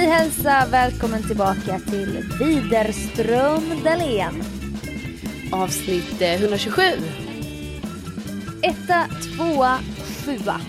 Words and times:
vi 0.00 0.06
hälsar 0.06 0.66
välkommen 0.70 1.22
tillbaka 1.22 1.78
till 1.78 2.24
Widerström 2.40 3.82
Dahlén. 3.84 4.42
Avsnitt 5.52 6.22
eh, 6.22 6.42
127. 6.42 6.82
Etta, 8.62 9.06
tvåa, 9.22 9.78
sjua. 10.24 10.60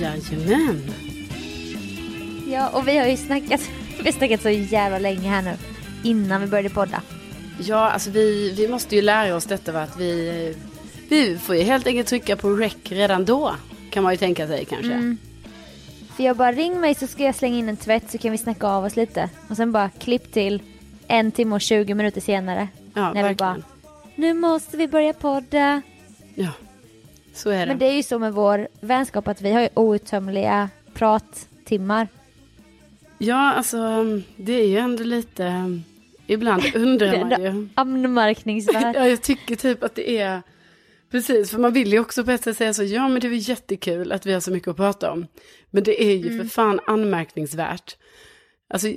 Jajamän. 0.00 0.82
Ja, 2.48 2.68
och 2.68 2.88
vi 2.88 2.98
har 2.98 3.06
ju 3.06 3.16
snackat, 3.16 3.60
vi 3.98 4.04
har 4.04 4.12
snackat 4.12 4.42
så 4.42 4.50
jävla 4.50 4.98
länge 4.98 5.28
här 5.28 5.42
nu. 5.42 5.56
Innan 6.02 6.40
vi 6.40 6.46
började 6.46 6.70
podda. 6.70 7.02
Ja, 7.58 7.90
alltså 7.90 8.10
vi, 8.10 8.54
vi 8.56 8.68
måste 8.68 8.96
ju 8.96 9.02
lära 9.02 9.36
oss 9.36 9.46
detta 9.46 9.72
va? 9.72 9.82
Att 9.82 10.00
vi, 10.00 10.54
vi 11.08 11.38
får 11.38 11.56
ju 11.56 11.62
helt 11.62 11.86
enkelt 11.86 12.08
trycka 12.08 12.36
på 12.36 12.50
rec 12.50 12.76
redan 12.84 13.24
då. 13.24 13.54
Kan 13.90 14.02
man 14.02 14.12
ju 14.12 14.16
tänka 14.16 14.46
sig 14.46 14.64
kanske. 14.64 14.92
Mm. 14.92 15.18
För 16.16 16.22
jag 16.22 16.36
bara 16.36 16.52
ring 16.52 16.80
mig 16.80 16.94
så 16.94 17.06
ska 17.06 17.22
jag 17.22 17.34
slänga 17.34 17.56
in 17.56 17.68
en 17.68 17.76
tvätt 17.76 18.10
så 18.10 18.18
kan 18.18 18.32
vi 18.32 18.38
snacka 18.38 18.66
av 18.66 18.84
oss 18.84 18.96
lite. 18.96 19.30
Och 19.48 19.56
sen 19.56 19.72
bara 19.72 19.90
klipp 19.90 20.32
till 20.32 20.62
en 21.08 21.32
timme 21.32 21.54
och 21.54 21.60
20 21.60 21.94
minuter 21.94 22.20
senare. 22.20 22.68
Ja, 22.94 23.00
när 23.02 23.14
vi 23.14 23.22
verkligen. 23.22 23.36
bara, 23.36 23.62
nu 24.14 24.34
måste 24.34 24.76
vi 24.76 24.88
börja 24.88 25.12
podda. 25.12 25.82
Ja, 26.34 26.50
så 27.34 27.50
är 27.50 27.60
det. 27.60 27.66
Men 27.66 27.78
det 27.78 27.86
är 27.86 27.92
ju 27.92 28.02
så 28.02 28.18
med 28.18 28.32
vår 28.32 28.68
vänskap 28.80 29.28
att 29.28 29.40
vi 29.40 29.52
har 29.52 29.60
ju 29.60 29.68
outtömliga 29.74 30.68
prattimmar. 30.94 32.08
Ja, 33.18 33.52
alltså 33.52 34.04
det 34.36 34.52
är 34.52 34.66
ju 34.66 34.78
ändå 34.78 35.04
lite... 35.04 35.80
Ibland 36.26 36.62
undrar 36.74 37.24
man 37.24 37.42
ju. 37.42 37.68
anmärkningsvärt. 37.74 38.96
Ja, 38.96 39.08
jag 39.08 39.22
tycker 39.22 39.56
typ 39.56 39.82
att 39.82 39.94
det 39.94 40.18
är... 40.18 40.42
Precis, 41.14 41.50
för 41.50 41.58
man 41.58 41.72
vill 41.72 41.92
ju 41.92 41.98
också 41.98 42.24
på 42.24 42.30
ett 42.30 42.44
sätt 42.44 42.56
säga 42.56 42.74
så, 42.74 42.82
ja 42.84 43.08
men 43.08 43.20
det 43.20 43.26
är 43.26 43.48
jättekul 43.48 44.12
att 44.12 44.26
vi 44.26 44.32
har 44.32 44.40
så 44.40 44.50
mycket 44.50 44.68
att 44.68 44.76
prata 44.76 45.12
om. 45.12 45.26
Men 45.70 45.82
det 45.82 46.02
är 46.02 46.16
ju 46.16 46.38
för 46.38 46.44
fan 46.44 46.80
anmärkningsvärt. 46.86 47.96
Alltså, 48.68 48.88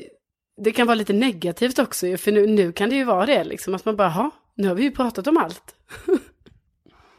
det 0.62 0.72
kan 0.72 0.88
vara 0.88 0.96
lite 0.96 1.14
negativt 1.14 1.80
också, 1.80 2.08
ju, 2.08 2.18
för 2.18 2.32
nu, 2.32 2.48
nu 2.48 2.72
kan 2.72 2.90
det 2.90 2.96
ju 2.96 3.04
vara 3.04 3.26
det, 3.26 3.44
liksom, 3.44 3.76
att 3.76 3.86
man 3.86 3.96
bara, 3.96 4.10
ha, 4.10 4.32
nu 4.56 4.68
har 4.68 4.76
vi 4.76 4.84
ju 4.84 4.92
pratat 4.92 5.28
om 5.28 5.38
allt. 5.38 5.76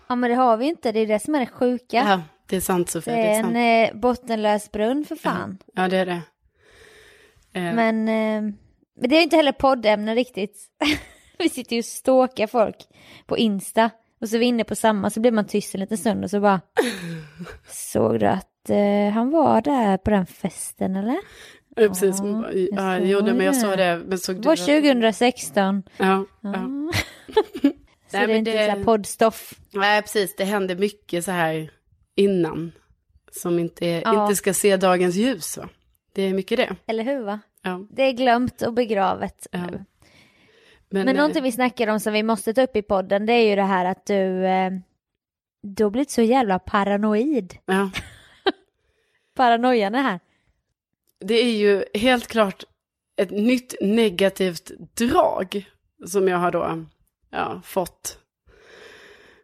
Ja 0.08 0.16
men 0.16 0.30
det 0.30 0.36
har 0.36 0.56
vi 0.56 0.66
inte, 0.66 0.92
det 0.92 1.00
är 1.00 1.06
det 1.06 1.18
som 1.18 1.34
är 1.34 1.40
det 1.40 1.46
sjuka. 1.46 1.96
Ja, 1.96 2.22
det 2.46 2.56
är 2.56 2.60
sant 2.60 2.90
Sofia, 2.90 3.16
det 3.16 3.22
det 3.22 3.28
är 3.28 3.38
är 3.38 3.42
sant. 3.42 3.56
en 3.56 3.84
eh, 3.84 4.00
bottenlös 4.00 4.72
brunn 4.72 5.04
för 5.04 5.16
fan. 5.16 5.58
Ja, 5.74 5.88
det 5.88 5.96
är 5.96 6.06
det. 6.06 6.22
Eh, 7.52 7.74
Men, 7.74 8.08
eh, 8.08 8.54
men 9.00 9.10
det 9.10 9.14
är 9.14 9.18
ju 9.18 9.22
inte 9.24 9.36
heller 9.36 9.52
poddämne 9.52 10.14
riktigt. 10.14 10.58
vi 11.38 11.48
sitter 11.48 11.76
ju 11.76 11.80
och 11.80 11.84
stalkar 11.84 12.46
folk 12.46 12.76
på 13.26 13.38
Insta. 13.38 13.90
Och 14.20 14.28
så 14.28 14.36
är 14.36 14.40
vi 14.40 14.46
inne 14.46 14.64
på 14.64 14.74
samma 14.76 15.10
så 15.10 15.20
blir 15.20 15.32
man 15.32 15.46
tyst 15.46 15.74
en 15.74 15.80
liten 15.80 15.98
stund 15.98 16.24
och 16.24 16.30
så 16.30 16.40
bara 16.40 16.60
Såg 17.68 18.20
du 18.20 18.26
att 18.26 18.70
eh, 18.70 19.12
han 19.14 19.30
var 19.30 19.60
där 19.60 19.96
på 19.96 20.10
den 20.10 20.26
festen 20.26 20.96
eller? 20.96 21.16
ja, 21.76 21.88
precis, 21.88 22.20
ja, 22.20 22.50
ja, 22.52 22.52
jag 22.52 22.68
ja, 22.72 22.98
såg 22.98 23.06
jo, 23.08 23.20
det, 23.20 23.34
men 23.34 23.46
jag 23.46 23.56
sa 23.56 23.76
det, 23.76 24.02
men 24.06 24.18
såg 24.18 24.36
Det 24.42 24.46
var 24.46 24.52
att- 24.52 24.58
2016. 24.58 25.82
Ja, 25.96 26.24
Ja. 26.40 26.52
ja. 26.52 26.92
så 28.10 28.16
Nej, 28.16 28.26
det 28.26 28.32
är 28.32 28.38
inte 28.38 28.66
det- 28.66 28.74
så 28.78 28.84
poddstoff. 28.84 29.52
Nej, 29.72 30.02
precis, 30.02 30.36
det 30.36 30.44
händer 30.44 30.76
mycket 30.76 31.24
så 31.24 31.30
här 31.30 31.70
innan. 32.14 32.72
Som 33.32 33.58
inte, 33.58 33.86
Ja. 33.86 34.22
inte 34.22 34.36
ska 34.36 34.54
se 34.54 34.76
dagens 34.76 35.14
ljus, 35.14 35.56
va? 35.58 35.68
Det 36.14 36.22
är 36.22 36.34
mycket 36.34 36.56
det. 36.58 36.76
Eller 36.86 37.04
hur 37.04 37.22
va? 37.24 37.40
Ja. 37.62 37.86
Det 37.90 38.02
är 38.02 38.12
glömt 38.12 38.62
och 38.62 38.72
begravet 38.72 39.46
nu. 39.52 39.84
Men, 40.90 41.04
Men 41.04 41.08
eh, 41.08 41.14
någonting 41.20 41.42
vi 41.42 41.52
snackar 41.52 41.88
om 41.88 42.00
som 42.00 42.12
vi 42.12 42.22
måste 42.22 42.54
ta 42.54 42.62
upp 42.62 42.76
i 42.76 42.82
podden 42.82 43.26
det 43.26 43.32
är 43.32 43.48
ju 43.50 43.56
det 43.56 43.62
här 43.62 43.84
att 43.84 44.06
du, 44.06 44.46
eh, 44.46 44.70
du 45.62 45.84
har 45.84 45.90
blivit 45.90 46.10
så 46.10 46.22
jävla 46.22 46.58
paranoid. 46.58 47.56
ja, 47.66 47.90
Paranoian 49.36 49.94
är 49.94 50.02
här. 50.02 50.20
det 51.20 51.34
är 51.34 51.52
ju 51.56 51.84
helt 51.94 52.26
klart 52.26 52.64
ett 53.16 53.30
nytt 53.30 53.74
negativt 53.80 54.70
drag 54.94 55.64
som 56.06 56.28
jag 56.28 56.38
har 56.38 56.50
då 56.52 56.84
ja, 57.30 57.60
fått. 57.64 58.18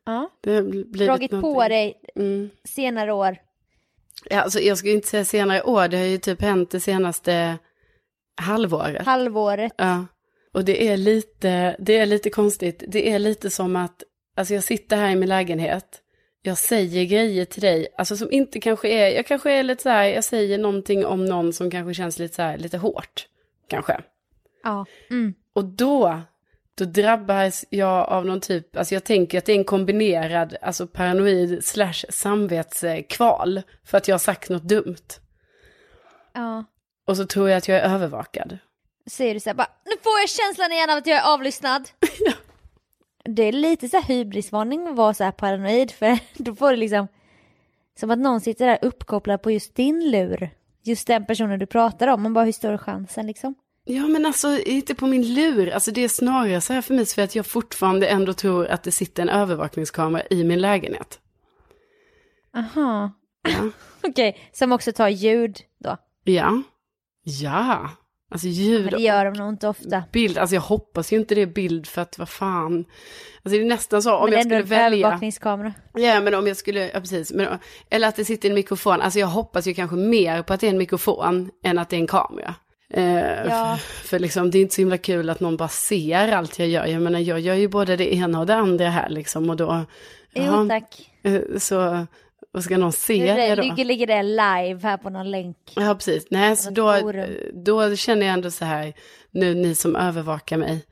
Ja. 0.04 0.30
Det 0.40 0.54
har 0.54 0.62
blivit 0.62 0.92
Dragit 0.98 1.30
på 1.30 1.36
någonting. 1.36 1.68
dig 1.68 2.00
Mm. 2.16 2.50
senare 2.64 3.12
år. 3.12 3.36
Ja, 4.30 4.40
alltså, 4.40 4.60
jag 4.60 4.78
skulle 4.78 4.92
inte 4.94 5.08
säga 5.08 5.24
senare 5.24 5.62
år, 5.62 5.88
det 5.88 5.96
har 5.96 6.04
ju 6.04 6.18
typ 6.18 6.42
hänt 6.42 6.70
det 6.70 6.80
senaste 6.80 7.58
halvåret. 8.40 9.06
Halvåret. 9.06 9.72
Ja, 9.76 10.06
och 10.54 10.64
det 10.64 10.88
är 10.88 10.96
lite, 10.96 11.76
det 11.78 11.98
är 11.98 12.06
lite 12.06 12.30
konstigt. 12.30 12.84
Det 12.88 13.10
är 13.10 13.18
lite 13.18 13.50
som 13.50 13.76
att, 13.76 14.02
alltså 14.36 14.54
jag 14.54 14.64
sitter 14.64 14.96
här 14.96 15.10
i 15.10 15.16
min 15.16 15.28
lägenhet, 15.28 16.00
jag 16.42 16.58
säger 16.58 17.04
grejer 17.04 17.44
till 17.44 17.62
dig, 17.62 17.86
alltså 17.98 18.16
som 18.16 18.32
inte 18.32 18.60
kanske 18.60 18.88
är, 18.88 19.16
jag 19.16 19.26
kanske 19.26 19.52
är 19.52 19.62
lite 19.62 19.82
så 19.82 19.88
här, 19.88 20.04
jag 20.04 20.24
säger 20.24 20.58
någonting 20.58 21.06
om 21.06 21.24
någon 21.24 21.52
som 21.52 21.70
kanske 21.70 21.94
känns 21.94 22.18
lite 22.18 22.34
så 22.34 22.42
här, 22.42 22.58
lite 22.58 22.78
hårt, 22.78 23.26
kanske. 23.68 24.00
Ja. 24.62 24.86
Mm. 25.10 25.34
Och 25.52 25.64
då, 25.64 26.20
då 26.74 26.84
drabbas 26.84 27.64
jag 27.70 28.08
av 28.08 28.26
någon 28.26 28.40
typ, 28.40 28.76
alltså 28.76 28.94
jag 28.94 29.04
tänker 29.04 29.38
att 29.38 29.44
det 29.44 29.52
är 29.52 29.56
en 29.56 29.64
kombinerad, 29.64 30.56
alltså 30.62 30.86
paranoid 30.86 31.64
slash 31.64 32.04
samvetskval, 32.08 33.62
för 33.84 33.98
att 33.98 34.08
jag 34.08 34.14
har 34.14 34.18
sagt 34.18 34.48
något 34.48 34.68
dumt. 34.68 35.06
ja. 36.34 36.64
Och 37.06 37.16
så 37.16 37.26
tror 37.26 37.48
jag 37.50 37.58
att 37.58 37.68
jag 37.68 37.78
är 37.78 37.94
övervakad. 37.94 38.58
Säger 39.10 39.34
du 39.34 39.40
så 39.40 39.48
här 39.48 39.54
bara, 39.54 39.70
nu 39.84 39.92
får 40.02 40.20
jag 40.20 40.28
känslan 40.28 40.72
igen 40.72 40.90
av 40.90 40.96
att 40.96 41.06
jag 41.06 41.18
är 41.18 41.32
avlyssnad. 41.34 41.88
Det 43.24 43.42
är 43.42 43.52
lite 43.52 43.88
så 43.88 44.00
hybrisvarning 44.00 44.86
att 44.88 44.96
vara 44.96 45.14
så 45.14 45.32
paranoid 45.32 45.90
för 45.90 46.18
då 46.42 46.54
får 46.54 46.70
du 46.70 46.76
liksom 46.76 47.08
som 48.00 48.10
att 48.10 48.18
någon 48.18 48.40
sitter 48.40 48.66
där 48.66 48.78
uppkopplad 48.82 49.42
på 49.42 49.50
just 49.50 49.74
din 49.74 50.10
lur. 50.10 50.50
Just 50.82 51.06
den 51.06 51.26
personen 51.26 51.58
du 51.58 51.66
pratar 51.66 52.08
om. 52.08 52.22
Man 52.22 52.32
bara, 52.34 52.44
hur 52.44 52.52
stor 52.52 52.72
är 52.72 52.78
chansen 52.78 53.26
liksom? 53.26 53.54
Ja 53.84 54.08
men 54.08 54.26
alltså 54.26 54.58
inte 54.58 54.94
på 54.94 55.06
min 55.06 55.34
lur, 55.34 55.70
alltså 55.70 55.90
det 55.90 56.04
är 56.04 56.08
snarare 56.08 56.60
så 56.60 56.72
här 56.72 56.82
för 56.82 56.94
mig 56.94 57.06
för 57.06 57.22
att 57.22 57.34
jag 57.34 57.46
fortfarande 57.46 58.06
ändå 58.06 58.32
tror 58.32 58.66
att 58.66 58.82
det 58.82 58.92
sitter 58.92 59.22
en 59.22 59.28
övervakningskamera 59.28 60.22
i 60.30 60.44
min 60.44 60.60
lägenhet. 60.60 61.20
Aha. 62.56 63.12
Ja, 63.42 63.70
Okej, 64.08 64.50
som 64.52 64.72
också 64.72 64.92
tar 64.92 65.08
ljud 65.08 65.58
då. 65.78 65.96
ja, 66.24 66.62
ja. 67.22 67.90
Alltså 68.34 68.46
ljud 68.48 68.84
Men 68.84 68.94
det 68.94 69.00
gör 69.00 69.24
de 69.24 69.30
nog 69.32 69.48
inte 69.48 69.68
ofta. 69.68 70.02
bild, 70.12 70.38
alltså 70.38 70.54
jag 70.54 70.62
hoppas 70.62 71.12
ju 71.12 71.16
inte 71.16 71.34
det 71.34 71.42
är 71.42 71.46
bild 71.46 71.86
för 71.86 72.02
att 72.02 72.18
vad 72.18 72.28
fan. 72.28 72.84
Alltså 73.42 73.58
det 73.58 73.64
är 73.64 73.68
nästan 73.68 74.02
så 74.02 74.14
om 74.16 74.30
Men 74.30 74.30
det 74.30 74.36
är 74.36 74.38
jag 74.38 74.42
ändå 74.42 74.66
skulle 74.66 74.76
en 74.76 74.82
välja. 74.82 75.06
övervakningskamera. 75.06 75.72
Ja 75.94 76.20
men 76.20 76.34
om 76.34 76.46
jag 76.46 76.56
skulle, 76.56 76.90
ja 76.94 77.00
precis, 77.00 77.32
men, 77.32 77.58
eller 77.90 78.08
att 78.08 78.16
det 78.16 78.24
sitter 78.24 78.48
en 78.48 78.54
mikrofon, 78.54 79.00
alltså 79.00 79.18
jag 79.18 79.26
hoppas 79.26 79.66
ju 79.66 79.74
kanske 79.74 79.96
mer 79.96 80.42
på 80.42 80.52
att 80.52 80.60
det 80.60 80.66
är 80.66 80.70
en 80.70 80.78
mikrofon 80.78 81.50
än 81.64 81.78
att 81.78 81.88
det 81.90 81.96
är 81.96 82.00
en 82.00 82.06
kamera. 82.06 82.54
Eh, 82.90 83.04
Ja. 83.48 83.78
för, 83.80 84.06
för 84.08 84.18
liksom 84.18 84.50
det 84.50 84.58
är 84.58 84.62
inte 84.62 84.74
så 84.74 84.80
himla 84.80 84.98
kul 84.98 85.30
att 85.30 85.40
någon 85.40 85.56
bara 85.56 85.68
ser 85.68 86.32
allt 86.32 86.58
jag 86.58 86.68
gör. 86.68 86.86
Jag 86.86 87.02
menar 87.02 87.18
jag 87.20 87.40
gör 87.40 87.54
ju 87.54 87.68
både 87.68 87.96
det 87.96 88.14
ena 88.14 88.40
och 88.40 88.46
det 88.46 88.54
andra 88.54 88.88
här 88.88 89.08
liksom 89.08 89.50
och 89.50 89.56
då, 89.56 89.84
Jo 90.34 90.42
jaha, 90.42 90.68
tack. 90.68 91.10
eh, 91.22 91.40
så 91.58 92.06
vad 92.54 92.64
ska 92.64 92.76
någon 92.78 92.92
se 92.92 93.26
Det 93.26 93.34
det 93.34 93.54
då? 93.54 93.62
ligger, 93.62 93.84
ligger 93.84 94.06
det 94.06 94.22
live 94.22 94.80
här 94.82 94.96
på 94.96 95.10
någon 95.10 95.30
länk. 95.30 95.56
Ja 95.76 95.94
precis, 95.94 96.26
nej 96.30 96.56
så 96.56 96.70
då, 96.70 96.92
forum. 97.00 97.30
då 97.64 97.96
känner 97.96 98.26
jag 98.26 98.32
ändå 98.32 98.50
så 98.50 98.64
här, 98.64 98.92
nu 99.30 99.54
ni 99.54 99.74
som 99.74 99.96
övervakar 99.96 100.56
mig, 100.56 100.84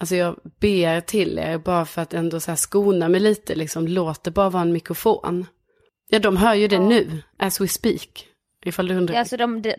alltså 0.00 0.16
jag 0.16 0.36
ber 0.60 1.00
till 1.00 1.38
er 1.38 1.58
bara 1.58 1.84
för 1.84 2.02
att 2.02 2.14
ändå 2.14 2.40
så 2.40 2.50
här 2.50 2.56
skona 2.56 3.08
mig 3.08 3.20
lite, 3.20 3.54
liksom 3.54 3.88
låt 3.88 4.24
det 4.24 4.30
bara 4.30 4.50
vara 4.50 4.62
en 4.62 4.72
mikrofon. 4.72 5.46
Ja 6.08 6.18
de 6.18 6.36
hör 6.36 6.54
ju 6.54 6.68
det 6.68 6.76
Ja. 6.76 6.82
nu, 6.88 7.22
as 7.38 7.60
we 7.60 7.68
speak, 7.68 8.26
ifall 8.64 8.88
du 8.88 8.94
undrar. 8.94 9.14
Ja, 9.14 9.20
alltså 9.20 9.36
de, 9.36 9.62
de, 9.62 9.74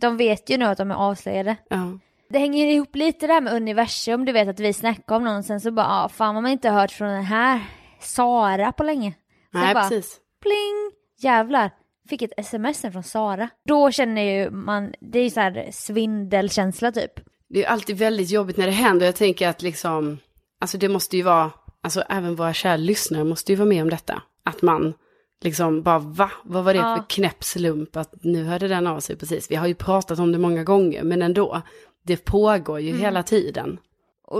de 0.00 0.16
vet 0.16 0.50
ju 0.50 0.56
nu 0.56 0.64
att 0.64 0.78
de 0.78 0.90
är 0.90 0.94
avslöjade. 0.94 1.56
Ja. 1.70 1.98
Det 2.30 2.38
hänger 2.38 2.66
ihop 2.66 2.96
lite 2.96 3.26
där 3.26 3.40
med 3.40 3.52
universum, 3.52 4.24
du 4.24 4.32
vet 4.32 4.48
att 4.48 4.60
vi 4.60 4.72
snackar 4.72 5.16
om 5.16 5.24
någon 5.24 5.42
sen 5.42 5.60
så 5.60 5.70
bara, 5.70 5.86
ah, 5.86 6.08
fan 6.08 6.34
har 6.34 6.42
man 6.42 6.50
inte 6.50 6.70
hört 6.70 6.90
från 6.90 7.08
den 7.08 7.24
här 7.24 7.60
Sara 8.00 8.72
på 8.72 8.82
länge. 8.84 9.14
Sen 9.52 9.60
Nej 9.60 9.74
bara, 9.74 9.88
precis. 9.88 10.20
Pling, 10.40 10.90
jävlar, 11.18 11.70
fick 12.08 12.22
ett 12.22 12.32
sms 12.36 12.80
från 12.80 13.02
Sara. 13.02 13.48
Då 13.64 13.90
känner 13.90 14.22
ju 14.22 14.50
man, 14.50 14.92
det 15.00 15.18
är 15.18 15.22
ju 15.24 15.30
så 15.30 15.40
här 15.40 15.68
svindelkänsla 15.72 16.92
typ. 16.92 17.12
Det 17.48 17.64
är 17.64 17.68
alltid 17.68 17.98
väldigt 17.98 18.30
jobbigt 18.30 18.56
när 18.56 18.66
det 18.66 18.72
händer. 18.72 19.06
Jag 19.06 19.16
tänker 19.16 19.48
att 19.48 19.62
liksom, 19.62 20.18
alltså 20.60 20.78
det 20.78 20.88
måste 20.88 21.16
ju 21.16 21.22
vara, 21.22 21.50
alltså 21.82 22.00
även 22.00 22.34
våra 22.34 22.52
kära 22.52 22.76
lyssnare 22.76 23.24
måste 23.24 23.52
ju 23.52 23.56
vara 23.56 23.68
med 23.68 23.82
om 23.82 23.90
detta. 23.90 24.22
Att 24.42 24.62
man 24.62 24.94
liksom 25.40 25.82
bara, 25.82 25.98
va? 25.98 26.30
Vad 26.44 26.64
var 26.64 26.74
det 26.74 26.80
Ja. 26.80 26.96
för 26.96 27.04
knäpp 27.08 27.44
slump 27.44 27.96
att 27.96 28.14
nu 28.24 28.44
hörde 28.44 28.68
den 28.68 28.86
av 28.86 29.00
sig 29.00 29.16
precis. 29.16 29.50
Vi 29.50 29.54
har 29.54 29.66
ju 29.66 29.74
pratat 29.74 30.18
om 30.18 30.32
det 30.32 30.38
många 30.38 30.64
gånger, 30.64 31.02
men 31.02 31.22
ändå. 31.22 31.62
Det 32.02 32.24
pågår 32.24 32.80
ju 32.80 32.96
hela 32.96 33.22
tiden. 33.22 33.78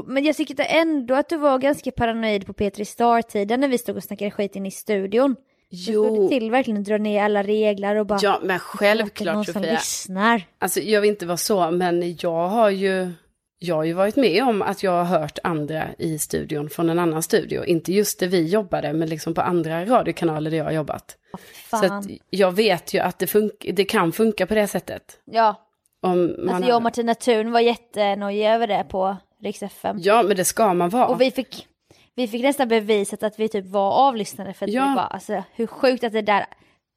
Men 0.07 0.25
jag 0.25 0.37
tycker 0.37 0.57
ändå 0.69 1.15
att 1.15 1.29
du 1.29 1.37
var 1.37 1.59
ganska 1.59 1.91
paranoid 1.91 2.47
på 2.47 2.53
Petri 2.53 2.85
Star-tiden 2.85 3.61
när 3.61 3.69
vi 3.69 3.79
stod 3.79 3.97
och 3.97 4.03
snackade 4.05 4.31
skit 4.31 4.57
in 4.57 4.67
i 4.67 4.71
studion. 4.71 5.37
Du 5.71 5.77
Jo, 5.93 6.17
såg 6.17 6.31
till 6.31 6.51
verkligen 6.51 6.81
att 6.81 6.87
dra 6.87 6.99
ner 6.99 7.23
alla 7.23 7.43
regler 7.43 7.97
och 7.97 8.07
bara, 8.07 8.19
ja 8.23 8.39
men 8.43 8.49
"Det 8.49 8.53
är 8.55 8.55
någon 8.55 8.61
självklart 8.61 9.45
som 9.47 9.55
Sofia. 9.55 9.73
lyssnar. 9.73 10.43
Alltså 10.59 10.81
jag 10.81 11.01
vill 11.01 11.11
inte 11.11 11.27
vara 11.27 11.37
så, 11.37 11.71
men 11.71 12.17
jag 12.21 12.49
har 12.49 12.71
ju, 12.71 13.11
jag 13.59 13.75
har 13.77 13.85
ju 13.85 13.93
varit 13.93 14.17
med 14.17 14.43
om 14.43 14.63
att 14.63 14.83
jag 14.83 14.91
har 15.05 15.05
hört 15.21 15.39
andra 15.43 15.85
i 15.99 16.19
studion 16.19 16.71
från 16.71 16.91
en 16.91 16.99
annan 16.99 17.23
studio. 17.23 17.65
Inte 17.65 17.93
just 17.93 18.21
där 18.21 18.27
vi 18.27 18.47
jobbade, 18.49 18.93
men 18.93 19.09
liksom 19.09 19.35
på 19.35 19.41
andra 19.41 19.85
radiokanaler 19.85 20.51
där 20.51 20.59
jag 20.59 20.65
har 20.65 20.73
jobbat. 20.73 21.17
Så 21.71 21.77
Fan. 21.79 21.93
att 21.93 22.05
jag 22.31 22.53
vet 22.53 22.95
ju 22.95 22.99
att 23.01 23.19
det, 23.19 23.27
fun- 23.27 23.73
det 23.73 23.85
kan 23.85 24.13
funka 24.13 24.47
på 24.47 24.55
det 24.55 24.67
sättet. 24.67 25.03
Ja, 25.25 25.55
Om 26.03 26.35
man 26.39 26.49
Alltså 26.55 26.69
jag 26.69 26.77
och. 26.77 26.83
Martina 26.83 27.15
Thun 27.15 27.53
var 27.53 27.61
jättenojiga 27.61 28.55
över 28.55 28.67
det 28.67 28.87
på 28.89 29.17
Rix 29.43 29.63
FM. 29.63 29.97
Ja, 30.01 30.23
men 30.23 30.37
det 30.37 30.45
ska 30.45 30.75
man 30.75 30.89
vara. 30.91 31.07
Och 31.07 31.21
vi 31.21 31.31
fick, 31.31 31.67
vi 32.19 32.29
fick 32.29 32.43
nästan 32.43 32.69
bevisat 32.69 33.23
att 33.23 33.39
vi 33.39 33.49
typ 33.49 33.67
var 33.67 33.91
avlyssnade 33.93 34.53
för 34.53 34.67
att 34.67 34.73
Ja. 34.73 34.89
vi 34.89 34.95
bara, 34.95 35.07
alltså 35.07 35.43
hur 35.55 35.67
sjukt 35.67 36.05
att 36.05 36.13
det 36.13 36.23
där, 36.23 36.47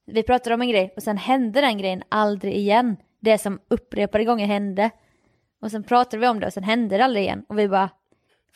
vi 0.06 0.23
pratade 0.23 0.53
om 0.53 0.62
en 0.62 0.69
grej 0.69 0.94
och 0.95 1.03
sen 1.03 1.18
hände 1.18 1.62
den 1.62 1.77
grejen 1.77 2.03
aldrig 2.09 2.56
igen. 2.56 2.97
Det 3.19 3.38
som 3.38 3.59
upprepade 3.69 4.23
gånger 4.25 4.45
hände. 4.45 4.89
Och 5.62 5.71
sen 5.71 5.83
pratade 5.83 6.18
vi 6.18 6.27
om 6.27 6.39
det 6.39 6.47
och 6.47 6.53
sen 6.53 6.63
hände 6.63 6.97
det 6.97 7.03
aldrig 7.06 7.23
igen. 7.23 7.45
Och 7.50 7.59
vi 7.59 7.68
bara, 7.68 7.89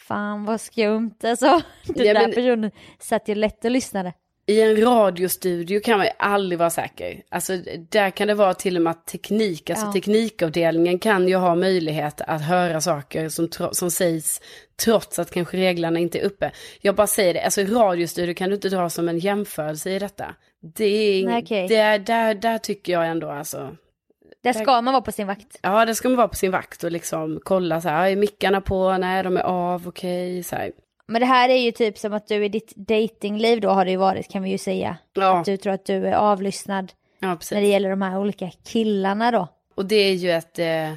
fan 0.07 0.45
vad 0.45 0.61
skumt 0.61 1.15
alltså. 1.23 1.45
Den 1.85 2.05
Ja, 2.07 2.13
där 2.13 2.21
men- 2.21 2.31
personen 2.33 2.71
satt 2.99 3.27
ju 3.29 3.35
lätt 3.35 3.65
och 3.65 3.71
lyssnade. 3.71 4.13
I 4.47 4.61
en 4.61 4.81
radiostudio 4.81 5.79
kan 5.79 5.97
man 5.97 6.05
ju 6.05 6.11
aldrig 6.19 6.59
vara 6.59 6.69
säker. 6.69 7.23
Alltså 7.29 7.57
där 7.89 8.09
kan 8.09 8.27
det 8.27 8.33
vara 8.33 8.53
till 8.53 8.75
och 8.75 8.81
med 8.81 8.91
att 8.91 9.07
teknik, 9.07 9.69
alltså 9.69 9.85
Ja. 9.85 9.93
teknikavdelningen 9.93 10.99
kan 10.99 11.27
ju 11.27 11.35
ha 11.35 11.55
möjlighet 11.55 12.21
att 12.21 12.41
höra 12.41 12.81
saker 12.81 13.29
som, 13.29 13.49
som 13.71 13.91
sägs 13.91 14.41
trots 14.83 15.19
att 15.19 15.31
kanske 15.31 15.57
reglerna 15.57 15.99
inte 15.99 16.19
är 16.19 16.23
uppe. 16.23 16.51
Jag 16.81 16.95
bara 16.95 17.07
säger 17.07 17.33
det, 17.33 17.41
alltså 17.41 17.61
radiostudio 17.61 18.33
kan 18.35 18.49
du 18.49 18.55
inte 18.55 18.69
dra 18.69 18.89
som 18.89 19.09
en 19.09 19.19
jämförelse 19.19 19.91
i 19.91 19.99
detta. 19.99 20.35
Det 20.77 20.85
är, 20.85 21.41
okej. 21.41 21.67
det 21.67 21.75
är 21.75 21.99
där, 21.99 22.33
där 22.35 22.57
tycker 22.57 22.93
jag 22.93 23.07
ändå 23.07 23.29
alltså, 23.29 23.75
Där 24.43 24.53
ska 24.53 24.81
man 24.81 24.93
vara 24.93 25.01
på 25.01 25.11
sin 25.11 25.27
vakt. 25.27 25.59
ja 25.61 25.85
det 25.85 25.95
ska 25.95 26.09
man 26.09 26.17
vara 26.17 26.27
på 26.27 26.35
sin 26.35 26.51
vakt 26.51 26.83
och 26.83 26.91
liksom 26.91 27.39
kolla 27.43 27.81
så 27.81 27.89
här, 27.89 28.09
är 28.09 28.15
mickarna 28.15 28.61
på, 28.61 28.97
nej 28.97 29.23
de 29.23 29.37
är 29.37 29.41
av, 29.41 29.87
okej, 29.87 30.43
så 30.43 30.55
här. 30.55 30.71
Men 31.07 31.19
det 31.19 31.25
här 31.25 31.49
är 31.49 31.57
ju 31.57 31.71
typ 31.71 31.97
som 31.97 32.13
att 32.13 32.27
du 32.27 32.45
i 32.45 32.49
ditt 32.49 32.73
datingliv 32.75 33.61
då 33.61 33.69
har 33.69 33.85
det 33.85 33.91
ju 33.91 33.97
varit 33.97 34.31
kan 34.31 34.43
vi 34.43 34.49
ju 34.49 34.57
säga. 34.57 34.97
Ja, 35.13 35.43
Du 35.45 35.57
tror 35.57 35.73
att 35.73 35.85
du 35.85 36.07
är 36.07 36.13
avlyssnad 36.13 36.91
ja 37.19 37.37
när 37.51 37.61
det 37.61 37.67
gäller 37.67 37.89
de 37.89 38.01
här 38.01 38.17
olika 38.17 38.51
killarna 38.63 39.31
då. 39.31 39.47
Och 39.75 39.85
det 39.85 39.95
är 39.95 40.13
ju 40.13 40.31
ett... 40.31 40.59
Eh, 40.59 40.89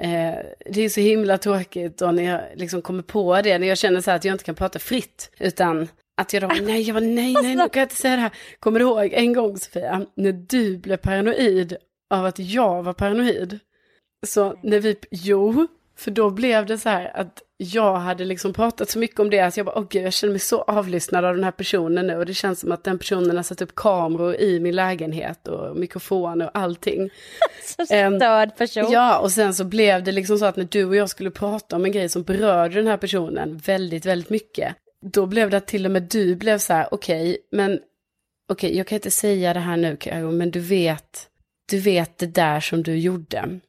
eh, 0.00 0.36
det 0.66 0.82
är 0.82 0.88
så 0.88 1.00
himla 1.00 1.38
tråkigt 1.38 1.98
då 1.98 2.10
när 2.10 2.22
jag 2.22 2.40
liksom 2.54 2.82
kommer 2.82 3.02
på 3.02 3.42
det. 3.42 3.58
När 3.58 3.66
jag 3.66 3.78
känner 3.78 4.00
så 4.00 4.10
här 4.10 4.16
att 4.16 4.24
jag 4.24 4.34
inte 4.34 4.44
kan 4.44 4.54
prata 4.54 4.78
fritt. 4.78 5.30
Utan 5.38 5.88
att 6.16 6.32
jag 6.32 6.42
då, 6.42 6.48
nej, 6.62 6.82
jag 6.82 6.94
bara, 6.94 7.04
nej, 7.04 7.32
nej, 7.32 7.56
nu 7.56 7.68
kan 7.68 7.80
jag 7.80 7.84
inte 7.84 7.96
säga 7.96 8.16
det 8.16 8.22
här. 8.22 8.32
Kommer 8.58 8.78
du 8.78 8.84
ihåg 8.84 9.12
en 9.12 9.32
gång 9.32 9.58
Sofia, 9.58 10.06
när 10.14 10.32
du 10.32 10.78
blev 10.78 10.96
paranoid 10.96 11.76
av 12.10 12.24
att 12.24 12.38
jag 12.38 12.82
var 12.82 12.92
paranoid? 12.92 13.58
Så 14.26 14.54
när 14.62 14.80
vi, 14.80 14.96
jo, 15.10 15.66
för 15.98 16.10
då 16.10 16.30
blev 16.30 16.66
det 16.66 16.78
så 16.78 16.88
här 16.88 17.16
att 17.16 17.42
jag 17.62 17.96
hade 17.96 18.24
liksom 18.24 18.52
pratat 18.52 18.90
så 18.90 18.98
mycket 18.98 19.20
om 19.20 19.30
det 19.30 19.40
att 19.40 19.56
jag 19.56 19.66
bara, 19.66 19.78
åh 19.78 19.86
gud, 19.90 20.04
jag 20.04 20.12
känner 20.12 20.32
mig 20.32 20.40
så 20.40 20.62
avlyssnad 20.62 21.24
av 21.24 21.34
den 21.34 21.44
här 21.44 21.50
personen 21.50 22.06
nu 22.06 22.16
och 22.16 22.26
det 22.26 22.34
känns 22.34 22.60
som 22.60 22.72
att 22.72 22.84
den 22.84 22.98
personen 22.98 23.36
har 23.36 23.42
satt 23.42 23.62
upp 23.62 23.74
kameror 23.74 24.34
i 24.36 24.60
min 24.60 24.76
lägenhet 24.76 25.48
och 25.48 25.76
mikrofoner 25.76 26.46
och 26.46 26.58
allting. 26.58 27.10
Så 27.64 27.86
störd 27.86 28.56
person. 28.56 28.92
Ja, 28.92 29.18
och 29.18 29.32
sen 29.32 29.54
så 29.54 29.64
blev 29.64 30.04
det 30.04 30.12
liksom 30.12 30.38
så 30.38 30.44
att 30.44 30.56
när 30.56 30.68
du 30.70 30.84
och 30.84 30.96
jag 30.96 31.08
skulle 31.08 31.30
prata 31.30 31.76
om 31.76 31.84
en 31.84 31.92
grej 31.92 32.08
som 32.08 32.22
berörde 32.22 32.74
den 32.74 32.86
här 32.86 32.96
personen 32.96 33.56
väldigt, 33.56 34.06
väldigt 34.06 34.30
mycket, 34.30 34.76
då 35.02 35.26
blev 35.26 35.50
det 35.50 35.56
att 35.56 35.66
till 35.66 35.84
och 35.84 35.92
med 35.92 36.02
du 36.02 36.36
blev 36.36 36.58
så 36.58 36.72
här, 36.72 36.88
okej, 36.90 37.38
men 37.52 37.80
okej, 38.48 38.76
jag 38.76 38.86
kan 38.86 38.96
inte 38.96 39.10
säga 39.10 39.54
det 39.54 39.60
här 39.60 39.76
nu, 39.76 39.96
Karo, 39.96 40.30
men 40.30 40.50
du 40.50 40.60
vet, 40.60 41.28
du 41.70 41.78
vet 41.78 42.18
det 42.18 42.26
där 42.26 42.60
som 42.60 42.82
du 42.82 42.98
gjorde, 42.98 43.60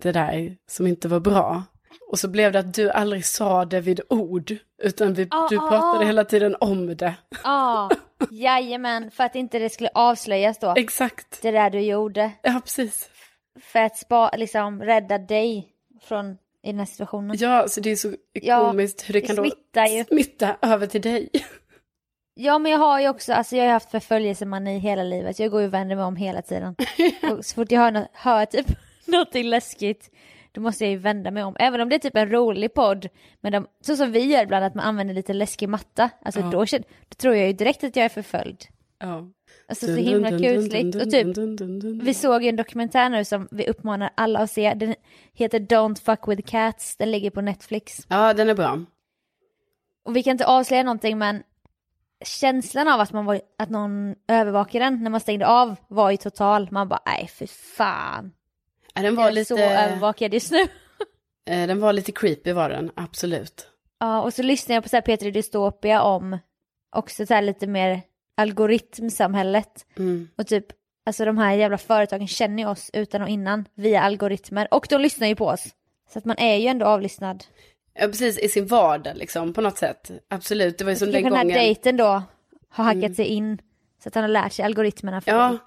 det 0.00 0.12
där 0.12 0.56
som 0.70 0.86
inte 0.86 1.08
var 1.08 1.20
bra. 1.20 1.62
Och 2.10 2.18
så 2.18 2.28
blev 2.28 2.52
det 2.52 2.58
att 2.58 2.74
du 2.74 2.90
aldrig 2.90 3.26
sa 3.26 3.64
det 3.64 3.80
vid 3.80 4.00
ord, 4.08 4.56
utan 4.82 5.14
vi, 5.14 5.28
Ah, 5.30 5.48
du 5.50 5.56
ah, 5.58 5.68
pratade 5.68 6.04
ah. 6.04 6.06
hela 6.06 6.24
tiden 6.24 6.56
om 6.60 6.96
det. 6.96 7.14
Ja, 7.44 7.90
jajamän, 8.30 9.10
för 9.10 9.24
att 9.24 9.34
inte 9.34 9.58
det 9.58 9.70
skulle 9.70 9.90
avslöjas 9.94 10.58
då. 10.58 10.74
Exakt, 10.76 11.42
Det 11.42 11.50
där 11.50 11.70
du 11.70 11.80
gjorde. 11.80 12.30
ja 12.42 12.60
precis. 12.64 13.08
För 13.60 13.78
att 13.78 13.96
spa, 13.96 14.30
liksom 14.36 14.82
rädda 14.82 15.18
dig 15.18 15.68
från 16.02 16.30
i 16.62 16.70
den 16.70 16.78
här 16.78 16.86
situationen. 16.86 17.36
Ja, 17.40 17.68
så 17.68 17.80
det 17.80 17.90
är 17.90 17.96
så 17.96 18.14
Ja, 18.32 18.66
komiskt 18.70 19.08
hur 19.08 19.12
det 19.14 19.20
det 19.20 19.26
kan 19.26 19.36
då 19.36 19.42
smittar 19.42 19.86
ju. 19.86 20.04
smitta 20.04 20.56
över 20.62 20.86
till 20.86 21.00
dig. 21.02 21.28
Ja 22.34 22.58
men 22.58 22.72
jag 22.72 22.78
har 22.78 23.00
ju 23.00 23.08
också, 23.08 23.32
alltså 23.32 23.56
jag 23.56 23.64
har 23.64 23.72
haft 23.72 23.90
förföljelsemani 23.90 24.78
hela 24.78 25.02
livet. 25.02 25.38
Jag 25.38 25.50
går 25.50 25.60
ju 25.60 25.66
och 25.66 25.74
vänder 25.74 25.96
mig 25.96 26.04
om 26.04 26.16
hela 26.16 26.42
tiden. 26.42 26.74
Och 27.38 27.44
så 27.44 27.54
fort 27.54 27.72
jag 27.72 27.80
hör, 27.80 28.06
hör 28.12 28.46
typ 28.46 28.66
någonting 29.06 29.44
läskigt 29.44 30.10
då 30.52 30.60
måste 30.60 30.84
jag 30.84 30.90
ju 30.90 30.96
vända 30.96 31.30
mig 31.30 31.44
om. 31.44 31.56
Även 31.58 31.80
om 31.80 31.88
det 31.88 31.94
är 31.94 31.98
typ 31.98 32.16
en 32.16 32.30
rolig 32.30 32.74
podd. 32.74 33.08
Men 33.40 33.52
de, 33.52 33.66
så 33.80 33.96
som 33.96 34.12
vi 34.12 34.24
gör 34.24 34.42
ibland 34.42 34.64
att 34.64 34.74
man 34.74 34.84
använder 34.84 35.14
lite 35.14 35.32
läskig 35.32 35.68
matta. 35.68 36.10
Alltså 36.22 36.40
Ja. 36.40 36.50
då, 36.50 36.64
då 36.64 37.14
tror 37.16 37.34
jag 37.34 37.46
ju 37.46 37.52
direkt 37.52 37.84
att 37.84 37.96
jag 37.96 38.04
är 38.04 38.08
förföljd. 38.08 38.64
Ja. 38.98 39.28
Alltså 39.68 39.86
så 39.86 39.92
himla 39.94 40.30
kusligt. 40.30 40.96
Och 40.96 41.10
typ 41.10 41.26
Vi 42.02 42.14
såg 42.14 42.42
ju 42.42 42.48
en 42.48 42.56
dokumentär 42.56 43.08
nu 43.08 43.24
som 43.24 43.48
vi 43.50 43.66
uppmanar 43.68 44.10
alla 44.14 44.38
att 44.38 44.50
se. 44.50 44.74
Den 44.74 44.94
heter 45.32 45.60
Don't 45.60 46.04
fuck 46.04 46.28
with 46.28 46.50
cats. 46.50 46.96
Den 46.96 47.10
ligger 47.10 47.30
på 47.30 47.40
Netflix. 47.40 48.06
Ja, 48.08 48.34
den 48.34 48.48
är 48.48 48.54
bra. 48.54 48.80
Och 50.04 50.16
vi 50.16 50.22
kan 50.22 50.30
inte 50.30 50.46
avslöja 50.46 50.82
någonting 50.82 51.18
men 51.18 51.42
känslan 52.24 52.88
av 52.88 53.00
att, 53.00 53.12
man 53.12 53.24
var, 53.24 53.40
att 53.58 53.70
någon 53.70 54.14
övervakar 54.28 54.80
den 54.80 55.02
när 55.02 55.10
man 55.10 55.20
stängde 55.20 55.46
av 55.46 55.76
var 55.88 56.10
ju 56.10 56.16
total. 56.16 56.68
Man 56.70 56.88
bara 56.88 57.02
nej 57.06 57.28
för 57.28 57.46
fan. 57.46 58.32
Ja, 58.94 59.02
den 59.02 59.04
Jag 59.04 59.12
var 59.22 59.28
är 59.28 59.32
lite, 59.32 59.44
så 59.54 59.58
övervakad 59.58 60.34
just 60.34 60.50
nu. 60.52 60.58
eh, 61.50 61.66
den 61.66 61.80
var 61.80 61.92
lite 61.92 62.12
creepy 62.12 62.52
var 62.52 62.68
den, 62.68 62.90
absolut. 62.94 63.66
Ja 64.00 64.22
och 64.22 64.34
så 64.34 64.42
lyssnade 64.42 64.74
jag 64.74 64.82
på 64.82 64.88
så 64.88 64.96
här 64.96 65.00
Peter 65.00 65.30
Dystopia 65.30 66.02
om 66.02 66.38
också 66.96 67.26
så 67.26 67.34
här 67.34 67.42
lite 67.42 67.66
mer 67.66 68.02
algoritmsamhället. 68.36 69.86
Mm. 69.98 70.28
Och 70.36 70.46
typ 70.46 70.66
alltså 71.06 71.24
de 71.24 71.38
här 71.38 71.54
jävla 71.54 71.78
företagen 71.78 72.28
känner 72.28 72.62
ju 72.62 72.68
oss 72.68 72.90
utan 72.92 73.22
och 73.22 73.28
innan 73.28 73.68
via 73.74 74.00
algoritmer. 74.02 74.68
Och 74.70 74.86
de 74.90 75.00
lyssnar 75.00 75.28
ju 75.28 75.34
på 75.36 75.46
oss. 75.46 75.66
Så 76.12 76.18
att 76.18 76.24
man 76.24 76.38
är 76.38 76.56
ju 76.56 76.66
ändå 76.66 76.86
avlyssnad. 76.86 77.44
Ja, 77.94 78.06
precis, 78.06 78.38
i 78.38 78.48
sin 78.48 78.66
vardag 78.66 79.16
liksom, 79.16 79.52
på 79.52 79.60
något 79.60 79.78
sätt. 79.78 80.10
Absolut, 80.28 80.78
det 80.78 80.84
var 80.84 80.90
ju 80.90 80.96
som 80.96 81.06
den 81.10 81.22
Kanske 81.22 81.30
den 81.30 81.36
här 81.36 81.44
gången. 81.44 81.58
dejten 81.58 81.96
då 81.96 82.22
har 82.68 82.84
hackat 82.84 83.16
sig 83.16 83.26
in. 83.26 83.58
Så 84.02 84.08
att 84.08 84.14
han 84.14 84.24
har 84.24 84.28
lärt 84.28 84.52
sig 84.52 84.64
algoritmerna. 84.64 85.20
För 85.20 85.30
Ja, 85.30 85.58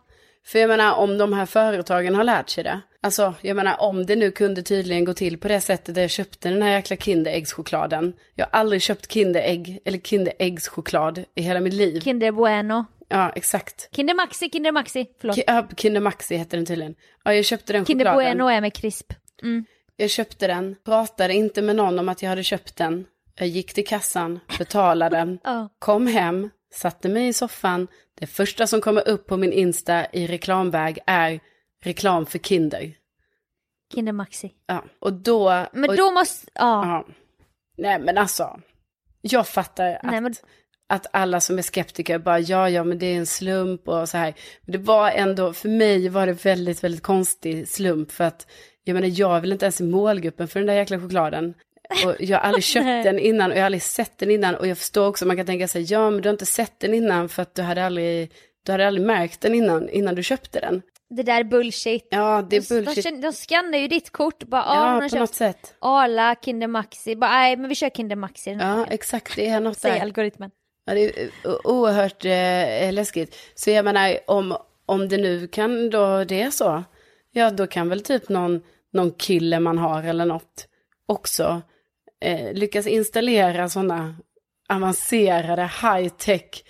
för 0.48 0.60
jag 0.60 0.68
menar 0.68 0.94
om 0.96 1.18
de 1.18 1.34
här 1.34 1.46
företagen 1.46 2.16
har 2.16 2.24
lärt 2.24 2.50
sig 2.50 2.64
det. 2.64 2.82
Alltså, 3.02 3.34
jag 3.42 3.56
menar 3.56 3.82
om 3.82 4.06
det 4.06 4.16
nu 4.16 4.32
kunde 4.32 4.62
tydligen 4.64 5.06
gå 5.06 5.14
till 5.14 5.38
på 5.38 5.48
det 5.48 5.62
sättet 5.62 5.96
där 5.96 6.02
jag 6.02 6.12
köpte 6.12 6.50
den 6.50 6.62
här 6.62 6.72
jäkla 6.72 6.96
Kinderäggschokladen. 6.98 8.14
Jag 8.36 8.46
har 8.46 8.60
aldrig 8.60 8.82
köpt 8.82 9.12
Kinderägg 9.12 9.80
eller 9.86 9.98
Kinderäggschoklad 9.98 11.24
i 11.36 11.42
hela 11.42 11.60
mitt 11.60 11.74
liv. 11.74 12.00
Kinder 12.02 12.32
Bueno. 12.32 12.86
Ja, 13.08 13.32
exakt. 13.36 13.90
Kinder 13.96 14.14
Maxi, 14.14 14.50
Kinder 14.50 14.72
Maxi. 14.72 15.06
Förlåt. 15.22 15.38
Ki- 15.38 15.44
ja, 15.48 15.68
Kinder 15.78 16.02
Maxi 16.02 16.36
heter 16.38 16.58
den 16.58 16.66
tydligen. 16.66 16.96
Ja, 17.24 17.34
jag 17.34 17.46
köpte 17.46 17.74
den 17.74 17.86
Kinder 17.86 18.06
chokladen. 18.06 18.38
Bueno 18.38 18.50
är 18.58 18.62
med 18.62 18.74
krisp. 18.74 19.14
Mm. 19.44 19.66
Jag 19.98 20.10
köpte 20.10 20.48
den, 20.48 20.76
pratade 20.86 21.34
inte 21.34 21.62
med 21.62 21.76
någon 21.76 22.00
om 22.00 22.10
att 22.10 22.22
jag 22.22 22.30
hade 22.30 22.44
köpt 22.44 22.76
den. 22.78 23.06
Jag 23.40 23.48
gick 23.48 23.74
till 23.74 23.88
kassan, 23.88 24.40
betalade 24.58 25.18
den, 25.18 25.40
Ja. 25.44 25.70
kom 25.80 26.08
hem, 26.08 26.50
satte 26.76 27.10
mig 27.10 27.28
i 27.28 27.34
soffan. 27.34 27.88
Det 28.20 28.28
första 28.28 28.68
som 28.68 28.82
kommer 28.82 29.08
upp 29.08 29.28
på 29.28 29.38
min 29.38 29.54
Insta 29.54 30.06
i 30.12 30.28
reklamväg 30.28 31.00
är 31.08 31.40
reklam 31.84 32.26
för 32.26 32.40
Kinder. 32.40 32.94
Kinder 33.94 34.12
Maxi. 34.12 34.52
Ja, 34.68 34.84
och 35.00 35.14
då... 35.14 35.66
Men 35.74 35.90
och, 35.90 35.96
då 35.96 36.12
måste, 36.12 36.52
ja. 36.54 36.86
ja. 36.86 37.08
Nej 37.78 38.00
men 38.00 38.18
alltså, 38.18 38.60
jag 39.22 39.48
fattar 39.48 39.94
att, 39.94 40.04
Nej, 40.04 40.22
men- 40.22 40.34
att 40.90 41.08
alla 41.14 41.40
som 41.40 41.58
är 41.58 41.62
skeptiker 41.62 42.20
bara 42.20 42.40
ja, 42.40 42.70
ja, 42.70 42.84
men 42.84 43.00
det 43.00 43.06
är 43.06 43.18
en 43.18 43.26
slump 43.26 43.88
och 43.88 44.10
så 44.10 44.18
här. 44.18 44.34
Men 44.62 44.72
det 44.72 44.78
var 44.78 45.12
ändå, 45.12 45.54
för 45.54 45.70
mig 45.70 46.10
var 46.10 46.28
det 46.28 46.46
väldigt, 46.46 46.84
väldigt 46.84 47.04
konstig 47.04 47.68
slump 47.68 48.12
för 48.12 48.24
att 48.24 48.48
jag 48.84 48.94
menar, 48.94 49.20
jag 49.20 49.42
väl 49.42 49.52
inte 49.52 49.66
ens 49.66 49.82
i 49.82 49.84
målgruppen 49.84 50.48
för 50.48 50.60
den 50.60 50.68
där 50.68 50.74
jäkla 50.74 51.00
chokladen. 51.00 51.54
Och 52.06 52.16
jag 52.20 52.38
har 52.38 52.44
aldrig 52.44 52.64
köpt 52.74 52.86
den 53.04 53.20
innan 53.20 53.52
och 53.52 53.58
jag 53.58 53.62
har 53.62 53.66
aldrig 53.66 53.84
sett 53.84 54.18
den 54.18 54.32
innan 54.32 54.56
och 54.56 54.68
jag 54.68 54.78
förstår 54.78 55.08
också, 55.08 55.26
man 55.26 55.38
kan 55.38 55.46
tänka 55.46 55.68
sig, 55.68 55.82
ja 55.92 56.10
men 56.10 56.22
du 56.22 56.30
har 56.30 56.34
inte 56.34 56.46
sett 56.46 56.80
den 56.80 56.94
innan 56.94 57.30
för 57.30 57.42
att 57.42 57.56
du 57.56 57.62
hade 57.62 57.86
aldrig, 57.86 58.32
du 58.66 58.72
hade 58.72 58.88
aldrig 58.88 59.06
märkt 59.08 59.42
den 59.42 59.56
innan, 59.56 59.90
innan 59.90 60.16
du 60.16 60.24
köpte 60.24 60.60
den. 60.60 60.82
Det 61.10 61.24
där 61.24 61.40
är 61.40 61.44
bullshit. 61.44 62.08
Ja, 62.12 62.42
det 62.50 62.70
De, 62.70 62.76
är 62.76 62.82
bullshit. 62.82 63.04
de, 63.04 63.22
de 63.22 63.32
skannar 63.34 63.78
ju 63.78 63.88
ditt 63.88 64.10
kort. 64.12 64.44
Bara, 64.44 64.62
ja, 64.68 64.94
Ja, 64.94 64.96
på 64.96 65.02
något 65.02 65.12
köpt 65.30 65.36
sätt. 65.36 65.76
Arla, 65.80 66.36
Kinder 66.36 66.68
Maxi. 66.68 67.16
Bara, 67.16 67.32
nej, 67.32 67.58
men 67.58 67.70
vi 67.70 67.76
kör 67.76 67.90
Kinder 67.90 68.16
Maxi. 68.16 68.50
den 68.50 68.60
Ja, 68.60 68.86
exakt, 68.90 69.36
det 69.36 69.48
är 69.48 69.60
något 69.60 69.78
Säger 69.80 69.96
där. 69.96 70.02
algoritmen. 70.02 70.52
Ja, 70.86 70.94
det 70.94 71.02
är 71.22 71.30
oerhört 71.68 72.26
eh, 72.26 72.94
läskigt. 72.94 73.36
Så 73.56 73.70
jag 73.70 73.86
menar, 73.86 74.18
om, 74.28 74.58
om 74.86 75.10
det 75.10 75.18
nu 75.18 75.48
kan 75.48 75.90
då 75.90 76.24
det 76.24 76.42
är 76.42 76.50
så, 76.52 76.84
ja 77.32 77.50
då 77.52 77.68
kan 77.68 77.90
väl 77.90 78.02
typ 78.02 78.30
någon, 78.30 78.62
någon 78.94 79.12
kille 79.12 79.60
man 79.60 79.78
har 79.78 80.04
eller 80.04 80.26
något 80.26 80.68
också 81.06 81.62
eh, 82.26 82.54
lyckas 82.54 82.88
installera 82.88 83.70
sådana 83.70 84.16
avancerade 84.70 85.70
high-tech 85.82 86.64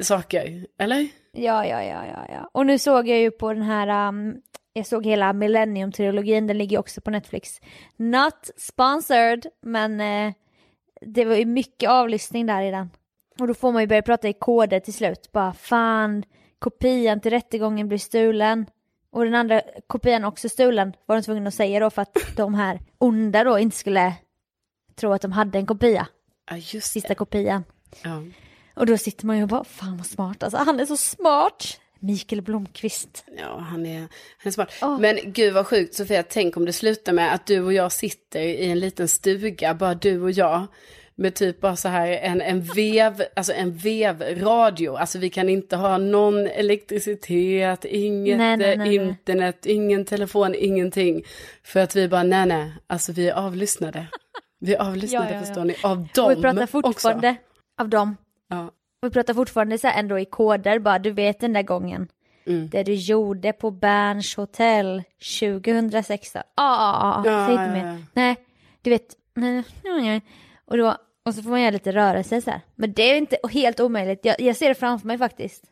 saker, 0.00 0.66
eller? 0.78 1.08
Ja, 1.32 1.66
ja, 1.66 1.82
ja, 1.82 2.06
ja, 2.06 2.26
ja. 2.28 2.50
Och 2.52 2.66
nu 2.66 2.78
såg 2.78 3.08
jag 3.08 3.18
ju 3.18 3.30
på 3.30 3.52
den 3.52 3.62
här, 3.62 4.08
um, 4.08 4.36
jag 4.72 4.86
såg 4.86 5.06
hela 5.06 5.32
Millennium-trilogin, 5.32 6.46
den 6.46 6.58
ligger 6.58 6.78
också 6.78 7.00
på 7.00 7.10
Netflix. 7.10 7.60
Not 7.96 8.50
sponsored, 8.56 9.46
men 9.62 10.00
eh, 10.00 10.32
det 11.00 11.24
var 11.24 11.34
ju 11.34 11.46
mycket 11.46 11.90
avlyssning 11.90 12.46
där 12.46 12.62
i 12.62 12.70
den. 12.70 12.90
Och 13.40 13.46
då 13.46 13.54
får 13.54 13.72
man 13.72 13.82
ju 13.82 13.86
börja 13.88 14.02
prata 14.02 14.28
i 14.28 14.32
koder 14.32 14.80
till 14.80 14.94
slut. 14.94 15.32
Bara 15.32 15.52
fan, 15.52 16.22
kopian 16.58 17.20
till 17.20 17.30
rättegången 17.30 17.88
blir 17.88 17.98
stulen. 17.98 18.66
Och 19.12 19.24
den 19.24 19.34
andra 19.34 19.62
kopian 19.86 20.24
också 20.24 20.48
stulen 20.48 20.92
var 21.06 21.16
de 21.16 21.22
tvungna 21.22 21.48
att 21.48 21.54
säga 21.54 21.80
då 21.80 21.90
för 21.90 22.02
att 22.02 22.16
de 22.36 22.54
här 22.54 22.80
onda 22.98 23.44
då 23.44 23.58
inte 23.58 23.76
skulle 23.76 24.14
tro 25.00 25.12
att 25.12 25.22
de 25.22 25.32
hade 25.32 25.58
en 25.58 25.66
kopia. 25.66 26.06
Ja, 26.50 26.56
just 26.56 26.92
Sista 26.92 27.08
det. 27.08 27.14
kopian. 27.14 27.64
Ja. 28.02 28.22
Och 28.74 28.86
då 28.86 28.98
sitter 28.98 29.26
man 29.26 29.36
ju 29.36 29.42
och 29.42 29.48
bara, 29.48 29.64
fan 29.64 29.96
vad 29.96 30.06
smart, 30.06 30.42
alltså 30.42 30.58
han 30.58 30.80
är 30.80 30.86
så 30.86 30.96
smart. 30.96 31.80
Mikael 32.02 32.42
Blomqvist. 32.42 33.24
Ja, 33.38 33.58
han 33.58 33.86
är, 33.86 33.98
han 33.98 34.08
är 34.44 34.50
smart. 34.50 34.72
Åh. 34.82 35.00
Men 35.00 35.18
gud 35.24 35.54
vad 35.54 35.66
sjukt 35.66 35.94
Sofia, 35.94 36.22
tänk 36.22 36.56
om 36.56 36.64
det 36.64 36.72
slutar 36.72 37.12
med 37.12 37.34
att 37.34 37.46
du 37.46 37.60
och 37.60 37.72
jag 37.72 37.92
sitter 37.92 38.40
i 38.40 38.70
en 38.70 38.78
liten 38.80 39.08
stuga, 39.08 39.74
bara 39.74 39.94
du 39.94 40.20
och 40.22 40.30
jag. 40.30 40.66
Med 41.14 41.34
typ 41.34 41.60
bara 41.60 41.76
så 41.76 41.88
här 41.88 42.06
en, 42.08 42.40
en 42.40 42.62
vev, 42.62 43.22
alltså 43.36 43.52
en 43.52 43.76
vevradio. 43.76 44.96
Alltså 44.96 45.18
vi 45.18 45.30
kan 45.30 45.48
inte 45.48 45.76
ha 45.76 45.98
någon 45.98 46.46
elektricitet, 46.46 47.84
inget 47.84 48.38
Nej, 48.38 48.56
nej, 48.56 48.76
nej. 48.76 48.94
internet, 48.94 49.66
ingen 49.66 50.04
telefon, 50.04 50.54
ingenting. 50.54 51.22
För 51.62 51.80
att 51.80 51.96
vi 51.96 52.08
bara, 52.08 52.22
nej 52.22 52.46
nej, 52.46 52.72
alltså 52.86 53.12
vi 53.12 53.28
är 53.28 53.34
avlyssnade. 53.34 54.06
Vi 54.60 54.74
är 54.74 54.78
avlyssnade 54.82 55.24
Ja, 55.26 55.30
ja, 55.30 55.36
ja. 55.40 55.46
förstår 55.46 55.64
ni, 55.64 55.76
av 55.82 56.00
Och 56.00 56.08
dem 56.14 56.28
vi 56.28 56.42
pratar 56.42 56.66
fortfarande 56.66 57.36
av 57.80 57.88
dem. 57.88 58.10
också. 58.12 58.24
Ja. 58.48 58.64
Och 59.02 59.06
vi 59.06 59.10
pratar 59.10 59.34
fortfarande 59.34 59.78
så 59.78 59.86
här 59.88 59.98
ändå 60.00 60.18
i 60.18 60.24
koder, 60.24 60.78
bara 60.78 60.98
du 60.98 61.10
vet 61.10 61.40
den 61.40 61.52
där 61.52 61.62
gången. 61.62 62.08
Mm. 62.46 62.68
Det 62.68 62.82
du 62.82 62.94
gjorde 62.94 63.52
på 63.52 63.70
Berns 63.70 64.36
hotell 64.36 65.02
2016. 65.40 66.42
Ja, 66.44 66.50
ah, 66.54 67.02
ah, 67.02 67.22
Ja, 67.26 67.46
säg 67.46 67.52
inte 67.54 67.78
ja, 67.78 67.84
mer. 67.84 68.04
Nej, 68.12 68.36
du 68.82 68.90
vet. 68.90 69.16
Nej, 69.34 69.52
nej, 69.84 70.02
nej. 70.02 70.22
Och, 70.64 70.76
då, 70.76 70.96
och 71.24 71.34
så 71.34 71.42
får 71.42 71.50
man 71.50 71.60
göra 71.60 71.70
lite 71.70 71.92
rörelse 71.92 72.42
så 72.42 72.50
här. 72.50 72.60
Men 72.74 72.92
det 72.92 73.02
är 73.02 73.16
inte 73.16 73.36
helt 73.50 73.80
omöjligt. 73.80 74.24
Jag, 74.24 74.40
jag 74.40 74.56
ser 74.56 74.68
det 74.68 74.74
framför 74.74 75.06
mig 75.06 75.18
faktiskt. 75.18 75.64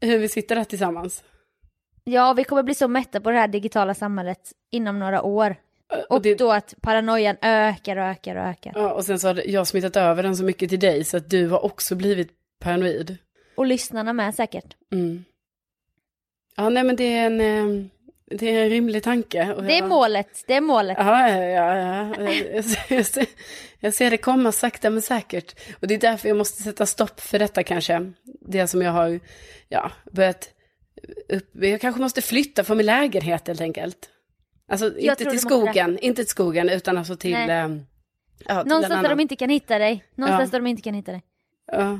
Hur 0.00 0.18
vi 0.18 0.28
sitter 0.28 0.56
där 0.56 0.64
tillsammans. 0.64 1.24
Ja, 2.04 2.32
vi 2.32 2.44
kommer 2.44 2.62
bli 2.62 2.74
så 2.74 2.88
mätta 2.88 3.20
på 3.20 3.30
det 3.30 3.38
här 3.38 3.48
digitala 3.48 3.94
samhället 3.94 4.52
inom 4.70 4.98
några 4.98 5.22
år. 5.22 5.56
Och 6.08 6.22
det- 6.22 6.34
då 6.34 6.52
att 6.52 6.74
paranoian 6.80 7.36
ökar 7.42 7.96
och 7.96 8.04
ökar 8.04 8.36
och 8.36 8.42
ökar. 8.44 8.72
Ja, 8.74 8.92
och 8.92 9.04
sen 9.04 9.18
så 9.18 9.28
har 9.28 9.42
jag 9.46 9.66
smittat 9.66 9.96
över 9.96 10.22
den 10.22 10.36
så 10.36 10.44
mycket 10.44 10.68
till 10.70 10.80
dig 10.80 11.04
så 11.04 11.16
att 11.16 11.30
du 11.30 11.48
har 11.48 11.64
också 11.64 11.94
blivit 11.94 12.30
paranoid. 12.60 13.16
Och 13.56 13.66
lyssnarna 13.66 14.12
med 14.12 14.34
säkert. 14.34 14.76
Mm. 14.92 15.24
Ja, 16.56 16.68
nej 16.68 16.84
men 16.84 16.96
det 16.96 17.04
är 17.16 17.26
en, 17.26 17.40
eh, 17.40 17.86
det 18.38 18.46
är 18.46 18.62
en 18.64 18.70
rimlig 18.70 19.02
tanke. 19.02 19.52
Och 19.52 19.62
Det 19.62 19.72
är 19.72 19.78
jag- 19.78 19.88
målet, 19.88 20.44
det 20.46 20.54
är 20.54 20.60
målet. 20.60 20.96
Ja, 21.00 21.28
ja, 21.30 21.44
ja. 21.44 21.76
ja. 21.76 22.14
Jag, 22.18 22.64
jag, 22.88 23.06
ser, 23.06 23.26
jag 23.80 23.94
ser 23.94 24.10
det 24.10 24.16
komma 24.16 24.52
sakta 24.52 24.90
men 24.90 25.02
säkert. 25.02 25.54
Och 25.80 25.86
det 25.86 25.94
är 25.94 25.98
därför 25.98 26.28
jag 26.28 26.36
måste 26.36 26.62
sätta 26.62 26.86
stopp 26.86 27.20
för 27.20 27.38
detta 27.38 27.62
kanske. 27.62 28.12
Det 28.40 28.66
som 28.66 28.82
jag 28.82 28.92
har 28.92 29.20
ja, 29.68 29.90
börjat 30.12 30.50
upp. 31.28 31.50
Jag 31.54 31.80
kanske 31.80 32.00
måste 32.00 32.22
flytta 32.22 32.64
från 32.64 32.76
min 32.76 32.86
lägenhet 32.86 33.46
helt 33.48 33.60
enkelt. 33.60 34.10
Alltså 34.68 34.98
inte 34.98 35.24
till 35.24 35.40
skogen, 35.40 35.98
inte 35.98 36.22
till 36.22 36.30
skogen 36.30 36.68
utan 36.68 36.98
alltså 36.98 37.16
till... 37.16 37.32
Nej. 37.32 37.48
Eh, 37.50 37.76
ja, 38.46 38.60
till 38.62 38.68
Någonstans 38.68 39.02
där 39.02 39.08
de 39.08 39.20
inte 39.20 39.36
kan 39.36 39.50
hitta 39.50 39.78
dig. 39.78 40.04
Någonstans 40.14 40.48
Ja. 40.52 40.58
där 40.58 40.64
de 40.64 40.66
inte 40.70 40.82
kan 40.82 40.94
hitta 40.94 41.12
dig. 41.12 41.22
Ja, 41.72 41.98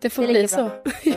det 0.00 0.10
får 0.10 0.22
Det 0.22 0.28
bli 0.28 0.48
så. 0.48 0.70
Ja. 1.04 1.14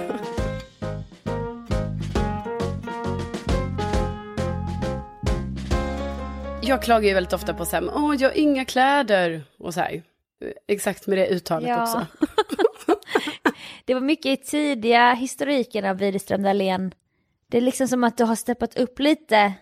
Jag 6.61 6.81
klagar 6.83 7.07
ju 7.07 7.13
väldigt 7.13 7.33
ofta 7.33 7.53
på 7.53 7.65
så 7.65 7.75
här, 7.75 7.89
åh, 7.95 8.15
jag 8.19 8.29
har 8.29 8.37
inga 8.37 8.65
kläder 8.65 9.43
och 9.57 9.73
så 9.73 9.79
här. 9.79 10.03
Exakt 10.67 11.07
med 11.07 11.17
det 11.17 11.27
uttalet 11.27 11.69
Ja. 11.69 11.81
också. 11.83 12.05
Det 13.85 13.93
var 13.93 14.01
mycket 14.01 14.25
i 14.39 14.43
tidiga 14.43 15.13
historiken 15.13 15.85
av 15.85 15.97
Widerström 15.97 16.43
Dahlén. 16.43 16.93
Det 17.47 17.57
är 17.57 17.61
liksom 17.61 17.87
som 17.87 18.03
att 18.03 18.17
du 18.17 18.23
har 18.23 18.35
steppat 18.35 18.77
upp 18.77 18.99
lite 18.99 19.53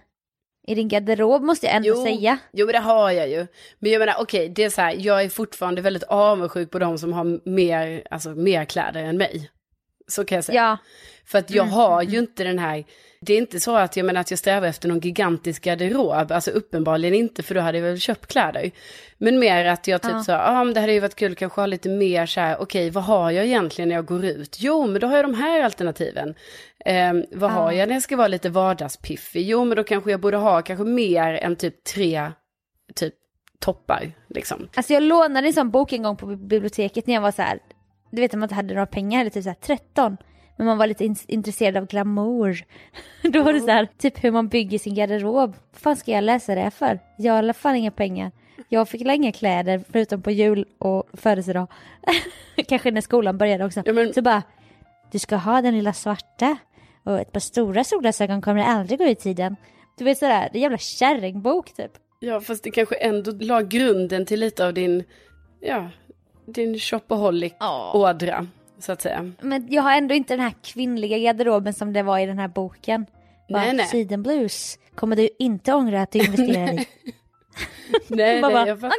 i 0.67 0.75
din 0.75 0.87
garderob 0.87 1.43
måste 1.43 1.65
jag 1.65 1.75
ändå 1.75 2.03
säga. 2.03 2.37
jo, 2.51 2.65
men 2.65 2.73
det 2.73 2.79
har 2.79 3.11
jag 3.11 3.29
ju. 3.29 3.47
Men 3.79 3.91
jag 3.91 3.99
menar, 3.99 4.15
okej, 4.19 4.49
det 4.49 4.63
är 4.63 4.69
så 4.69 4.81
här, 4.81 4.95
jag 4.99 5.23
är 5.23 5.29
fortfarande 5.29 5.81
väldigt 5.81 6.03
avundsjuk 6.03 6.71
på 6.71 6.79
de 6.79 6.97
som 6.97 7.13
har 7.13 7.49
mer, 7.49 8.07
alltså, 8.09 8.29
mer 8.29 8.65
kläder 8.65 9.03
än 9.03 9.17
mig. 9.17 9.49
Så 10.07 10.25
kan 10.25 10.35
jag 10.35 10.45
säga. 10.45 10.61
Ja, 10.61 10.77
För 11.25 11.37
att 11.39 11.51
jag 11.51 11.63
Mm, 11.63 11.73
har 11.75 12.01
ju 12.01 12.19
inte 12.19 12.43
den 12.43 12.59
här, 12.59 12.83
det 13.21 13.33
är 13.33 13.37
inte 13.37 13.59
så 13.59 13.75
att 13.75 13.97
jag 13.97 14.05
menar 14.05 14.21
att 14.21 14.31
jag 14.31 14.39
strävar 14.39 14.67
efter 14.67 14.87
någon 14.89 14.99
gigantisk 14.99 15.63
garderob, 15.63 16.31
alltså 16.31 16.51
uppenbarligen 16.51 17.13
inte 17.13 17.43
för 17.43 17.55
då 17.55 17.61
hade 17.61 17.77
jag 17.77 17.85
väl 17.85 17.99
köpt 17.99 18.27
kläder. 18.27 18.71
Men 19.17 19.39
mer 19.39 19.65
att 19.65 19.87
jag 19.87 20.01
typ 20.01 20.11
Ja. 20.11 20.23
så, 20.23 20.31
ja 20.31 20.43
ah, 20.45 20.63
men 20.63 20.73
det 20.73 20.79
hade 20.79 20.93
ju 20.93 20.99
varit 20.99 21.15
kul 21.15 21.35
kanske 21.35 21.61
ha 21.61 21.65
lite 21.65 21.89
mer 21.89 22.25
så 22.25 22.39
här, 22.39 22.61
okej 22.61 22.89
vad 22.89 23.03
har 23.03 23.31
jag 23.31 23.45
egentligen 23.45 23.89
när 23.89 23.95
jag 23.95 24.05
går 24.05 24.25
ut? 24.25 24.57
Jo 24.59 24.87
men 24.87 25.01
då 25.01 25.07
har 25.07 25.15
jag 25.15 25.25
de 25.25 25.33
här 25.33 25.61
alternativen. 25.63 26.35
Eh, 26.85 27.13
vad 27.31 27.51
har 27.51 27.71
jag 27.71 27.87
när 27.87 27.95
jag 27.95 28.03
ska 28.03 28.15
vara 28.17 28.27
lite 28.27 28.49
vardagspiffig? 28.49 29.41
Jo 29.49 29.65
men 29.65 29.77
då 29.77 29.83
kanske 29.83 30.11
jag 30.11 30.19
borde 30.19 30.37
ha 30.37 30.61
kanske 30.61 30.85
mer 30.85 31.33
än 31.33 31.55
typ 31.55 31.83
tre, 31.83 32.31
typ 32.95 33.13
toppar 33.59 34.11
liksom. 34.29 34.69
alltså 34.75 34.93
jag 34.93 35.03
lånade 35.03 35.47
en 35.47 35.53
sån 35.53 35.71
bok 35.71 35.93
en 35.93 36.03
gång 36.03 36.17
på 36.17 36.25
biblioteket 36.25 37.07
när 37.07 37.13
jag 37.13 37.21
var 37.21 37.31
så 37.31 37.41
här, 37.41 37.59
du 38.15 38.21
vet 38.21 38.33
om 38.33 38.39
man 38.39 38.45
inte 38.47 38.55
hade 38.55 38.73
några 38.73 38.85
pengar, 38.85 39.19
eller 39.21 39.29
typ 39.29 39.43
så 39.43 39.49
här 39.49 39.57
13. 39.61 40.17
Men 40.57 40.65
man 40.67 40.77
var 40.77 40.87
lite 40.87 41.05
in- 41.05 41.15
intresserad 41.27 41.77
av 41.77 41.87
glamour. 41.87 42.57
Då 43.23 43.43
var 43.43 43.53
det 43.53 43.59
så 43.59 43.71
här, 43.71 43.87
typ 43.97 44.23
hur 44.23 44.31
man 44.31 44.47
bygger 44.47 44.79
sin 44.79 44.95
garderob. 44.95 45.49
Vad 45.71 45.81
fan 45.81 45.95
ska 45.95 46.11
jag 46.11 46.23
läsa 46.23 46.55
det 46.55 46.71
för? 46.71 46.99
Jag 47.17 47.33
har 47.33 47.53
fall 47.53 47.75
inga 47.75 47.91
pengar. 47.91 48.31
Jag 48.69 48.89
fick 48.89 49.01
inga 49.01 49.31
kläder 49.31 49.83
förutom 49.91 50.21
på 50.21 50.31
jul 50.31 50.65
och 50.77 51.03
födelsedag. 51.13 51.67
Kanske 52.67 52.91
när 52.91 53.01
skolan 53.01 53.37
började 53.37 53.65
också. 53.65 53.81
Ja, 53.85 53.93
men- 53.93 54.13
Så 54.13 54.21
bara, 54.21 54.43
du 55.11 55.19
ska 55.19 55.35
ha 55.35 55.61
den 55.61 55.75
lilla 55.75 55.93
svarta 55.93 56.57
och 57.03 57.19
ett 57.19 57.31
par 57.31 57.39
stora 57.39 57.83
solglasögon 57.83 58.41
kommer 58.41 58.63
aldrig 58.63 58.99
gå 58.99 59.05
i 59.05 59.15
tiden. 59.15 59.55
Du 59.97 60.03
vet 60.03 60.17
sådär, 60.17 60.49
det 60.51 60.57
är 60.57 60.59
en 60.59 60.61
jävla 60.61 60.77
kärringbok 60.77 61.73
typ. 61.73 61.91
Ja 62.19 62.41
fast 62.41 62.63
det 62.63 62.71
kanske 62.71 62.95
ändå 62.95 63.31
la 63.39 63.61
grunden 63.61 64.25
till 64.25 64.39
lite 64.39 64.65
av 64.67 64.73
din, 64.73 65.03
ja, 65.61 65.89
din 66.45 66.75
shopaholic-ådra. 66.79 68.47
Så 68.79 68.91
att 68.91 69.01
säga. 69.01 69.31
Men 69.41 69.67
jag 69.69 69.83
har 69.83 69.93
ändå 69.97 70.15
inte 70.15 70.33
den 70.33 70.39
här 70.39 70.53
kvinnliga 70.63 71.17
garderoben 71.17 71.73
som 71.73 71.93
det 71.93 72.03
var 72.03 72.19
i 72.19 72.25
den 72.25 72.39
här 72.39 72.47
boken. 72.47 73.05
Bara, 73.49 73.61
Nej, 73.61 73.73
nej. 73.73 73.85
Sidenblues 73.85 74.77
kommer 74.95 75.15
du 75.15 75.29
inte 75.39 75.73
ångra 75.73 76.01
att 76.01 76.11
du 76.11 76.19
investerar 76.19 76.73
i. 76.73 76.87
Nej, 78.07 78.41
Bara, 78.41 78.53
nej, 78.53 78.67
jag 78.67 78.77
Okej, 78.77 78.89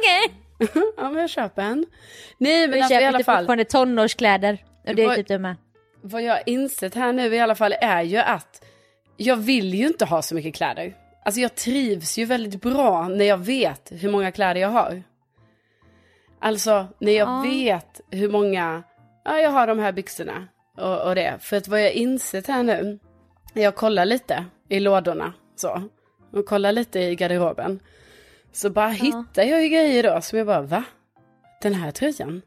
fattar. 0.57 0.83
ja, 0.97 1.09
men 1.09 1.21
jag 1.21 1.29
köper 1.29 1.61
en. 1.61 1.85
Nej, 2.37 2.61
men 2.67 2.71
vi 2.71 2.81
alltså, 2.81 2.93
i 2.93 2.97
alla 3.05 3.17
inte 3.17 3.23
fall. 3.23 3.37
fortfarande 3.37 3.65
tonårskläder. 3.65 4.63
Och 4.87 4.95
det 4.95 5.03
är 5.03 5.07
Vad- 5.07 5.15
typ 5.15 5.27
du 5.27 5.39
med. 5.39 5.55
Vad 6.01 6.21
jag 6.21 6.33
har 6.33 6.41
insett 6.45 6.95
här 6.95 7.13
nu 7.13 7.35
i 7.35 7.39
alla 7.39 7.55
fall 7.55 7.75
är 7.81 8.01
ju 8.03 8.17
att 8.17 8.63
jag 9.17 9.35
vill 9.35 9.73
ju 9.73 9.87
inte 9.87 10.05
ha 10.05 10.21
så 10.21 10.35
mycket 10.35 10.55
kläder. 10.55 10.93
Alltså 11.25 11.41
jag 11.41 11.55
trivs 11.55 12.17
ju 12.17 12.25
väldigt 12.25 12.61
bra 12.61 13.07
när 13.07 13.25
jag 13.25 13.37
vet 13.37 13.91
hur 13.95 14.11
många 14.11 14.31
kläder 14.31 14.61
jag 14.61 14.69
har. 14.69 15.03
Alltså 16.39 16.87
när 16.99 17.11
jag 17.11 17.27
Ja. 17.27 17.41
vet 17.49 18.01
hur 18.11 18.29
många, 18.29 18.83
ja 19.25 19.37
jag 19.39 19.49
har 19.51 19.67
de 19.67 19.79
här 19.79 19.91
byxorna 19.91 20.47
och, 20.77 21.01
och 21.07 21.15
det. 21.15 21.33
För 21.39 21.57
att 21.57 21.67
vad 21.67 21.81
jag 21.81 21.91
insett 21.93 22.47
här 22.47 22.63
nu, 22.63 22.99
jag 23.53 23.75
kollar 23.75 24.05
lite 24.05 24.45
i 24.69 24.79
lådorna 24.79 25.33
så. 25.55 25.81
Och 26.33 26.45
kollar 26.45 26.71
lite 26.71 26.99
i 26.99 27.15
garderoben. 27.15 27.79
Så 28.51 28.69
bara 28.69 28.87
hittar 28.89 29.43
jag 29.43 29.63
ju 29.63 29.69
grejer 29.69 30.03
då 30.03 30.21
som 30.21 30.37
jag 30.37 30.47
bara, 30.47 30.61
va? 30.61 30.83
Den 31.61 31.73
här 31.73 31.91
tröjan? 31.91 32.41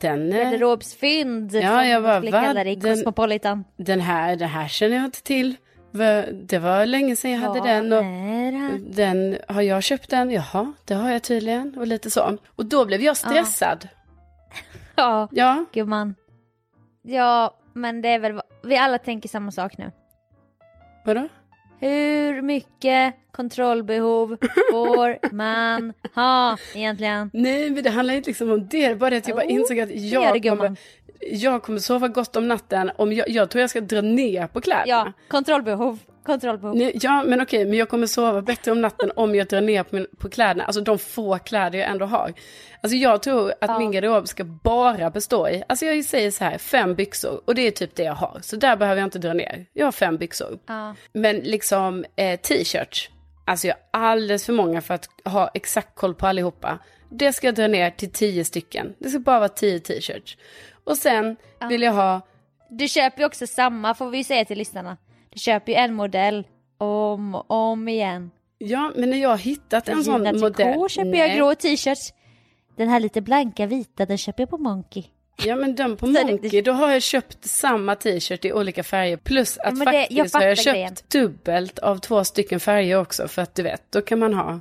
Den, 0.00 0.32
eh, 0.32 0.38
Garderobsfynd. 0.38 1.54
Ja, 1.54 1.84
jag 1.86 2.02
bara, 2.02 2.20
va? 2.32 2.40
Den- 2.88 2.96
den 3.76 4.00
här, 4.00 4.36
det 4.36 4.46
här 4.46 4.68
känner 4.68 4.96
jag 4.96 5.04
inte 5.04 5.22
till. 5.22 5.56
Det 6.32 6.58
var 6.58 6.86
länge 6.86 7.16
sedan 7.16 7.30
jag 7.30 7.38
hade 7.40 7.60
den 7.60 7.92
och 7.92 8.04
den, 8.80 9.38
har 9.48 9.62
jag 9.62 9.82
köpt 9.82 10.10
den? 10.10 10.30
Jaha, 10.30 10.72
det 10.84 10.94
har 10.94 11.10
jag 11.10 11.22
tydligen 11.22 11.74
och 11.78 11.86
lite 11.86 12.10
så. 12.10 12.36
Och 12.56 12.66
då 12.66 12.84
blev 12.86 13.02
jag 13.02 13.16
stressad. 13.16 13.88
Ja, 14.96 15.28
Ja, 15.32 15.64
gumman. 15.72 16.14
Ja, 17.02 17.56
men 17.72 18.02
det 18.02 18.08
är 18.08 18.18
väl, 18.18 18.40
vi 18.64 18.76
alla 18.76 18.98
tänker 18.98 19.28
samma 19.28 19.50
sak 19.50 19.78
nu. 19.78 19.90
vadå? 21.04 21.28
Hur 21.80 22.42
mycket 22.42 23.14
kontrollbehov 23.32 24.36
får 24.70 25.34
man 25.34 25.92
ha 26.14 26.56
egentligen? 26.74 27.30
Nej, 27.32 27.70
men 27.70 27.82
det 27.82 27.90
handlar 27.90 28.14
inte 28.14 28.30
liksom 28.30 28.50
om 28.50 28.60
det. 28.60 28.66
Det 28.70 28.84
är 28.84 28.94
bara 28.94 29.10
det 29.10 29.16
att 29.16 29.28
jag 29.28 29.36
bara 29.36 29.46
Jo, 29.48 29.50
insåg 29.60 29.80
att 29.80 29.90
jag 29.90 30.42
kommer, 30.42 30.76
jag 31.32 31.62
kommer 31.62 31.78
sova 31.78 32.08
gott 32.08 32.36
om 32.36 32.48
natten 32.48 32.90
om 32.96 33.12
jag, 33.12 33.28
jag 33.28 33.50
tror 33.50 33.60
jag 33.60 33.70
ska 33.70 33.80
dra 33.80 34.00
ner 34.00 34.46
på 34.46 34.60
kläderna. 34.60 34.86
Ja, 34.86 35.12
kontrollbehov. 35.28 35.98
Kontrollbehov. 36.26 36.76
Nej, 36.76 36.98
ja, 37.02 37.24
men 37.26 37.40
okej, 37.40 37.64
men 37.64 37.78
jag 37.78 37.88
kommer 37.88 38.06
sova 38.06 38.42
bättre 38.42 38.72
om 38.72 38.80
natten 38.80 39.12
om 39.16 39.34
jag 39.34 39.46
drar 39.46 39.60
ner 39.60 39.82
på, 39.82 39.96
min, 39.96 40.06
på 40.18 40.30
kläderna, 40.30 40.64
alltså 40.64 40.80
de 40.80 40.98
få 40.98 41.38
kläder 41.38 41.78
jag 41.78 41.88
ändå 41.90 42.06
har. 42.06 42.32
Alltså 42.80 42.96
jag 42.96 43.22
tror 43.22 43.50
att 43.50 43.70
Ja. 43.70 43.78
min 43.78 43.92
garderob 43.92 44.28
ska 44.28 44.44
bara 44.44 45.10
bestå 45.10 45.48
i, 45.48 45.62
alltså 45.68 45.86
jag 45.86 46.04
säger 46.04 46.30
så 46.30 46.44
här, 46.44 46.58
fem 46.58 46.94
byxor 46.94 47.40
och 47.44 47.54
det 47.54 47.62
är 47.62 47.70
typ 47.70 47.94
det 47.94 48.02
jag 48.02 48.14
har. 48.14 48.38
Så 48.42 48.56
där 48.56 48.76
behöver 48.76 49.00
jag 49.00 49.06
inte 49.06 49.18
dra 49.18 49.32
ner. 49.32 49.66
Jag 49.72 49.86
har 49.86 49.92
fem 49.92 50.16
byxor. 50.16 50.58
Ja. 50.66 50.94
Men 51.12 51.36
liksom 51.36 52.04
eh, 52.16 52.40
t-shirts, 52.40 53.10
alltså 53.44 53.66
jag 53.66 53.76
har 53.92 54.00
alldeles 54.08 54.46
för 54.46 54.52
många 54.52 54.80
för 54.82 54.94
att 54.94 55.08
ha 55.24 55.50
exakt 55.54 55.94
koll 55.94 56.14
på 56.14 56.26
allihopa. 56.26 56.78
Det 57.10 57.32
ska 57.32 57.46
jag 57.46 57.54
dra 57.54 57.66
ner 57.66 57.90
till 57.90 58.10
tio 58.10 58.44
stycken. 58.44 58.94
Det 58.98 59.08
ska 59.08 59.18
bara 59.18 59.38
vara 59.38 59.48
tio 59.48 59.80
t-shirts. 59.80 60.36
Och 60.84 60.96
sen 60.98 61.36
vill 61.68 61.82
jag 61.82 61.92
ha 61.92 62.20
Du 62.70 62.88
köper 62.88 63.20
ju 63.20 63.26
också 63.26 63.46
samma 63.46 63.94
får 63.94 64.10
vi 64.10 64.18
ju 64.18 64.24
säga 64.24 64.44
till 64.44 64.58
lyssnarna. 64.58 64.96
Du 65.30 65.38
köper 65.38 65.72
ju 65.72 65.78
en 65.78 65.94
modell 65.94 66.46
om 66.78 67.34
och 67.34 67.50
om 67.50 67.88
igen. 67.88 68.30
Ja, 68.58 68.92
men 68.96 69.10
när 69.10 69.16
jag 69.18 69.28
har 69.28 69.38
hittat 69.38 69.88
en 69.88 70.04
sån 70.04 70.22
modell. 70.22 70.52
Tricot 70.54 70.90
köper 70.90 71.14
jag 71.18 71.36
grå 71.36 71.54
t-shirts. 71.54 72.12
Den 72.76 72.88
här 72.88 73.00
lite 73.00 73.20
blanka 73.20 73.66
vita, 73.66 74.06
den 74.06 74.18
köper 74.18 74.42
jag 74.42 74.50
på 74.50 74.58
Monkey. 74.58 75.04
Ja 75.44 75.56
men 75.56 75.74
den 75.74 75.96
på 75.96 76.06
Monkey, 76.26 76.62
då 76.62 76.72
har 76.72 76.90
jag 76.92 77.02
köpt 77.02 77.44
samma 77.48 77.94
t-shirt 77.94 78.44
i 78.44 78.52
olika 78.52 78.82
färger. 78.82 79.16
Plus 79.16 79.58
att 79.58 79.78
det- 79.84 80.06
jag 80.10 80.16
faktiskt 80.16 80.34
har 80.34 80.42
jag 80.42 80.58
köpt 80.58 80.74
grejen. 80.74 80.94
dubbelt 81.08 81.78
av 81.78 81.96
två 81.98 82.24
stycken 82.24 82.60
färger 82.60 83.00
också. 83.00 83.28
För 83.28 83.42
att 83.42 83.54
du 83.54 83.62
vet, 83.62 83.92
då 83.92 84.00
kan 84.00 84.18
man 84.18 84.34
ha, 84.34 84.60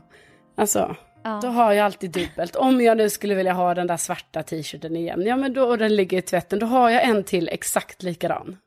alltså, 0.57 0.95
Ja. 1.23 1.39
då 1.41 1.47
har 1.47 1.73
jag 1.73 1.85
alltid 1.85 2.11
dubbelt. 2.11 2.55
Om 2.55 2.81
jag 2.81 2.97
nu 2.97 3.09
skulle 3.09 3.35
vilja 3.35 3.53
ha 3.53 3.73
den 3.73 3.87
där 3.87 3.97
svarta 3.97 4.43
t-shirten 4.43 4.95
igen, 4.95 5.21
ja 5.21 5.35
men 5.35 5.53
då, 5.53 5.63
och 5.63 5.77
den 5.77 5.95
ligger 5.95 6.17
i 6.17 6.21
tvätten, 6.21 6.59
då 6.59 6.65
har 6.65 6.89
jag 6.89 7.03
en 7.03 7.23
till 7.23 7.49
exakt 7.49 8.03
likadan. 8.03 8.57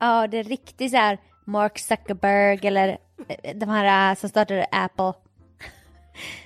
Ja, 0.00 0.26
det 0.26 0.38
är 0.38 0.44
riktigt 0.44 0.90
så 0.90 0.96
här 0.96 1.18
Mark 1.44 1.78
Zuckerberg 1.78 2.66
eller 2.66 2.98
eh, 3.28 3.56
de 3.56 3.68
här 3.68 4.10
eh, 4.10 4.16
som 4.16 4.28
startade 4.28 4.66
Apple. 4.70 5.12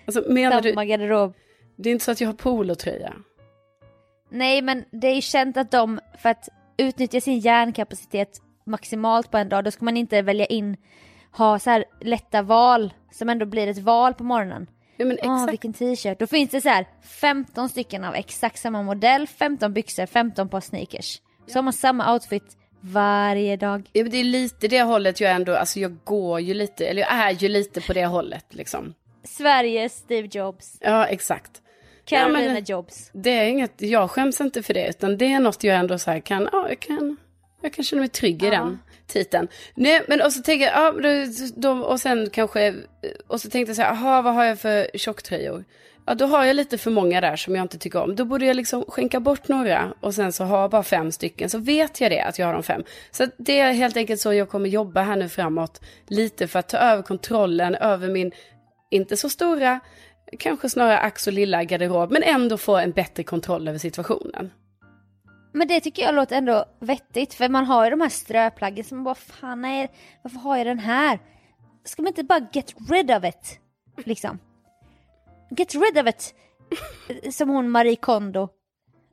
Alltså 0.07 0.33
menar 0.33 0.61
du, 0.61 0.71
Samma 0.71 0.85
garderob. 0.85 1.35
det 1.77 1.89
är 1.89 1.93
inte 1.93 2.05
så 2.05 2.11
att 2.11 2.21
jag 2.21 2.29
har 2.29 2.35
polotröja? 2.35 3.13
Nej, 4.31 4.63
men 4.63 4.85
det 4.91 5.07
är 5.07 5.21
känt 5.21 5.57
att 5.57 5.71
de, 5.71 6.01
för 6.19 6.29
att 6.29 6.49
utnyttja 6.77 7.21
sin 7.21 7.39
hjärnkapacitet 7.39 8.41
maximalt 8.67 9.31
på 9.31 9.39
en 9.39 9.49
dag, 9.49 9.65
då 9.65 9.71
ska 9.71 9.85
man 9.85 9.97
inte 9.97 10.23
välja 10.23 10.47
in, 10.47 10.77
ha 11.33 11.59
så 11.59 11.71
här 11.71 11.85
lätta 12.01 12.43
val, 12.43 12.93
som 13.13 13.29
ändå 13.29 13.47
blir 13.47 13.67
ett 13.67 13.79
val 13.79 14.15
på 14.15 14.25
morgonen. 14.25 14.67
Ja 15.01 15.07
men 15.07 15.19
Åh, 15.23 15.35
exakt. 15.35 15.53
vilken 15.53 15.73
t-shirt. 15.73 16.19
Då 16.19 16.27
finns 16.27 16.51
det 16.51 16.61
så 16.61 16.69
här 16.69 16.87
15 17.03 17.69
stycken 17.69 18.05
av 18.05 18.15
exakt 18.15 18.59
samma 18.59 18.83
modell, 18.83 19.27
15 19.27 19.73
byxor, 19.73 20.07
15 20.07 20.49
par 20.49 20.61
sneakers. 20.61 21.21
Så 21.47 21.59
har 21.59 21.63
man 21.63 21.73
samma 21.73 22.13
outfit 22.13 22.57
varje 22.81 23.57
dag. 23.57 23.91
Ja, 23.93 24.03
men 24.03 24.11
det 24.11 24.17
är 24.17 24.25
lite 24.25 24.69
det 24.69 24.83
hållet 24.83 25.21
jag 25.21 25.33
ändå, 25.33 25.57
alltså 25.57 25.81
jag 25.81 25.97
går 26.05 26.41
ju 26.41 26.55
lite, 26.55 26.87
eller 26.87 27.03
jag 27.03 27.13
är 27.13 27.31
ju 27.31 27.49
lite 27.49 27.81
på 27.81 27.93
det 27.93 28.07
hållet 28.07 28.45
liksom. 28.55 28.95
Sveriges 29.25 29.93
Steve 29.93 30.29
Jobs, 30.33 30.77
Ja, 30.81 31.07
exakt. 31.07 31.51
Carolina 32.05 32.45
Ja, 32.45 32.53
men- 32.53 32.65
Jobs. 32.65 33.11
Det 33.13 33.31
är 33.31 33.45
inget, 33.45 33.83
jag 33.83 34.11
skäms 34.11 34.41
inte 34.41 34.63
för 34.63 34.75
det, 34.75 34.89
utan 34.89 35.17
det 35.19 35.33
är 35.33 35.41
något 35.41 35.65
jag 35.65 35.77
ändå 35.77 35.99
så 35.99 36.11
här 36.11 36.21
kan, 36.21 36.49
ja, 36.53 36.69
jag 36.69 36.81
kan, 36.81 37.17
jag 37.63 37.73
kan 37.73 37.85
känna 37.85 38.01
mig 38.01 38.09
trygg 38.09 38.43
i 38.43 38.47
Ja. 38.47 38.51
den 38.53 38.79
titeln. 39.07 39.49
Nej, 39.75 40.03
men 40.09 40.21
och 40.21 40.33
så 40.33 40.43
tänker 40.43 40.67
jag, 40.67 40.75
ja, 40.75 40.93
då, 40.93 41.09
då, 41.57 41.85
och 41.85 42.01
sen 42.01 42.31
kanske, 42.33 42.75
och 43.27 43.41
så 43.41 43.51
tänkte 43.51 43.71
jag 43.71 43.77
så 43.77 43.83
här, 43.83 43.91
aha, 43.91 44.23
vad 44.23 44.35
har 44.35 44.45
jag 44.45 44.59
för 44.59 44.91
tjocktröjor? 44.95 45.65
Ja, 46.07 46.15
då 46.15 46.27
har 46.27 46.45
jag 46.45 46.57
lite 46.57 46.79
för 46.79 46.91
många 46.91 47.21
där 47.21 47.37
som 47.37 47.55
jag 47.57 47.65
inte 47.65 47.79
tycker 47.79 48.03
om. 48.03 48.17
Då 48.17 48.25
borde 48.25 48.47
jag 48.47 48.57
liksom 48.57 48.85
skänka 48.89 49.21
bort 49.21 49.49
några 49.49 49.95
och 50.01 50.15
sen 50.15 50.33
så 50.33 50.45
ha 50.45 50.69
bara 50.69 50.83
fem 50.83 51.13
stycken. 51.13 51.51
Så 51.51 51.59
vet 51.59 52.01
jag 52.01 52.11
det, 52.11 52.21
att 52.21 52.39
jag 52.39 52.47
har 52.47 52.53
de 52.55 52.63
fem. 52.63 52.83
Så 53.11 53.27
det 53.39 53.59
är 53.59 53.73
helt 53.73 53.97
enkelt 53.97 54.21
så 54.21 54.33
jag 54.35 54.49
kommer 54.49 54.69
jobba 54.69 55.03
här 55.03 55.17
nu 55.17 55.29
framåt. 55.29 55.81
Lite 56.09 56.49
för 56.49 56.59
att 56.59 56.69
ta 56.69 56.77
över 56.79 57.03
kontrollen 57.03 57.75
över 57.75 58.09
min, 58.09 58.33
inte 58.91 59.17
så 59.17 59.29
stora, 59.29 59.81
kanske 60.39 60.69
snarare 60.71 60.99
ack 60.99 61.19
så 61.19 61.31
lilla 61.31 61.65
garderob. 61.65 62.13
Men 62.13 62.23
ändå 62.23 62.57
få 62.59 62.77
en 62.77 62.93
bättre 62.93 63.23
kontroll 63.23 63.69
över 63.69 63.79
situationen. 63.79 64.51
Men 65.53 65.69
det 65.69 65.81
tycker 65.81 66.03
jag 66.03 66.15
låter 66.15 66.37
ändå 66.37 66.65
vettigt 66.79 67.35
för 67.35 67.49
man 67.49 67.65
har 67.65 67.85
ju 67.85 67.91
de 67.91 68.01
här 68.01 68.09
ströplaggen 68.09 68.85
som 68.85 68.99
man 68.99 69.05
bara 69.05 69.15
fan 69.15 69.63
nej, 69.63 69.91
varför 70.23 70.39
har 70.39 70.57
jag 70.57 70.67
den 70.67 70.79
här? 70.79 71.19
Ska 71.85 72.03
man 72.03 72.09
inte 72.09 72.25
bara 72.25 72.47
get 72.53 72.75
rid 72.91 73.11
of 73.11 73.25
it? 73.25 73.59
Liksom. 74.07 74.39
Get 75.51 75.75
rid 75.75 75.99
of 75.99 76.15
it! 76.15 76.35
Som 77.35 77.49
hon 77.49 77.71
Marie 77.71 77.97
Kondo, 77.97 78.49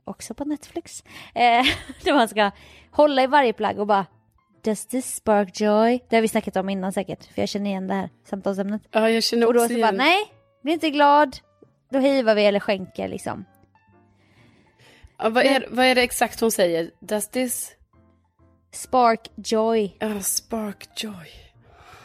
också 0.04 0.34
på 0.34 0.44
Netflix. 0.44 1.04
Eh, 1.34 1.64
där 2.04 2.14
man 2.14 2.28
ska 2.28 2.50
hålla 2.90 3.22
i 3.22 3.26
varje 3.26 3.52
plagg 3.52 3.78
och 3.78 3.86
bara 3.86 4.06
Does 4.64 4.86
this 4.86 5.14
spark 5.14 5.60
joy? 5.60 6.00
Det 6.08 6.16
har 6.16 6.20
vi 6.20 6.28
snackat 6.28 6.56
om 6.56 6.68
innan 6.68 6.92
säkert, 6.92 7.24
för 7.34 7.42
jag 7.42 7.48
känner 7.48 7.70
igen 7.70 7.86
det 7.88 7.94
här 7.94 8.10
samtalsämnet. 8.30 8.82
Ja, 8.90 9.10
jag 9.10 9.22
känner 9.22 9.46
Och 9.46 9.54
då 9.54 9.60
också 9.60 9.74
så 9.74 9.80
bara 9.80 9.92
igen. 9.92 9.96
nej, 9.96 10.24
bli 10.62 10.72
inte 10.72 10.90
glad. 10.90 11.36
Då 11.90 11.98
hivar 11.98 12.34
vi 12.34 12.44
eller 12.46 12.60
skänker 12.60 13.08
liksom. 13.08 13.44
Ja, 15.18 15.28
vad, 15.28 15.44
är, 15.46 15.66
vad 15.70 15.86
är 15.86 15.94
det 15.94 16.02
exakt 16.02 16.40
hon 16.40 16.50
säger? 16.50 16.90
Does 17.00 17.28
this... 17.28 17.74
Spark 18.72 19.30
joy. 19.36 19.96
Ja, 19.98 20.20
spark 20.20 20.88
joy. 20.96 21.28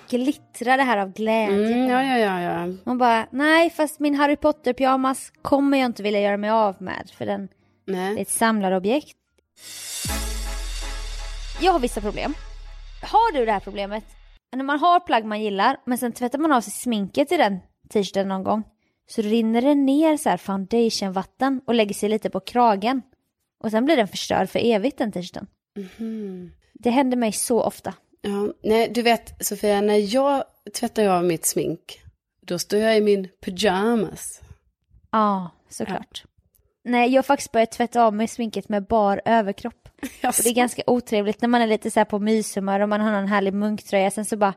Glittra 0.10 0.78
det 0.78 0.84
här 0.84 0.98
av 0.98 1.14
glädje. 1.14 1.74
Mm, 1.74 1.90
ja, 1.90 2.04
ja, 2.04 2.18
ja, 2.18 2.42
ja. 2.42 2.74
Man 2.84 2.98
bara, 2.98 3.28
nej 3.32 3.70
fast 3.70 4.00
min 4.00 4.16
Harry 4.16 4.36
Potter 4.36 4.74
pyjamas 4.74 5.32
kommer 5.42 5.78
jag 5.78 5.86
inte 5.86 6.04
vilja 6.04 6.20
göra 6.20 6.38
mig 6.38 6.50
av 6.50 6.82
med 6.82 7.12
för 7.18 7.26
den 7.26 7.42
är 7.42 7.48
Nej. 7.92 8.22
ett 8.22 8.30
samlarobjekt. 8.30 9.18
Jag 11.62 11.72
har 11.72 11.80
vissa 11.80 12.02
problem. 12.02 12.34
Har 13.02 13.34
du 13.34 13.46
det 13.46 13.52
här 13.52 13.60
problemet? 13.60 14.04
När 14.56 14.64
man 14.64 14.80
har 14.80 15.00
plagg 15.00 15.26
man 15.26 15.42
gillar 15.42 15.78
men 15.86 15.98
sen 15.98 16.12
tvättar 16.12 16.40
man 16.40 16.52
av 16.52 16.62
sig 16.62 16.74
sminket 16.74 17.32
i 17.32 17.38
den 17.38 17.60
t-shirten 17.94 18.28
någon 18.28 18.44
gång 18.44 18.64
så 19.16 19.22
rinner 19.22 19.62
det 19.62 19.76
ner 19.76 20.18
så 20.18 20.30
här 20.30 20.38
foundationvatten 20.38 21.62
och 21.66 21.76
lägger 21.76 21.94
sig 21.94 22.10
lite 22.10 22.30
på 22.30 22.40
kragen. 22.40 23.02
Och 23.64 23.72
sen 23.72 23.86
blir 23.86 23.96
den 23.96 24.08
förstörd 24.08 24.50
för 24.50 24.60
evigt 24.60 24.98
den 24.98 25.12
t-shirten. 25.12 25.48
Mhm. 25.76 26.52
Det 26.74 26.90
händer 26.90 27.18
mig 27.18 27.32
så 27.32 27.64
ofta. 27.64 27.94
Ja, 28.22 28.54
nej, 28.64 28.92
du 28.94 29.02
vet 29.02 29.46
Sofia, 29.46 29.82
när 29.82 30.16
jag 30.16 30.44
tvättar 30.74 31.08
av 31.08 31.26
mitt 31.26 31.46
smink, 31.46 32.02
då 32.42 32.60
står 32.60 32.80
jag 32.80 32.98
i 32.98 33.02
min 33.02 33.28
pyjamas. 33.46 34.42
Ja, 35.12 35.50
såklart. 35.70 36.24
Nej, 36.84 37.10
jag 37.10 37.18
har 37.18 37.24
faktiskt 37.24 37.52
börjat 37.52 37.72
tvätta 37.72 38.04
av 38.04 38.14
mig 38.14 38.28
sminket 38.28 38.70
med 38.70 38.88
bar 38.88 39.22
överkropp. 39.26 39.90
Och 40.02 40.34
det 40.44 40.50
är 40.50 40.56
ganska 40.56 40.82
otrevligt 40.88 41.42
när 41.42 41.50
man 41.50 41.62
är 41.62 41.68
lite 41.68 41.92
så 41.92 42.00
här 42.00 42.06
på 42.06 42.20
myshumör 42.20 42.80
och 42.80 42.90
man 42.90 43.02
har 43.02 43.14
en 43.14 43.28
härlig 43.28 43.54
munktröja. 43.54 44.12
Sen 44.12 44.26
så 44.26 44.38
bara, 44.38 44.54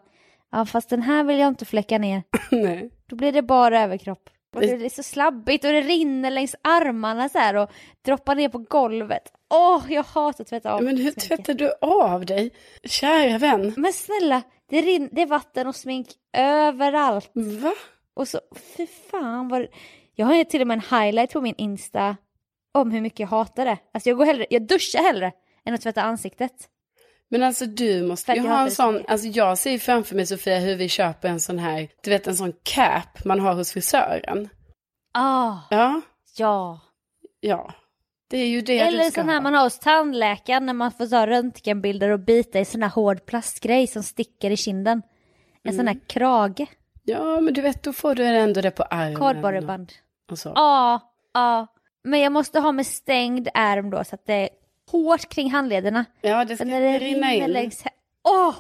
ja 0.53 0.66
fast 0.66 0.88
den 0.88 1.03
här 1.03 1.25
vill 1.25 1.38
jag 1.38 1.49
inte 1.49 1.64
fläcka 1.64 1.99
ner. 1.99 2.23
nej. 2.51 2.90
Då 3.07 3.16
blir 3.16 3.33
det 3.33 3.42
bara 3.42 3.83
överkropp. 3.83 4.31
Och 4.57 4.62
det 4.62 4.85
är 4.85 4.88
så 4.88 5.03
slabbigt 5.03 5.64
och 5.64 5.73
det 5.73 5.81
rinner 5.81 6.31
längs 6.31 6.55
armarna 6.62 7.29
så 7.29 7.38
här 7.38 7.55
och 7.57 7.71
droppar 8.05 8.35
ner 8.35 8.49
på 8.49 8.59
golvet. 8.59 9.23
Åh, 9.55 9.83
jag 9.88 10.03
hatar 10.03 10.45
att 10.45 10.49
tvätta 10.49 10.73
av 10.73 10.83
Men 10.83 10.97
hur 10.97 11.03
sminket. 11.11 11.23
tvättar 11.29 11.55
du 11.55 11.73
av 11.81 12.27
dig? 12.27 12.51
Kära 12.85 13.38
vän. 13.38 13.75
Men 13.77 13.92
snälla, 13.92 14.42
det, 14.71 14.81
rin- 14.83 15.09
det 15.12 15.23
är 15.23 15.27
vatten 15.27 15.66
och 15.66 15.77
smink 15.77 16.07
överallt. 16.37 17.31
Va? 17.35 17.75
Och 18.14 18.29
så, 18.29 18.40
fy 18.77 18.87
fan 18.87 19.49
vad... 19.49 19.66
Jag 20.14 20.27
har 20.27 20.45
till 20.45 20.61
och 20.61 20.66
med 20.66 20.75
en 20.90 21.01
highlight 21.01 21.33
på 21.33 21.40
min 21.40 21.55
Insta 21.59 22.16
om 22.75 22.90
hur 22.90 23.01
mycket 23.01 23.21
jag 23.21 23.27
hatar 23.29 23.64
det. 23.64 23.79
Alltså 23.95 24.09
jag 24.11 24.19
går 24.19 24.25
hellre, 24.27 24.47
jag 24.51 24.66
duschar 24.66 25.03
hellre 25.03 25.33
än 25.64 25.75
att 25.75 25.81
tvätta 25.81 26.03
ansiktet. 26.03 26.53
Men 27.29 27.43
alltså 27.43 27.67
du 27.67 28.03
måste 28.03 28.33
ju 28.33 28.39
jag 28.43 28.45
ha 28.51 28.61
en 28.62 28.71
sån, 28.71 29.03
alltså 29.09 29.27
jag 29.27 29.59
ser 29.59 29.71
ju 29.71 29.79
framför 29.79 30.17
mig 30.17 30.27
Sofia 30.27 30.59
hur 30.59 30.77
vi 30.77 30.89
köper 30.89 31.29
en 31.29 31.41
sån 31.41 31.59
här, 31.59 31.89
du 32.03 32.11
vet 32.11 32.27
en 32.27 32.37
sån 32.37 32.53
cap 32.62 33.25
man 33.25 33.41
har 33.41 33.55
hos 33.55 33.73
frisören. 33.73 34.49
Ah, 35.15 35.57
Ja, 35.71 36.01
ja. 36.37 36.81
ja. 37.41 37.75
Det 38.31 38.39
är 38.39 38.47
ju 38.47 38.61
det 38.61 38.79
Eller 38.79 39.05
du 39.05 39.11
ska 39.11 39.21
sån 39.21 39.29
här 39.29 39.37
ha. 39.37 39.43
man 39.43 39.55
har 39.55 39.65
hos 39.65 39.79
tandläkaren 39.79 40.67
när 40.67 40.73
man 40.73 40.93
får 40.93 41.07
ta 41.07 41.27
röntgenbilder 41.27 42.09
och 42.11 42.21
bita 42.21 42.61
i 42.61 42.65
sån 42.65 42.83
här 42.83 42.91
hård 42.91 43.27
plastgrej 43.27 43.87
som 43.87 44.03
sticker 44.03 44.51
i 44.51 44.57
kinden. 44.57 45.03
En 45.65 45.73
sån 45.73 45.81
Mm. 45.81 45.87
här 45.87 46.09
krage, 46.09 46.67
Ja, 47.05 47.41
men 47.41 47.55
du 47.55 47.61
vet 47.62 47.83
då 47.83 47.93
får 47.93 48.15
du 48.15 48.25
ändå 48.25 48.61
det 48.61 48.71
på 48.71 48.83
armen. 48.83 49.17
kardborreband. 49.17 49.93
Ja, 50.45 51.01
ja. 51.35 51.67
Men 52.05 52.21
jag 52.21 52.33
måste 52.33 52.61
ha 52.61 52.73
med 52.73 52.87
stängd 52.87 53.49
ärm 53.55 53.91
då 53.91 54.05
så 54.05 54.15
att 54.15 54.27
det 54.27 54.49
hårt 54.90 55.29
kring 55.29 55.51
handlederna. 55.51 56.05
Ja, 56.20 56.44
det 56.44 56.57
ska 56.57 56.64
när 56.64 56.81
det 56.81 56.99
rinna 56.99 57.35
in. 57.35 57.53
längs... 57.53 57.85
Åh! 58.25 58.55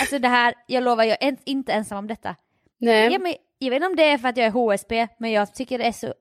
Alltså 0.00 0.18
det 0.18 0.28
här, 0.28 0.54
jag 0.66 0.82
lovar, 0.84 1.04
jag 1.04 1.16
är 1.20 1.36
inte 1.44 1.72
ensam 1.72 1.98
om 1.98 2.06
detta. 2.06 2.36
Nej. 2.78 3.12
Ja, 3.12 3.18
men, 3.18 3.34
jag 3.58 3.70
vet 3.70 3.76
inte 3.76 3.86
om 3.86 3.96
det 3.96 4.04
är 4.04 4.18
för 4.18 4.28
att 4.28 4.36
jag 4.36 4.46
är 4.46 4.50
HSB, 4.50 5.08
men 5.18 5.30
jag 5.32 5.54
tycker 5.54 5.78
det 5.78 5.84
är 5.84 5.92
så, 5.92 6.14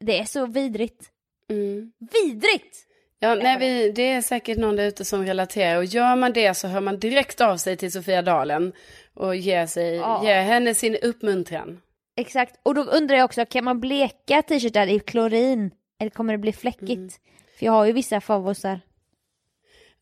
det 0.00 0.18
är 0.18 0.24
så 0.24 0.46
vidrigt. 0.46 1.10
Mm. 1.50 1.92
Vidrigt! 2.12 2.76
Ja, 3.18 3.34
nej, 3.34 3.58
vi, 3.58 3.92
det 3.92 4.02
är 4.02 4.22
säkert 4.22 4.58
någon 4.58 4.76
där 4.76 4.84
ute 4.86 5.04
som 5.04 5.26
relaterar. 5.26 5.76
Och 5.76 5.84
gör 5.84 6.16
man 6.16 6.32
det 6.32 6.54
så 6.54 6.68
hör 6.68 6.80
man 6.80 6.98
direkt 6.98 7.40
av 7.40 7.56
sig 7.56 7.76
till 7.76 7.92
Sofia 7.92 8.22
Dalen. 8.22 8.72
Och 9.14 9.36
ger, 9.36 9.66
sig, 9.66 9.96
Ja. 9.96 10.24
ger 10.24 10.42
henne 10.42 10.74
sin 10.74 10.96
uppmuntran. 10.96 11.80
Exakt, 12.16 12.60
och 12.62 12.74
då 12.74 12.82
undrar 12.82 13.16
jag 13.16 13.24
också, 13.24 13.46
kan 13.46 13.64
man 13.64 13.80
bleka 13.80 14.42
t-shirtar 14.42 14.86
i 14.86 14.98
klorin? 14.98 15.70
Eller 16.00 16.10
kommer 16.10 16.32
det 16.34 16.38
bli 16.38 16.52
fläckigt? 16.52 16.90
Mm. 16.90 17.10
För 17.58 17.66
jag 17.66 17.72
har 17.72 17.84
ju 17.86 17.92
vissa 17.92 18.20
favosar. 18.20 18.80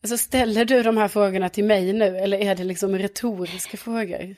Alltså 0.03 0.17
ställer 0.17 0.65
du 0.65 0.83
de 0.83 0.97
här 0.97 1.07
frågorna 1.07 1.49
till 1.49 1.63
mig 1.63 1.93
nu? 1.93 2.17
Eller 2.17 2.37
är 2.37 2.55
det 2.55 2.63
liksom 2.63 2.97
retoriska 2.97 3.77
frågor? 3.77 4.35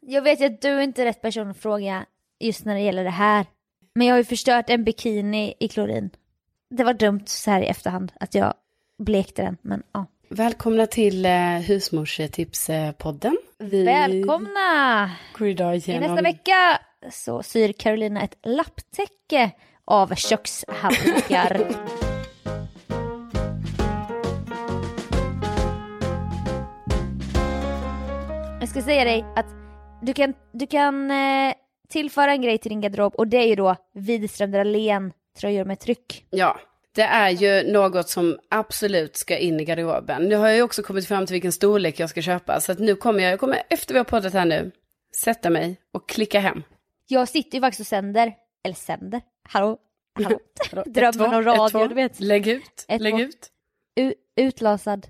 Jag 0.00 0.22
vet 0.22 0.40
ju 0.40 0.44
att 0.44 0.60
du 0.60 0.68
är 0.68 0.80
inte 0.80 1.04
rätt 1.04 1.22
person 1.22 1.50
att 1.50 1.56
fråga 1.56 2.06
just 2.40 2.64
när 2.64 2.74
det 2.74 2.80
gäller 2.80 3.04
det 3.04 3.10
här. 3.10 3.46
Men 3.94 4.06
jag 4.06 4.14
har 4.14 4.18
ju 4.18 4.24
förstört 4.24 4.70
en 4.70 4.84
bikini 4.84 5.54
i 5.60 5.68
klorin. 5.68 6.10
Det 6.70 6.84
var 6.84 6.94
dumt 6.94 7.22
så 7.26 7.50
här 7.50 7.62
i 7.62 7.66
efterhand 7.66 8.12
att 8.20 8.34
jag 8.34 8.54
blekte 8.98 9.42
den, 9.42 9.56
men 9.62 9.82
ja. 9.92 10.06
Välkomna 10.28 10.86
till 10.86 11.26
eh, 11.26 11.32
Husmorstipspodden. 11.42 13.38
Vi 13.58 13.84
Välkomna! 13.84 15.10
går 15.38 15.48
idag 15.48 15.76
I 15.76 15.98
nästa 15.98 16.22
vecka 16.22 16.80
så 17.12 17.42
syr 17.42 17.72
Carolina 17.72 18.22
ett 18.22 18.38
lapptäcke 18.42 19.50
av 19.84 20.14
kökshanddukar. 20.14 21.66
Jag 28.66 28.70
ska 28.70 28.82
säga 28.82 29.04
dig 29.04 29.24
att 29.36 29.46
du 30.02 30.12
kan, 30.12 30.34
du 30.52 30.66
kan 30.66 31.10
eh, 31.10 31.54
tillföra 31.88 32.32
en 32.32 32.42
grej 32.42 32.58
till 32.58 32.68
din 32.68 32.80
garderob 32.80 33.14
och 33.14 33.28
det 33.28 33.36
är 33.36 33.46
ju 33.46 33.54
då 33.54 33.76
Widerström 33.94 34.50
Dahlén 34.50 35.12
tröjor 35.40 35.64
med 35.64 35.80
tryck. 35.80 36.26
Ja, 36.30 36.60
det 36.94 37.02
är 37.02 37.30
ju 37.30 37.72
något 37.72 38.08
som 38.08 38.38
absolut 38.50 39.16
ska 39.16 39.38
in 39.38 39.60
i 39.60 39.64
garderoben. 39.64 40.22
Nu 40.22 40.36
har 40.36 40.46
jag 40.46 40.56
ju 40.56 40.62
också 40.62 40.82
kommit 40.82 41.08
fram 41.08 41.26
till 41.26 41.34
vilken 41.34 41.52
storlek 41.52 42.00
jag 42.00 42.10
ska 42.10 42.22
köpa. 42.22 42.60
Så 42.60 42.72
att 42.72 42.78
nu 42.78 42.96
kommer 42.96 43.20
jag, 43.20 43.32
jag 43.32 43.40
kommer 43.40 43.62
efter 43.70 43.94
vi 43.94 43.98
har 43.98 44.04
poddat 44.04 44.32
här 44.32 44.44
nu, 44.44 44.70
sätta 45.16 45.50
mig 45.50 45.80
och 45.92 46.08
klicka 46.08 46.40
hem. 46.40 46.62
Jag 47.06 47.28
sitter 47.28 47.54
ju 47.58 47.60
faktiskt 47.60 47.80
och 47.80 47.86
sänder, 47.86 48.32
eller 48.64 48.74
sänder, 48.76 49.20
hallå, 49.48 49.78
hallå, 50.24 50.38
drömmen 50.86 51.34
om 51.34 51.40
ett, 51.40 51.46
radio, 51.46 51.68
två. 51.68 51.86
du 51.86 51.94
vet. 51.94 52.20
Lägg 52.20 52.46
ut, 52.46 52.84
Ett, 52.88 53.00
lägg 53.00 53.14
två. 53.14 53.20
ut. 53.20 53.50
U- 54.00 54.14
utlasad. 54.36 55.06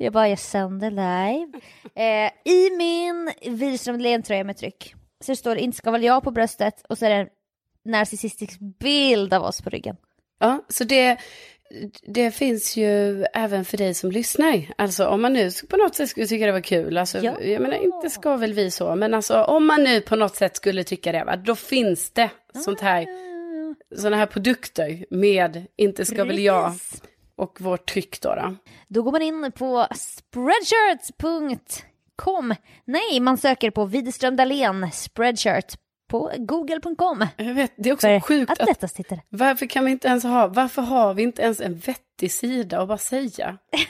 Jag 0.00 0.12
bara, 0.12 0.28
jag 0.28 0.38
sänder 0.38 0.90
live. 0.90 1.52
Eh, 1.94 2.52
I 2.52 2.70
min 2.76 3.32
Widerström 3.58 3.98
Dahlén-tröja 3.98 4.44
med 4.44 4.56
tryck 4.56 4.94
så 5.24 5.32
det 5.32 5.36
står 5.36 5.54
det 5.54 5.60
inte 5.60 5.76
ska 5.78 5.90
väl 5.90 6.02
jag 6.04 6.22
på 6.24 6.30
bröstet 6.30 6.82
och 6.88 6.98
så 6.98 7.06
är 7.06 7.10
det 7.10 7.16
en 7.16 7.28
narcissistisk 7.84 8.58
bild 8.80 9.34
av 9.34 9.42
oss 9.42 9.62
på 9.62 9.70
ryggen. 9.70 9.96
Ja, 10.40 10.64
så 10.68 10.84
det, 10.84 11.16
det 12.02 12.30
finns 12.30 12.76
ju 12.76 13.22
även 13.34 13.64
för 13.64 13.76
dig 13.76 13.94
som 13.94 14.10
lyssnar. 14.10 14.64
Alltså 14.78 15.06
om 15.06 15.22
man 15.22 15.32
nu 15.32 15.50
på 15.70 15.76
något 15.76 15.94
sätt 15.94 16.08
skulle 16.08 16.26
tycka 16.26 16.46
det 16.46 16.52
var 16.52 16.60
kul, 16.60 16.98
alltså, 16.98 17.18
Ja. 17.18 17.40
jag 17.40 17.62
menar 17.62 17.76
inte 17.76 18.10
ska 18.10 18.36
väl 18.36 18.52
vi 18.52 18.70
så, 18.70 18.94
men 18.94 19.14
alltså 19.14 19.42
om 19.42 19.66
man 19.66 19.82
nu 19.84 20.00
på 20.00 20.16
något 20.16 20.36
sätt 20.36 20.56
skulle 20.56 20.84
tycka 20.84 21.12
det, 21.12 21.24
va, 21.24 21.36
då 21.36 21.54
finns 21.56 22.10
det 22.10 22.30
sånt 22.64 22.80
här, 22.80 23.06
såna 23.96 24.16
här 24.16 24.26
produkter 24.26 25.04
med 25.10 25.66
inte 25.76 26.04
ska 26.04 26.24
väl 26.24 26.38
jag. 26.38 26.72
Och 27.38 27.60
vårt 27.60 27.90
tryck 27.92 28.20
då. 28.20 28.34
då. 28.34 28.54
Då 28.88 29.02
går 29.02 29.12
man 29.12 29.22
in 29.22 29.52
på 29.52 29.86
spreadshirts.com. 29.94 32.54
Nej, 32.84 33.20
man 33.20 33.38
söker 33.38 33.70
på 33.70 33.84
Widerström 33.84 34.36
Dahlén 34.36 34.90
spreadshirt 34.92 35.74
på 36.08 36.32
google.com. 36.36 37.26
Jag 37.36 37.54
vet, 37.54 37.72
det 37.76 37.88
är 37.88 37.92
också 37.94 38.06
För 38.06 38.20
sjukt 38.20 38.60
att 38.60 38.84
att, 38.84 38.92
sitter. 38.92 39.20
varför 39.28 39.66
kan 39.66 39.84
vi 39.84 39.90
inte 39.90 40.08
ens 40.08 40.24
ha, 40.24 40.46
varför 40.46 40.82
har 40.82 41.14
vi 41.14 41.22
inte 41.22 41.42
ens 41.42 41.60
en 41.60 41.78
vettig 41.78 42.32
sida 42.32 42.80
att 42.80 42.88
bara 42.88 42.98
säga? 42.98 43.58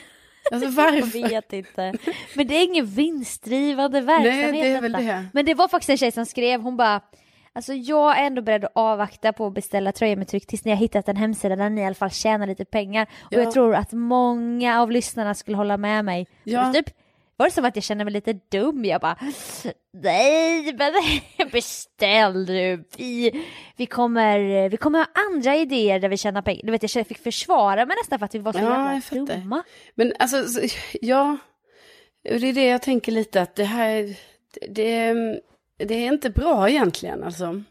Alltså 0.52 0.66
Jag 0.68 0.72
varför? 0.72 1.28
vet 1.28 1.52
inte. 1.52 1.94
Men 2.34 2.46
det 2.46 2.54
är 2.54 2.64
ingen 2.64 2.86
vinstdrivande 2.86 4.00
verksamhet 4.00 4.50
Nej, 4.52 4.62
det 4.62 4.68
är 4.68 4.80
väl 4.80 4.92
detta. 4.92 5.04
det. 5.04 5.26
Men 5.32 5.44
det 5.46 5.54
var 5.54 5.68
faktiskt 5.68 5.90
en 5.90 5.98
tjej 5.98 6.12
som 6.12 6.26
skrev, 6.26 6.60
hon 6.60 6.76
bara 6.76 7.00
Alltså 7.58 7.72
jag 7.74 8.18
är 8.18 8.22
ändå 8.26 8.42
beredd 8.42 8.64
att 8.64 8.70
avvakta 8.74 9.32
på 9.32 9.46
att 9.46 9.54
beställa 9.54 9.92
tröjor 9.92 10.16
med 10.16 10.28
tryck 10.28 10.46
tills 10.46 10.64
ni 10.64 10.70
har 10.70 10.78
hittat 10.78 11.08
en 11.08 11.16
hemsida 11.16 11.56
där 11.56 11.70
ni 11.70 11.80
i 11.80 11.84
alla 11.84 11.94
fall 11.94 12.10
tjänar 12.10 12.46
lite 12.46 12.64
pengar. 12.64 13.06
Och 13.20 13.32
Ja. 13.32 13.38
jag 13.38 13.52
tror 13.52 13.74
att 13.74 13.92
många 13.92 14.82
av 14.82 14.90
lyssnarna 14.90 15.34
skulle 15.34 15.56
hålla 15.56 15.76
med 15.76 16.04
mig. 16.04 16.26
Ja. 16.44 16.68
Och 16.68 16.74
typ 16.74 16.86
var 17.36 17.46
det 17.46 17.52
som 17.52 17.64
att 17.64 17.76
jag 17.76 17.82
kände 17.82 18.04
mig 18.04 18.12
lite 18.12 18.32
dum. 18.32 18.84
Jag 18.84 19.00
bara 19.00 19.16
nej 20.02 20.74
men 20.78 20.92
beställ 21.52 22.46
du. 22.46 22.84
Vi, 22.96 23.44
vi, 23.76 23.86
kommer, 23.86 24.68
vi 24.68 24.76
kommer 24.76 24.98
ha 24.98 25.06
andra 25.32 25.56
idéer 25.56 25.98
där 26.00 26.08
vi 26.08 26.16
tjänar 26.16 26.42
pengar. 26.42 26.60
Du 26.64 26.72
vet 26.72 26.94
jag 26.94 27.06
fick 27.06 27.18
försvara 27.18 27.86
mig 27.86 27.96
nästan 28.00 28.18
för 28.18 28.26
att 28.26 28.34
vi 28.34 28.38
var 28.38 28.52
så 28.52 28.58
Ja, 28.58 28.92
jävla 28.94 29.34
dumma. 29.34 29.62
Men 29.94 30.12
alltså, 30.18 30.44
så- 30.44 30.60
ja, 31.00 31.36
och 32.30 32.40
det 32.40 32.46
är 32.48 32.52
det 32.52 32.64
jag 32.66 32.82
tänker 32.82 33.12
lite 33.12 33.42
att 33.42 33.54
det 33.54 33.64
här, 33.64 34.14
det, 34.68 35.14
det 35.78 35.94
är 35.94 36.12
inte 36.12 36.30
bra 36.30 36.68
egentligen 36.70 37.24
alltså. 37.24 37.62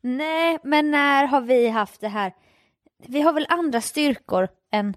Nej, 0.00 0.58
men 0.62 0.90
när 0.90 1.26
har 1.26 1.40
vi 1.40 1.68
haft 1.68 2.00
det 2.00 2.08
här? 2.08 2.32
Vi 3.06 3.20
har 3.20 3.32
väl 3.32 3.46
andra 3.48 3.80
styrkor 3.80 4.48
än 4.72 4.94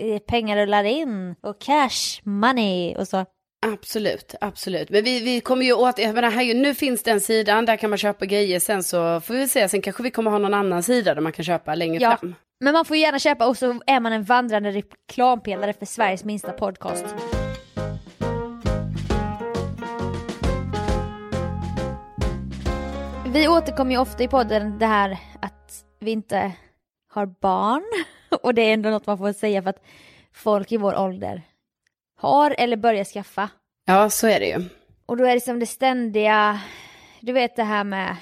eh, 0.00 0.18
pengar 0.18 0.56
rullar 0.56 0.84
in 0.84 1.34
och 1.40 1.60
cash 1.60 2.20
money 2.22 2.94
och 2.96 3.08
så. 3.08 3.26
Absolut, 3.66 4.34
absolut. 4.40 4.90
Men 4.90 5.04
vi, 5.04 5.20
vi 5.20 5.40
kommer 5.40 5.64
ju 5.64 5.72
åt, 5.72 5.98
jag 5.98 6.14
menar, 6.14 6.30
här, 6.30 6.54
nu 6.54 6.74
finns 6.74 7.02
den 7.02 7.20
sidan, 7.20 7.64
där 7.66 7.76
kan 7.76 7.90
man 7.90 7.98
köpa 7.98 8.26
grejer, 8.26 8.60
sen 8.60 8.82
så 8.82 9.20
får 9.20 9.34
vi 9.34 9.48
se, 9.48 9.68
sen 9.68 9.82
kanske 9.82 10.02
vi 10.02 10.10
kommer 10.10 10.30
ha 10.30 10.38
någon 10.38 10.54
annan 10.54 10.82
sida 10.82 11.14
där 11.14 11.20
man 11.20 11.32
kan 11.32 11.44
köpa 11.44 11.74
längre 11.74 12.02
Ja. 12.02 12.16
fram. 12.16 12.34
Men 12.60 12.72
man 12.72 12.84
får 12.84 12.96
gärna 12.96 13.18
köpa 13.18 13.46
och 13.46 13.56
så 13.58 13.80
är 13.86 14.00
man 14.00 14.12
en 14.12 14.22
vandrande 14.24 14.70
reklampelare 14.70 15.72
för 15.72 15.86
Sveriges 15.86 16.24
minsta 16.24 16.52
podcast. 16.52 17.04
Vi 23.34 23.48
återkommer 23.48 23.90
ju 23.90 23.98
ofta 23.98 24.22
i 24.22 24.28
podden 24.28 24.78
det 24.78 24.86
här 24.86 25.18
att 25.40 25.84
vi 26.00 26.10
inte 26.10 26.52
har 27.08 27.26
barn. 27.26 27.82
Och 28.42 28.54
det 28.54 28.62
är 28.62 28.74
ändå 28.74 28.90
något 28.90 29.06
man 29.06 29.18
får 29.18 29.32
säga 29.32 29.62
för 29.62 29.70
att 29.70 29.84
folk 30.32 30.72
i 30.72 30.76
vår 30.76 30.98
ålder 30.98 31.42
har 32.16 32.54
eller 32.58 32.76
börjar 32.76 33.04
skaffa. 33.04 33.48
Ja, 33.84 34.10
så 34.10 34.26
är 34.26 34.40
det 34.40 34.46
ju. 34.46 34.68
Och 35.06 35.16
då 35.16 35.24
är 35.24 35.34
det 35.34 35.40
som 35.40 35.58
det 35.58 35.66
ständiga, 35.66 36.60
du 37.20 37.32
vet 37.32 37.56
det 37.56 37.62
här 37.62 37.84
med, 37.84 38.16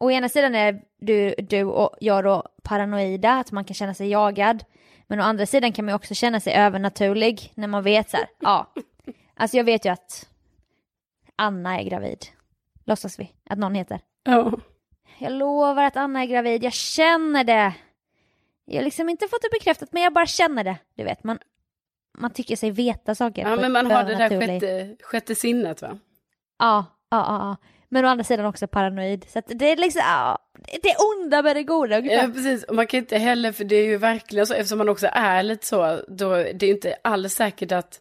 å 0.00 0.10
ena 0.10 0.28
sidan 0.28 0.54
är 0.54 0.82
du, 0.98 1.34
du 1.38 1.64
och 1.64 1.96
jag 2.00 2.24
då 2.24 2.48
paranoida, 2.62 3.32
att 3.32 3.52
man 3.52 3.64
kan 3.64 3.74
känna 3.74 3.94
sig 3.94 4.08
jagad. 4.08 4.64
Men 5.06 5.20
å 5.20 5.22
andra 5.22 5.46
sidan 5.46 5.72
kan 5.72 5.84
man 5.84 5.92
ju 5.92 5.96
också 5.96 6.14
känna 6.14 6.40
sig 6.40 6.54
övernaturlig 6.54 7.52
när 7.54 7.68
man 7.68 7.82
vet 7.82 8.10
så 8.10 8.16
här, 8.16 8.26
ja. 8.40 8.72
Alltså 9.34 9.56
jag 9.56 9.64
vet 9.64 9.84
ju 9.84 9.90
att 9.90 10.28
Anna 11.36 11.80
är 11.80 11.84
gravid. 11.84 12.26
Låtsas 12.84 13.20
vi 13.20 13.32
att 13.50 13.58
någon 13.58 13.74
heter. 13.74 14.00
Ja. 14.24 14.52
Jag 15.18 15.32
lovar 15.32 15.84
att 15.84 15.96
Anna 15.96 16.22
är 16.22 16.26
gravid, 16.26 16.64
jag 16.64 16.72
känner 16.72 17.44
det. 17.44 17.74
Jag 18.64 18.76
har 18.76 18.84
liksom 18.84 19.08
inte 19.08 19.28
fått 19.28 19.42
det 19.42 19.48
bekräftat 19.52 19.92
men 19.92 20.02
jag 20.02 20.12
bara 20.12 20.26
känner 20.26 20.64
det. 20.64 20.76
Du 20.96 21.04
vet, 21.04 21.24
man, 21.24 21.38
man 22.18 22.30
tycker 22.32 22.56
sig 22.56 22.70
veta 22.70 23.14
saker. 23.14 23.42
ja, 23.42 23.56
men 23.56 23.72
man 23.72 23.90
har 23.90 24.04
det 24.04 24.14
där 24.14 24.40
sjätte, 24.40 24.96
sjätte 25.02 25.34
sinnet 25.34 25.82
va? 25.82 25.98
Ja, 26.58 26.86
ja, 27.10 27.16
ja, 27.28 27.38
ja. 27.38 27.56
Men 27.88 28.04
å 28.04 28.08
andra 28.08 28.24
sidan 28.24 28.46
också 28.46 28.66
paranoid. 28.66 29.24
Så 29.28 29.42
det 29.46 29.72
är 29.72 29.76
liksom, 29.76 30.02
ja, 30.04 30.38
det 30.82 30.90
är 30.90 30.96
onda 30.98 31.42
med 31.42 31.56
det 31.56 31.62
goda 31.62 31.98
ungefär. 31.98 32.26
Ja, 32.28 32.32
precis. 32.32 32.64
Och 32.64 32.74
man 32.74 32.86
kan 32.86 32.98
inte 32.98 33.18
heller, 33.18 33.52
för 33.52 33.64
det 33.64 33.76
är 33.76 33.84
ju 33.84 33.96
verkligen 33.96 34.46
så, 34.46 34.54
eftersom 34.54 34.78
man 34.78 34.88
också 34.88 35.08
är 35.12 35.42
lite 35.42 35.66
så, 35.66 36.00
då 36.08 36.34
det 36.34 36.62
är 36.62 36.66
ju 36.66 36.74
inte 36.74 36.96
alls 37.04 37.34
säkert 37.34 37.72
att... 37.72 38.00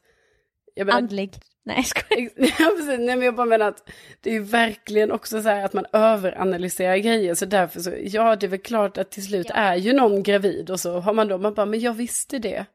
Jag 0.76 0.86
menar, 0.86 0.98
Andlig. 0.98 1.40
Nej, 1.66 1.76
jag 1.76 1.86
skojar. 1.86 2.30
Ja, 2.38 2.70
precis. 2.78 3.00
Nej, 3.00 3.16
men 3.16 3.22
jag 3.22 3.36
bara 3.36 3.46
menar 3.46 3.68
att 3.68 3.90
det 4.22 4.30
är 4.30 4.34
ju 4.34 4.44
verkligen 4.44 5.12
också 5.12 5.42
så 5.42 5.50
här 5.50 5.66
att 5.66 5.74
man 5.74 5.86
överanalyserar 5.94 6.98
grejer. 6.98 7.36
Så 7.36 7.46
därför 7.46 7.80
så, 7.80 7.92
ja, 8.04 8.36
det 8.36 8.46
är 8.46 8.50
väl 8.50 8.60
klart 8.60 8.98
att 8.98 9.12
till 9.12 9.26
slut 9.26 9.48
Ja. 9.50 9.56
är 9.56 9.76
ju 9.76 9.94
någon 9.94 10.24
gravid 10.24 10.70
och 10.70 10.80
så 10.80 11.00
har 11.00 11.14
man 11.14 11.28
då, 11.28 11.38
man 11.38 11.54
bara, 11.54 11.66
men 11.66 11.80
jag 11.80 11.94
visste 11.94 12.40
det. 12.40 12.66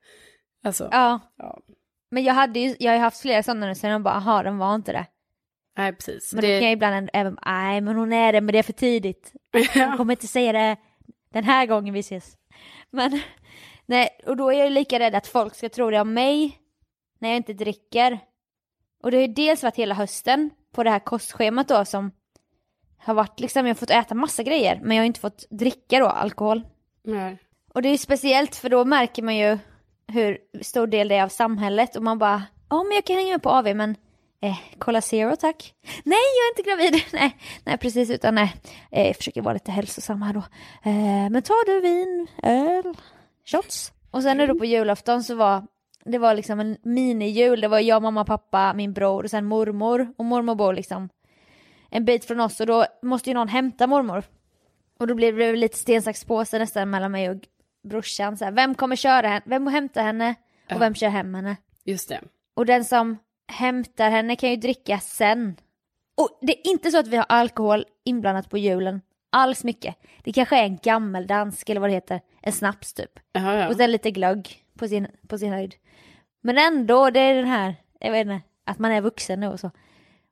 Alltså, 0.64 0.88
Ja, 0.92 1.20
ja. 1.38 1.58
men 2.10 2.24
jag 2.24 2.34
hade 2.34 2.60
ju, 2.60 2.76
jag 2.78 2.90
har 2.90 2.96
ju 2.96 3.00
haft 3.02 3.20
flera 3.20 3.42
sådana 3.42 3.66
nu 3.66 3.74
sen 3.74 3.94
och 3.94 4.00
bara, 4.00 4.14
aha, 4.14 4.42
den 4.42 4.58
var 4.58 4.74
inte 4.74 4.92
det. 4.92 5.06
Nej, 5.78 5.92
precis. 5.92 6.32
Men 6.34 6.42
då 6.42 6.46
kan 6.46 6.54
jag 6.54 6.62
det, 6.62 6.70
ibland 6.72 7.10
även, 7.12 7.38
nej 7.46 7.80
men 7.80 7.96
hon 7.96 8.12
är 8.12 8.32
det, 8.32 8.40
men 8.40 8.52
det 8.52 8.58
är 8.58 8.62
för 8.62 8.72
tidigt. 8.72 9.32
Hon 9.74 9.96
kommer 9.96 10.12
inte 10.12 10.26
säga 10.26 10.52
det 10.52 10.76
den 11.32 11.44
här 11.44 11.66
gången 11.66 11.94
vi 11.94 12.00
ses. 12.00 12.36
Men, 12.90 13.20
nej, 13.86 14.08
och 14.26 14.36
då 14.36 14.50
är 14.52 14.56
jag 14.58 14.66
ju 14.68 14.74
lika 14.74 14.98
rädd 14.98 15.14
att 15.14 15.26
folk 15.26 15.54
ska 15.54 15.68
tro 15.68 15.90
det 15.90 16.00
om 16.00 16.14
mig 16.14 16.58
när 17.18 17.28
jag 17.28 17.36
inte 17.36 17.52
dricker. 17.52 18.18
Och 19.02 19.10
det 19.10 19.16
har 19.16 19.22
ju 19.22 19.32
dels 19.34 19.62
varit 19.62 19.76
hela 19.76 19.94
hösten 19.94 20.50
på 20.74 20.82
det 20.82 20.90
här 20.90 20.98
kostschemat 20.98 21.68
då 21.68 21.84
som 21.84 22.10
har 22.98 23.14
varit 23.14 23.40
liksom, 23.40 23.66
jag 23.66 23.74
har 23.74 23.78
fått 23.78 23.90
äta 23.90 24.14
massa 24.14 24.42
grejer 24.42 24.80
men 24.82 24.96
jag 24.96 25.02
har 25.02 25.06
inte 25.06 25.20
fått 25.20 25.46
dricka 25.50 25.98
då 25.98 26.06
alkohol. 26.06 26.66
Nej. 27.04 27.38
Och 27.74 27.82
det 27.82 27.88
är 27.88 27.90
ju 27.90 27.98
speciellt 27.98 28.56
för 28.56 28.68
då 28.68 28.84
märker 28.84 29.22
man 29.22 29.36
ju 29.36 29.58
hur 30.08 30.38
stor 30.62 30.86
del 30.86 31.08
det 31.08 31.14
är 31.14 31.22
av 31.22 31.28
samhället 31.28 31.96
och 31.96 32.02
man 32.02 32.18
bara, 32.18 32.42
ja 32.70 32.82
men 32.82 32.94
jag 32.94 33.04
kan 33.04 33.16
hänga 33.16 33.32
med 33.32 33.42
på 33.42 33.50
AV 33.50 33.76
men 33.76 33.96
eh, 34.42 34.56
Cola 34.78 35.00
Zero 35.00 35.36
tack. 35.36 35.74
Nej 36.04 36.18
jag 36.36 36.46
är 36.46 36.58
inte 36.58 36.70
gravid, 36.70 37.02
nej, 37.12 37.36
nej 37.64 37.78
precis 37.78 38.10
utan 38.10 38.34
nej, 38.34 38.54
eh, 38.90 39.06
jag 39.06 39.16
försöker 39.16 39.42
vara 39.42 39.54
lite 39.54 39.72
hälsosam 39.72 40.22
här 40.22 40.32
då. 40.32 40.42
Eh, 40.90 41.30
men 41.30 41.42
tar 41.42 41.66
du 41.66 41.80
vin, 41.80 42.26
öl, 42.42 42.96
shots? 43.44 43.92
Och 44.10 44.22
sen 44.22 44.36
nu 44.36 44.46
då 44.46 44.58
på 44.58 44.64
julafton 44.64 45.24
så 45.24 45.34
var 45.34 45.66
det 46.06 46.18
var 46.18 46.34
liksom 46.34 46.60
en 46.60 46.76
minijul, 46.82 47.60
det 47.60 47.68
var 47.68 47.80
jag, 47.80 48.02
mamma, 48.02 48.24
pappa, 48.24 48.72
min 48.74 48.92
bror 48.92 49.24
och 49.24 49.30
sen 49.30 49.44
mormor 49.44 50.12
och 50.16 50.24
mormor 50.24 50.54
bor 50.54 50.72
liksom 50.72 51.08
en 51.90 52.04
bit 52.04 52.24
från 52.24 52.40
oss 52.40 52.60
och 52.60 52.66
då 52.66 52.86
måste 53.02 53.30
ju 53.30 53.34
någon 53.34 53.48
hämta 53.48 53.86
mormor. 53.86 54.24
Och 54.98 55.06
då 55.06 55.14
blev 55.14 55.36
det 55.36 55.56
lite 55.56 55.76
sten, 55.76 56.02
sax, 56.02 56.24
påse 56.24 56.58
nästan 56.58 56.90
mellan 56.90 57.12
mig 57.12 57.30
och 57.30 57.36
brorsan. 57.88 58.36
Så 58.36 58.44
här, 58.44 58.52
vem 58.52 58.74
kommer 58.74 58.96
köra 58.96 59.28
henne? 59.28 59.42
Vem 59.44 59.66
hämtar 59.66 60.02
henne? 60.02 60.34
Och 60.74 60.80
vem 60.80 60.94
kör 60.94 61.08
hem 61.08 61.34
henne? 61.34 61.56
Just 61.84 62.08
det. 62.08 62.20
Och 62.54 62.66
den 62.66 62.84
som 62.84 63.18
hämtar 63.52 64.10
henne 64.10 64.36
kan 64.36 64.50
ju 64.50 64.56
dricka 64.56 64.98
sen. 64.98 65.56
Och 66.16 66.38
det 66.42 66.52
är 66.52 66.70
inte 66.70 66.90
så 66.90 66.98
att 66.98 67.08
vi 67.08 67.16
har 67.16 67.26
alkohol 67.28 67.84
inblandat 68.04 68.50
på 68.50 68.58
julen. 68.58 69.00
Alls 69.30 69.64
mycket. 69.64 69.96
Det 70.24 70.32
kanske 70.32 70.56
är 70.56 70.64
en 70.64 70.76
gammeldansk 70.76 71.68
eller 71.68 71.80
vad 71.80 71.90
det 71.90 71.94
heter. 71.94 72.20
En 72.42 72.52
snaps 72.52 72.92
typ. 72.92 73.10
Jaha, 73.32 73.56
ja. 73.56 73.68
Och 73.68 73.76
sen 73.76 73.92
lite 73.92 74.10
glögg 74.10 74.65
på 74.76 74.88
sin, 74.88 75.06
på 75.28 75.38
sin 75.38 75.52
höjd. 75.52 75.74
Men 76.40 76.58
ändå, 76.58 77.10
det 77.10 77.20
är 77.20 77.34
den 77.34 77.46
här, 77.46 77.74
jag 78.00 78.12
vet 78.12 78.20
inte, 78.20 78.40
att 78.64 78.78
man 78.78 78.92
är 78.92 79.00
vuxen 79.00 79.40
nu 79.40 79.46
och 79.46 79.60
så. 79.60 79.70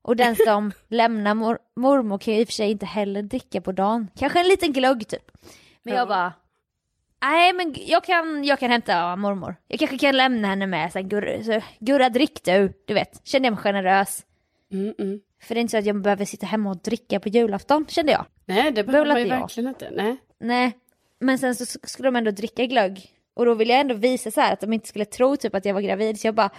Och 0.03 0.17
den 0.17 0.37
som 0.37 0.73
lämnar 0.89 1.35
mor, 1.35 1.59
mormor 1.77 2.19
kan 2.19 2.35
ju 2.35 2.41
i 2.41 2.45
och 2.45 2.49
för 2.49 2.53
sig 2.53 2.71
inte 2.71 2.87
heller 2.87 3.23
dricka 3.23 3.61
på 3.61 3.73
dagen. 3.73 4.09
Kanske 4.19 4.41
en 4.41 4.49
liten 4.49 4.73
glögg 4.73 5.09
typ. 5.09 5.31
Men 5.83 5.95
Ja. 5.95 6.01
jag 6.01 6.09
bara, 6.09 6.33
nej 7.23 7.53
men 7.53 7.75
jag 7.87 8.05
kan, 8.05 8.45
jag 8.45 8.59
kan 8.59 8.71
hämta 8.71 9.17
mormor. 9.17 9.57
Jag 9.69 9.79
kanske 9.79 9.99
kan 9.99 10.17
lämna 10.17 10.49
henne 10.49 10.67
med 10.67 10.93
sen, 10.93 11.09
Gurra, 11.09 11.43
så, 11.43 11.61
Gurra 11.79 12.09
drick 12.09 12.45
du, 12.45 12.73
du 12.87 12.95
vet. 12.95 13.21
Känner 13.25 13.47
jag 13.47 13.53
mig 13.53 13.63
generös. 13.63 14.27
Mm, 14.73 14.95
mm. 14.99 15.21
För 15.43 15.55
det 15.55 15.59
är 15.59 15.61
inte 15.63 15.71
så 15.71 15.79
att 15.79 15.87
jag 15.87 16.03
behöver 16.03 16.25
sitta 16.25 16.47
hemma 16.47 16.71
och 16.71 16.77
dricka 16.77 17.21
på 17.21 17.29
julafton, 17.29 17.87
kände 17.89 18.13
jag. 18.13 18.27
Nej, 18.45 18.73
det 18.73 18.85
behöver 18.85 19.07
man 19.13 19.23
ju 19.23 19.29
verkligen 19.29 19.69
inte. 19.69 19.91
Nej. 19.91 20.17
Nej, 20.39 20.73
men 21.19 21.39
sen 21.39 21.55
så 21.55 21.65
skulle 21.83 22.07
de 22.07 22.17
ändå 22.17 22.31
dricka 22.31 22.67
glögg. 22.67 23.14
Och 23.35 23.47
då 23.47 23.55
ville 23.55 23.73
jag 23.73 23.81
ändå 23.81 23.95
visa 23.95 24.31
så 24.31 24.41
här 24.41 24.53
att 24.53 24.61
de 24.61 24.73
inte 24.73 24.89
skulle 24.89 25.05
tro 25.05 25.37
typ 25.37 25.55
att 25.55 25.65
jag 25.65 25.75
var 25.75 25.81
gravid. 25.81 26.21
Så 26.21 26.27
jag 26.27 26.35
bara, 26.35 26.51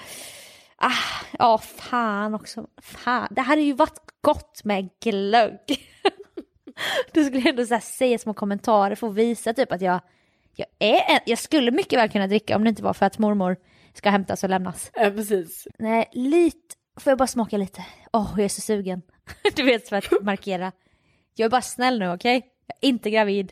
ah, 0.75 1.25
ja 1.39 1.57
fan 1.57 2.33
också. 2.33 2.67
Fan, 2.81 3.27
det 3.31 3.41
hade 3.41 3.61
ju 3.61 3.73
varit 3.73 3.99
gott 4.21 4.61
med 4.63 4.89
glögg. 5.03 5.59
då 7.13 7.23
skulle 7.23 7.39
jag 7.39 7.47
ändå 7.47 7.65
så 7.65 7.79
säga 7.79 8.17
små 8.17 8.33
kommentarer 8.33 8.95
för 8.95 9.07
att 9.07 9.15
visa 9.15 9.53
typ 9.53 9.71
att 9.71 9.81
jag, 9.81 10.01
jag 10.55 10.67
är 10.79 11.15
en, 11.15 11.19
jag 11.25 11.39
skulle 11.39 11.71
mycket 11.71 11.99
väl 11.99 12.09
kunna 12.09 12.27
dricka 12.27 12.55
om 12.55 12.63
det 12.63 12.69
inte 12.69 12.83
var 12.83 12.93
för 12.93 13.05
att 13.05 13.19
mormor 13.19 13.57
ska 13.93 14.09
hämtas 14.09 14.43
och 14.43 14.49
lämnas. 14.49 14.91
Ja, 14.93 15.09
precis. 15.09 15.67
Nej, 15.79 16.09
lite, 16.11 16.75
får 16.99 17.11
jag 17.11 17.17
bara 17.17 17.27
smaka 17.27 17.57
lite? 17.57 17.85
Åh, 18.13 18.33
jag 18.35 18.45
är 18.45 18.49
så 18.49 18.61
sugen. 18.61 19.01
du 19.55 19.63
vet 19.63 19.89
för 19.89 19.95
att 19.95 20.21
markera. 20.21 20.71
Jag 21.35 21.45
är 21.45 21.49
bara 21.49 21.61
snäll 21.61 21.99
nu, 21.99 22.13
okej? 22.13 22.41
Jag 22.67 22.77
är 22.81 22.87
inte 22.89 23.09
gravid. 23.09 23.51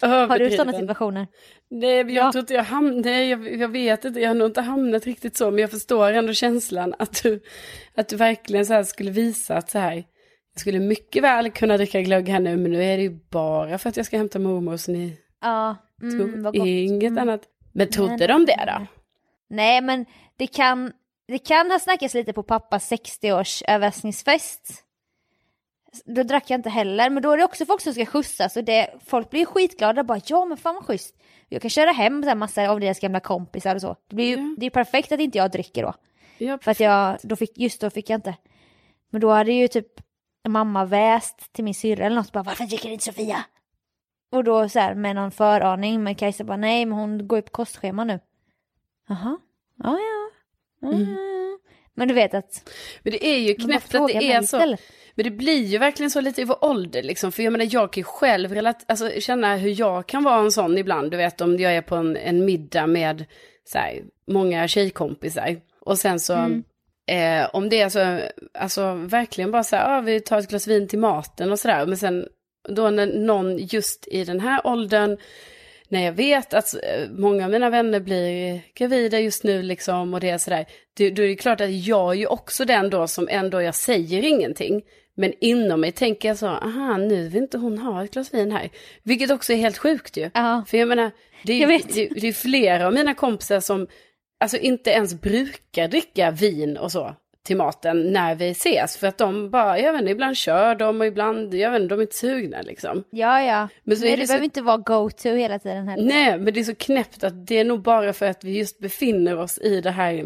Har 0.00 0.38
du 0.38 0.50
sådana 0.50 0.72
situationer? 0.72 1.26
Nej, 1.70 2.04
men 2.04 2.14
jag 2.14 2.26
Ja. 2.26 2.32
tror 2.32 2.40
inte 2.40 2.54
jag 2.54 2.64
nej, 3.04 3.28
jag, 3.30 3.54
jag 3.60 3.68
vet 3.68 4.04
inte, 4.04 4.20
jag 4.20 4.28
har 4.30 4.34
nog 4.34 4.48
inte 4.48 4.60
hamnat 4.60 5.06
riktigt 5.06 5.36
så, 5.36 5.50
men 5.50 5.58
jag 5.60 5.70
förstår 5.70 6.12
ändå 6.12 6.32
känslan 6.32 6.94
att 6.98 7.22
du, 7.22 7.42
att 7.94 8.08
du 8.08 8.16
verkligen 8.16 8.66
så 8.66 8.84
skulle 8.84 9.10
visa 9.10 9.56
att 9.56 9.70
så 9.70 9.78
här, 9.78 9.94
jag 10.54 10.60
skulle 10.60 10.80
mycket 10.80 11.22
väl 11.22 11.50
kunna 11.50 11.76
dricka 11.76 12.00
glögg 12.00 12.28
här 12.28 12.40
nu, 12.40 12.56
men 12.56 12.72
nu 12.72 12.84
är 12.84 12.96
det 12.96 13.02
ju 13.02 13.18
bara 13.30 13.78
för 13.78 13.88
att 13.88 13.96
jag 13.96 14.06
ska 14.06 14.16
hämta 14.16 14.38
mormor, 14.38 14.76
så 14.76 14.92
ni 14.92 15.16
Ja, 15.40 15.76
mm, 16.02 16.42
gott. 16.42 16.54
inget 16.54 17.10
Mm. 17.10 17.18
annat. 17.22 17.40
Men 17.72 17.88
trodde 17.90 18.16
Nej, 18.16 18.28
de 18.28 18.44
det 18.46 18.64
då? 18.78 18.86
Nej, 19.50 19.80
men 19.80 20.06
det 20.36 20.46
kan, 20.46 20.92
det 21.28 21.38
kan 21.38 21.70
ha 21.70 21.78
snackats 21.78 22.14
lite 22.14 22.32
på 22.32 22.42
pappas 22.42 22.92
60-års 22.92 23.62
överraskningsfest. 23.68 24.84
Då 26.04 26.22
drack 26.22 26.50
jag 26.50 26.58
inte 26.58 26.70
heller, 26.70 27.10
men 27.10 27.22
då 27.22 27.30
är 27.30 27.36
det 27.36 27.44
också 27.44 27.66
folk 27.66 27.80
som 27.80 27.92
ska 27.94 28.06
skjutsas 28.06 28.56
och 28.56 28.64
det, 28.64 28.90
folk 29.06 29.30
blir 29.30 29.40
ju 29.40 29.46
skitglada 29.46 30.04
bara 30.04 30.20
ja 30.26 30.44
men 30.44 30.56
fan 30.56 30.74
vad 30.74 30.84
schysst. 30.84 31.14
Jag 31.48 31.62
kan 31.62 31.70
köra 31.70 31.90
hem 31.92 32.22
här 32.22 32.34
massa 32.34 32.68
av 32.70 32.80
deras 32.80 33.00
gamla 33.00 33.20
kompisar 33.20 33.74
och 33.74 33.80
så. 33.80 33.96
Det 34.08 34.14
blir 34.16 34.26
ju, 34.26 34.36
Ja. 34.36 34.54
det 34.58 34.66
är 34.66 34.70
perfekt 34.70 35.12
att 35.12 35.20
inte 35.20 35.38
jag 35.38 35.50
dricker 35.50 35.82
då. 35.82 35.94
Ja, 36.38 36.58
För 36.62 36.70
att 36.70 36.80
jag, 36.80 37.18
då 37.22 37.36
fick, 37.36 37.58
just 37.58 37.80
då 37.80 37.90
fick 37.90 38.10
jag 38.10 38.18
inte. 38.18 38.34
Men 39.10 39.20
då 39.20 39.30
hade 39.30 39.52
ju 39.52 39.68
typ 39.68 39.86
mamma 40.48 40.84
väst 40.84 41.52
till 41.52 41.64
min 41.64 41.74
syrra 41.74 42.04
eller 42.06 42.16
något 42.16 42.32
bara 42.32 42.42
varför 42.42 42.64
dricker 42.64 42.88
inte 42.90 43.04
Sofia? 43.04 43.44
Och 44.32 44.44
då 44.44 44.68
så 44.68 44.78
här 44.78 44.94
med 44.94 45.16
någon 45.16 45.30
föraning 45.30 46.02
men 46.02 46.14
Kajsa 46.14 46.44
bara 46.44 46.56
nej 46.56 46.86
men 46.86 46.98
hon 46.98 47.28
går 47.28 47.38
ju 47.38 47.42
på 47.42 47.50
kostschema 47.50 48.04
nu. 48.04 48.20
Jaha, 49.08 49.38
ja 49.76 49.98
ja. 49.98 50.88
Mm. 50.88 51.16
Men 51.96 52.08
du 52.08 52.14
vet 52.14 52.34
att 52.34 52.70
Men 53.02 53.12
det 53.12 53.26
är 53.26 53.38
ju 53.38 53.54
knäppt 53.54 53.94
att 53.94 54.08
det 54.08 54.32
är 54.32 54.38
så. 54.40 54.44
istället. 54.56 54.80
Men 55.14 55.24
det 55.24 55.30
blir 55.30 55.64
ju 55.64 55.78
verkligen 55.78 56.10
så 56.10 56.20
lite 56.20 56.40
i 56.40 56.44
vår 56.44 56.64
ålder 56.64 57.02
liksom. 57.02 57.32
För 57.32 57.42
jag 57.42 57.52
menar 57.52 57.68
jag 57.70 57.92
kan 57.92 58.00
ju 58.00 58.04
själv 58.04 58.54
relat- 58.54 58.84
alltså, 58.88 59.10
känna 59.20 59.56
hur 59.56 59.80
jag 59.80 60.06
kan 60.06 60.24
vara 60.24 60.40
en 60.40 60.52
sån 60.52 60.78
ibland. 60.78 61.10
Du 61.10 61.16
vet 61.16 61.40
om 61.40 61.58
jag 61.58 61.72
är 61.76 61.82
på 61.82 61.96
en, 61.96 62.16
en 62.16 62.44
middag 62.44 62.86
med 62.86 63.24
så 63.64 63.78
här, 63.78 64.00
många 64.26 64.68
tjejkompisar. 64.68 65.56
Och 65.80 65.98
sen 65.98 66.20
så, 66.20 66.34
Mm. 66.34 66.62
eh, 67.10 67.48
om 67.52 67.68
det 67.68 67.80
är 67.80 67.88
så, 67.88 68.20
alltså 68.54 68.94
verkligen 68.94 69.50
bara 69.50 69.64
så 69.64 69.76
här, 69.76 69.98
ah, 69.98 70.00
vi 70.00 70.20
tar 70.20 70.38
ett 70.38 70.48
glas 70.48 70.66
vin 70.66 70.88
till 70.88 70.98
maten 70.98 71.52
och 71.52 71.58
sådär. 71.58 71.86
Men 71.86 71.96
sen 71.96 72.26
då 72.68 72.90
när 72.90 73.06
någon 73.06 73.58
just 73.58 74.08
i 74.08 74.24
den 74.24 74.40
här 74.40 74.66
åldern, 74.66 75.16
när 75.90 76.04
jag 76.04 76.12
vet 76.12 76.54
att 76.54 76.74
eh, 76.74 77.10
många 77.10 77.44
av 77.44 77.50
mina 77.50 77.70
vänner 77.70 78.00
blir 78.00 78.60
gravida 78.74 79.20
just 79.20 79.44
nu 79.44 79.62
liksom 79.62 80.14
och 80.14 80.20
det 80.20 80.30
är 80.30 80.38
sådär, 80.38 80.66
då 80.98 81.04
är 81.04 81.28
det 81.28 81.36
klart 81.36 81.60
att 81.60 81.70
jag 81.70 82.10
är 82.10 82.14
ju 82.14 82.26
också 82.26 82.64
den 82.64 82.90
då 82.90 83.06
som 83.08 83.28
ändå, 83.30 83.62
jag 83.62 83.74
säger 83.74 84.24
ingenting. 84.24 84.82
Men 85.14 85.32
inom 85.40 85.80
mig 85.80 85.92
tänker 85.92 86.28
jag 86.28 86.38
så, 86.38 86.46
aha, 86.46 86.96
nu 86.96 87.28
vill 87.28 87.42
inte 87.42 87.58
hon 87.58 87.78
ha 87.78 88.04
ett 88.04 88.10
glas 88.10 88.34
vin 88.34 88.52
här. 88.52 88.70
Vilket 89.02 89.30
också 89.30 89.52
är 89.52 89.56
helt 89.56 89.78
sjukt 89.78 90.16
ju. 90.16 90.30
Ja, 90.34 90.64
För 90.68 90.78
jag 90.78 90.88
menar, 90.88 91.10
det 91.44 91.52
är, 91.52 91.60
Jag 91.60 91.68
vet. 91.68 91.94
det, 91.94 92.08
det 92.08 92.28
är 92.28 92.32
flera 92.32 92.86
av 92.86 92.92
mina 92.94 93.14
kompisar 93.14 93.60
som 93.60 93.86
alltså 94.40 94.56
inte 94.56 94.90
ens 94.90 95.20
brukar 95.20 95.88
dricka 95.88 96.30
vin 96.30 96.76
och 96.76 96.92
så 96.92 97.14
till 97.46 97.56
maten 97.56 98.12
när 98.12 98.34
vi 98.34 98.50
ses. 98.50 98.96
För 98.96 99.06
att 99.06 99.18
de 99.18 99.50
bara, 99.50 99.78
jag 99.78 99.92
vet 99.92 100.00
inte, 100.00 100.12
ibland 100.12 100.36
kör 100.36 100.74
de 100.74 101.00
och 101.00 101.06
ibland, 101.06 101.54
jag 101.54 101.70
vet 101.70 101.80
inte, 101.82 101.94
de 101.94 101.98
är 101.98 102.02
inte 102.02 102.16
sugna 102.16 102.62
liksom. 102.62 103.04
ja. 103.10 103.42
ja. 103.42 103.68
Men 103.84 103.96
så 103.96 104.04
är 104.06 104.10
det 104.10 104.16
det 104.16 104.26
så- 104.26 104.30
behöver 104.30 104.44
inte 104.44 104.62
vara 104.62 104.76
go-to 104.76 105.28
hela 105.28 105.58
tiden 105.58 105.88
heller. 105.88 106.04
Nej, 106.04 106.38
men 106.38 106.54
det 106.54 106.60
är 106.60 106.64
så 106.64 106.74
knäppt 106.74 107.24
att 107.24 107.46
det 107.46 107.58
är 107.58 107.64
nog 107.64 107.82
bara 107.82 108.12
för 108.12 108.26
att 108.26 108.44
vi 108.44 108.58
just 108.58 108.78
befinner 108.78 109.38
oss 109.38 109.58
i 109.58 109.80
det 109.80 109.90
här, 109.90 110.12
ja, 110.12 110.22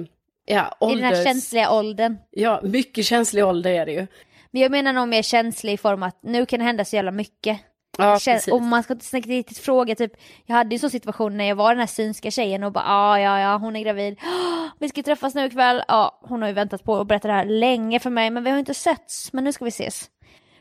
I 0.80 0.94
den 0.94 1.02
här 1.04 1.12
ålders... 1.12 1.24
känsliga 1.24 1.70
åldern. 1.70 2.16
Ja, 2.30 2.60
mycket 2.62 3.04
känslig 3.04 3.44
ålder 3.44 3.70
är 3.70 3.86
det 3.86 3.92
ju. 3.92 4.06
Men 4.50 4.62
jag 4.62 4.70
menar 4.70 4.92
nog 4.92 5.08
mer 5.08 5.22
känslig 5.22 5.72
i 5.72 5.76
form 5.76 6.02
att 6.02 6.22
nu 6.22 6.46
kan 6.46 6.58
det 6.58 6.64
hända 6.64 6.84
så 6.84 6.96
jävla 6.96 7.10
mycket. 7.10 7.58
Ja, 7.98 8.18
precis. 8.24 8.52
och 8.52 8.62
man 8.62 8.82
ska 8.82 8.92
inte 8.94 9.18
riktigt 9.18 9.58
fråga 9.58 9.94
typ, 9.94 10.12
jag 10.46 10.56
hade 10.56 10.74
ju 10.74 10.78
sån 10.78 10.90
situation 10.90 11.36
när 11.36 11.44
jag 11.44 11.56
var 11.56 11.70
den 11.70 11.78
här 11.78 11.86
synska 11.86 12.30
tjejen 12.30 12.62
och 12.64 12.72
bara 12.72 12.84
ah, 12.86 13.18
ja 13.18 13.40
ja 13.40 13.56
hon 13.56 13.76
är 13.76 13.80
gravid, 13.80 14.18
"Ah, 14.22 14.68
vi 14.78 14.88
ska 14.88 15.02
träffas 15.02 15.34
nu 15.34 15.44
ikväll, 15.46 15.82
ja 15.88 16.20
hon 16.22 16.42
har 16.42 16.48
ju 16.48 16.54
väntat 16.54 16.84
på 16.84 16.96
att 16.96 17.06
berätta 17.06 17.28
det 17.28 17.34
här 17.34 17.44
länge 17.44 18.00
för 18.00 18.10
mig 18.10 18.30
men 18.30 18.44
vi 18.44 18.50
har 18.50 18.58
inte 18.58 18.74
setts 18.74 19.32
men 19.32 19.44
nu 19.44 19.52
ska 19.52 19.64
vi 19.64 19.68
ses. 19.68 20.10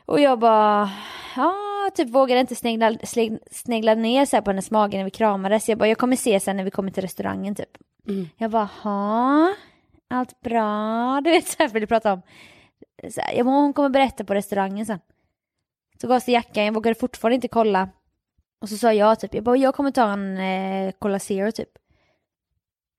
Och 0.06 0.20
jag 0.20 0.38
bara, 0.38 0.90
ja 1.36 1.54
typ 1.94 2.10
vågade 2.10 2.40
inte 2.40 2.54
snegla, 2.54 2.92
snegla 3.50 3.94
ner 3.94 4.24
så 4.26 4.42
på 4.42 4.50
hennes 4.50 4.70
mage 4.70 4.96
när 4.96 5.04
vi 5.04 5.10
kramades, 5.10 5.68
jag 5.68 5.78
bara 5.78 5.88
jag 5.88 5.98
kommer 5.98 6.16
se 6.16 6.40
sen 6.40 6.56
när 6.56 6.64
vi 6.64 6.70
kommer 6.70 6.90
till 6.90 7.02
restaurangen 7.02 7.54
typ. 7.54 7.70
Mm. 8.08 8.28
Jag 8.36 8.50
bara, 8.50 8.68
ha 8.82 9.54
allt 10.10 10.40
bra, 10.40 11.20
du 11.24 11.30
vet 11.30 11.46
så 11.46 11.56
här 11.58 11.68
för 11.68 11.80
du 11.80 11.86
pratar 11.86 12.12
om, 12.12 12.22
så 13.10 13.20
här, 13.20 13.42
hon 13.42 13.72
kommer 13.72 13.88
berätta 13.88 14.24
på 14.24 14.34
restaurangen 14.34 14.86
sen. 14.86 14.98
Tog 16.04 16.12
av 16.12 16.20
sig 16.20 16.34
jackan, 16.34 16.64
jag 16.64 16.74
vågade 16.74 16.94
fortfarande 16.94 17.34
inte 17.34 17.48
kolla. 17.48 17.88
Och 18.60 18.68
så 18.68 18.76
sa 18.76 18.92
jag 18.92 19.20
typ, 19.20 19.34
jag 19.34 19.44
bara, 19.44 19.56
jag 19.56 19.74
kommer 19.74 19.90
ta 19.90 20.12
en 20.12 20.38
eh, 20.38 20.92
Cola 20.98 21.18
Zero 21.18 21.52
typ. 21.52 21.68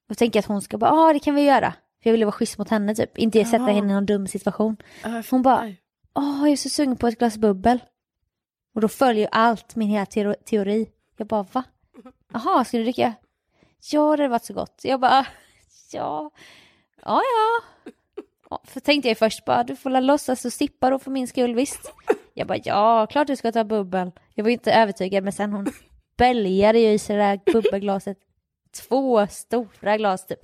Och 0.10 0.18
tänker 0.18 0.40
att 0.40 0.46
hon 0.46 0.62
ska 0.62 0.78
bara, 0.78 0.90
ja 0.90 1.10
ah, 1.10 1.14
det 1.14 1.20
kan 1.20 1.36
vi 1.36 1.42
göra. 1.42 1.72
För 1.72 2.10
jag 2.10 2.12
ville 2.12 2.26
vara 2.26 2.32
schysst 2.34 2.58
mot 2.58 2.70
henne 2.70 2.96
typ, 2.96 3.18
inte 3.18 3.46
sätta 3.46 3.58
Ja. 3.64 3.74
henne 3.74 3.92
i 3.92 3.94
någon 3.94 4.06
dum 4.06 4.28
situation. 4.28 4.78
Hon 5.32 5.42
bara, 5.42 5.74
åh 6.16 6.40
jag 6.42 6.50
är 6.52 6.56
så 6.56 6.70
sugen 6.70 6.98
på 6.98 7.08
ett 7.08 7.20
glas 7.20 7.38
bubbel. 7.38 7.80
Och 8.76 8.82
då 8.82 8.88
följer 8.88 9.30
allt 9.32 9.76
min 9.76 9.90
hela 9.90 10.06
teori-. 10.46 10.90
Jag 11.18 11.28
bara, 11.28 11.44
va? 11.52 11.64
Jaha, 12.34 12.66
ska 12.66 12.78
du 12.78 12.84
dricka? 12.84 13.14
Ja, 13.92 14.02
det 14.02 14.10
hade 14.24 14.28
varit 14.28 14.46
så 14.46 14.54
gott. 14.54 14.82
Jag 14.84 15.00
bara, 15.00 15.26
ja, 15.92 16.32
ja, 17.06 17.22
ja. 17.22 17.92
Ja, 18.50 18.62
För 18.64 18.80
tänkte 18.80 19.08
jag 19.08 19.18
först 19.18 19.46
bara, 19.46 19.64
du 19.64 19.76
får 19.76 19.90
la 19.90 20.00
låtsas 20.00 20.46
och 20.46 20.54
sippa 20.54 20.90
då 20.90 21.00
för 21.00 21.12
min 21.12 21.28
skull, 21.28 21.56
visst. 21.56 21.94
Jag 22.38 22.48
bara, 22.48 22.60
ja, 22.64 23.08
klart 23.08 23.28
du 23.28 23.36
ska 23.36 23.52
ta 23.52 23.64
bubbel. 23.64 24.12
Jag 24.34 24.44
var 24.44 24.52
inte 24.52 24.74
övertygad, 24.74 25.24
men 25.24 25.34
sen 25.34 25.54
hon 25.54 25.68
bälgade 26.18 26.80
ju 26.80 26.90
i 26.92 27.00
sig 27.00 27.16
det 27.16 27.22
där 27.22 27.54
bubbelglaset. 27.54 28.18
Två 28.88 29.28
stora 29.28 29.98
glas 29.98 30.26
typ. 30.28 30.40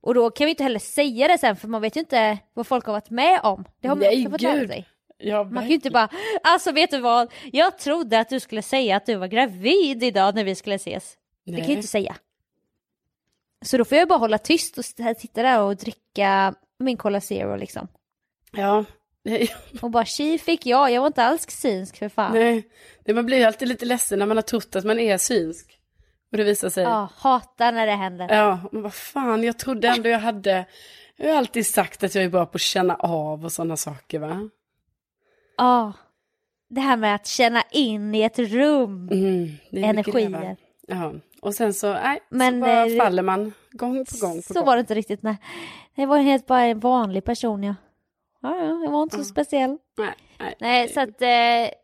Och 0.00 0.14
då 0.14 0.30
kan 0.30 0.44
vi 0.44 0.50
inte 0.50 0.62
heller 0.62 0.78
säga 0.78 1.28
det 1.28 1.38
sen, 1.38 1.56
för 1.56 1.68
man 1.68 1.82
vet 1.82 1.96
ju 1.96 2.00
inte 2.00 2.38
vad 2.54 2.66
folk 2.66 2.86
har 2.86 2.92
varit 2.92 3.10
med 3.10 3.40
om. 3.42 3.64
Det 3.80 3.88
har 3.88 3.96
man 3.96 4.04
Nej, 4.04 4.20
också 4.20 4.30
fått 4.30 4.40
lära 4.40 4.68
sig. 4.68 4.88
Ja, 5.18 5.44
Man 5.44 5.62
kan 5.62 5.68
ju 5.68 5.74
inte 5.74 5.90
bara, 5.90 6.08
alltså 6.42 6.72
vet 6.72 6.90
du 6.90 6.98
vad, 6.98 7.32
jag 7.52 7.78
trodde 7.78 8.20
att 8.20 8.28
du 8.28 8.40
skulle 8.40 8.62
säga 8.62 8.96
att 8.96 9.06
du 9.06 9.14
var 9.14 9.26
gravid 9.26 10.02
idag 10.02 10.34
när 10.34 10.44
vi 10.44 10.54
skulle 10.54 10.74
ses. 10.74 11.16
Det 11.44 11.50
kan 11.50 11.58
jag 11.58 11.68
Nej. 11.68 11.76
inte 11.76 11.88
säga. 11.88 12.16
Så 13.64 13.76
då 13.78 13.84
får 13.84 13.98
jag 13.98 14.08
bara 14.08 14.18
hålla 14.18 14.38
tyst 14.38 14.78
och 14.78 14.84
sitta 14.84 15.42
där 15.42 15.62
och 15.62 15.76
dricka 15.76 16.54
min 16.78 16.96
Cola 16.96 17.20
Zero 17.20 17.56
liksom. 17.56 17.88
Ja, 18.52 18.84
nej. 19.24 19.54
Och 19.82 19.90
bara 19.90 20.04
tji 20.04 20.38
fick 20.38 20.66
jag, 20.66 20.90
jag 20.90 21.00
var 21.00 21.06
inte 21.06 21.24
alls 21.24 21.46
synsk 21.50 21.96
för 21.98 22.08
fan. 22.08 22.32
nej. 22.34 22.68
Nej, 23.04 23.14
Man 23.14 23.26
blir 23.26 23.38
ju 23.38 23.44
alltid 23.44 23.68
lite 23.68 23.84
ledsen 23.84 24.18
när 24.18 24.26
man 24.26 24.36
har 24.36 24.42
trott 24.42 24.76
att 24.76 24.84
man 24.84 24.98
är 24.98 25.18
synsk. 25.18 25.78
Och 26.32 26.38
det 26.38 26.44
visar 26.44 26.68
sig. 26.70 26.82
Ja, 26.84 27.08
hatar 27.16 27.72
när 27.72 27.86
det 27.86 27.92
händer. 27.92 28.34
Ja, 28.36 28.60
men 28.72 28.82
vad 28.82 28.94
fan, 28.94 29.44
jag 29.44 29.58
trodde 29.58 29.88
ändå 29.88 30.08
jag 30.08 30.18
hade... 30.18 30.64
Jag 31.16 31.28
har 31.30 31.36
alltid 31.38 31.66
sagt 31.66 32.04
att 32.04 32.14
jag 32.14 32.24
är 32.24 32.28
bra 32.28 32.46
på 32.46 32.56
att 32.56 32.60
känna 32.60 32.94
av 32.94 33.44
och 33.44 33.52
sådana 33.52 33.76
saker, 33.76 34.18
va? 34.18 34.48
Ja. 35.56 35.92
Det 36.68 36.80
här 36.80 36.96
med 36.96 37.14
att 37.14 37.26
känna 37.26 37.62
in 37.70 38.14
i 38.14 38.22
ett 38.22 38.38
rum. 38.38 39.08
Mm? 39.12 39.48
Energier. 39.84 40.56
Ja, 40.86 41.12
och 41.42 41.54
sen 41.54 41.74
så, 41.74 41.92
nej, 41.92 42.20
Men, 42.30 42.54
så 42.54 42.60
bara 42.60 42.86
eh, 42.86 42.96
faller 42.98 43.22
man 43.22 43.52
gång 43.72 44.04
på 44.04 44.26
gång 44.26 44.36
på 44.36 44.42
Så 44.42 44.54
gång. 44.54 44.64
var 44.66 44.76
det 44.76 44.80
inte 44.80 44.94
riktigt, 44.94 45.22
nej. 45.22 45.36
Det 45.96 46.06
var 46.06 46.18
helt 46.18 46.46
bara 46.46 46.62
en 46.64 46.80
vanlig 46.80 47.24
person 47.24 47.62
ja. 47.62 47.74
Ja, 48.42 48.56
ja, 48.56 48.84
jag 48.84 48.90
var 48.90 49.02
inte 49.02 49.16
så 49.16 49.24
speciell. 49.24 49.78
Nej, 49.98 50.14
nej. 50.38 50.54
Nej, 50.60 50.88
så 50.88 51.00
att 51.00 51.22
eh, 51.22 51.74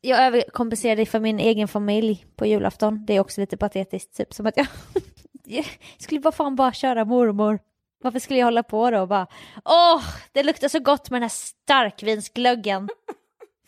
jag 0.00 0.20
överkompenserade 0.26 1.06
för 1.06 1.20
min 1.20 1.38
egen 1.38 1.68
familj 1.68 2.26
på 2.36 2.46
julafton. 2.46 3.04
Det 3.06 3.16
är 3.16 3.20
också 3.20 3.40
lite 3.40 3.56
patetiskt, 3.56 4.16
typ 4.16 4.34
som 4.34 4.46
att 4.46 4.56
jag, 4.56 4.66
jag 5.44 5.64
skulle 5.98 6.20
bara 6.20 6.32
fan 6.32 6.56
bara 6.56 6.72
köra 6.72 7.04
mormor. 7.04 7.58
Varför 8.02 8.18
skulle 8.18 8.38
jag 8.38 8.46
hålla 8.46 8.62
på 8.62 8.90
då 8.90 9.00
och 9.00 9.08
bara, 9.08 9.26
åh, 9.64 10.02
det 10.32 10.42
luktar 10.42 10.68
så 10.68 10.80
gott 10.80 11.10
med 11.10 11.16
den 11.16 11.22
här 11.22 11.28
starkvinsglöggen. 11.28 12.88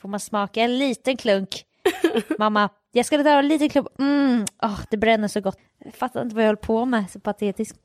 Får 0.00 0.08
man 0.08 0.20
smaka 0.20 0.60
en 0.62 0.78
liten 0.78 1.16
klunk? 1.16 1.64
Mamma, 2.38 2.68
jag 2.92 3.06
skulle 3.06 3.24
ta 3.24 3.30
en 3.30 3.48
liten 3.48 3.68
klunk. 3.68 3.88
Mm, 3.98 4.44
åh, 4.62 4.80
det 4.90 4.96
bränner 4.96 5.28
så 5.28 5.40
gott. 5.40 5.58
Jag 5.78 5.94
fattar 5.94 6.22
inte 6.22 6.34
vad 6.34 6.44
jag 6.44 6.48
höll 6.48 6.56
på 6.56 6.84
med, 6.84 7.10
så 7.10 7.20
patetiskt. 7.20 7.78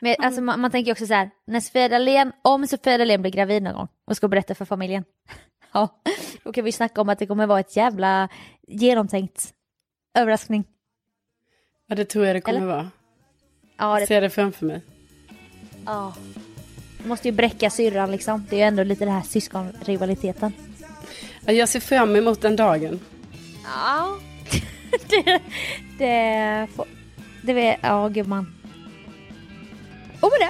Men, 0.00 0.16
alltså, 0.18 0.40
man, 0.40 0.60
man 0.60 0.70
tänker 0.70 0.92
också 0.92 1.06
så 1.06 1.14
här, 1.14 1.30
när 1.46 1.60
Sofia 1.60 1.88
Dalén, 1.88 2.32
om 2.42 2.66
Sofia 2.66 2.98
Dalén 2.98 3.22
blir 3.22 3.32
gravid 3.32 3.62
någon 3.62 3.74
gång 3.74 3.88
och 4.06 4.16
ska 4.16 4.28
berätta 4.28 4.54
för 4.54 4.64
familjen, 4.64 5.04
ja, 5.72 5.88
då 6.44 6.52
kan 6.52 6.64
vi 6.64 6.72
snacka 6.72 7.00
om 7.00 7.08
att 7.08 7.18
det 7.18 7.26
kommer 7.26 7.46
vara 7.46 7.60
ett 7.60 7.76
jävla 7.76 8.28
genomtänkt 8.68 9.54
överraskning. 10.18 10.64
Ja, 11.86 11.94
det 11.96 12.04
tror 12.04 12.26
jag 12.26 12.36
det 12.36 12.40
kommer 12.40 12.58
Eller? 12.58 12.66
vara. 12.66 12.90
Ja, 13.78 13.92
Jag 13.92 14.02
det, 14.02 14.06
ser 14.06 14.20
det 14.20 14.30
framför 14.30 14.66
mig. 14.66 14.80
ja. 15.86 16.14
Du 17.02 17.08
måste 17.08 17.28
ju 17.28 17.32
bräcka 17.32 17.70
syrran 17.70 18.10
liksom, 18.10 18.46
det 18.50 18.56
är 18.56 18.60
ju 18.60 18.64
ändå 18.64 18.82
lite 18.82 19.04
den 19.04 19.14
här 19.14 19.22
syskonrivaliteten. 19.22 20.52
Ja, 21.46 21.52
Jag 21.52 21.68
ser 21.68 21.80
fram 21.80 22.16
emot 22.16 22.40
den 22.40 22.56
dagen. 22.56 23.00
Ja, 23.64 24.18
det, 25.08 25.40
det, 25.98 26.66
får, 26.74 26.86
det 27.42 27.76
ja 27.82 28.08
gumman. 28.08 28.54
Och 30.28 30.32
med 30.40 30.48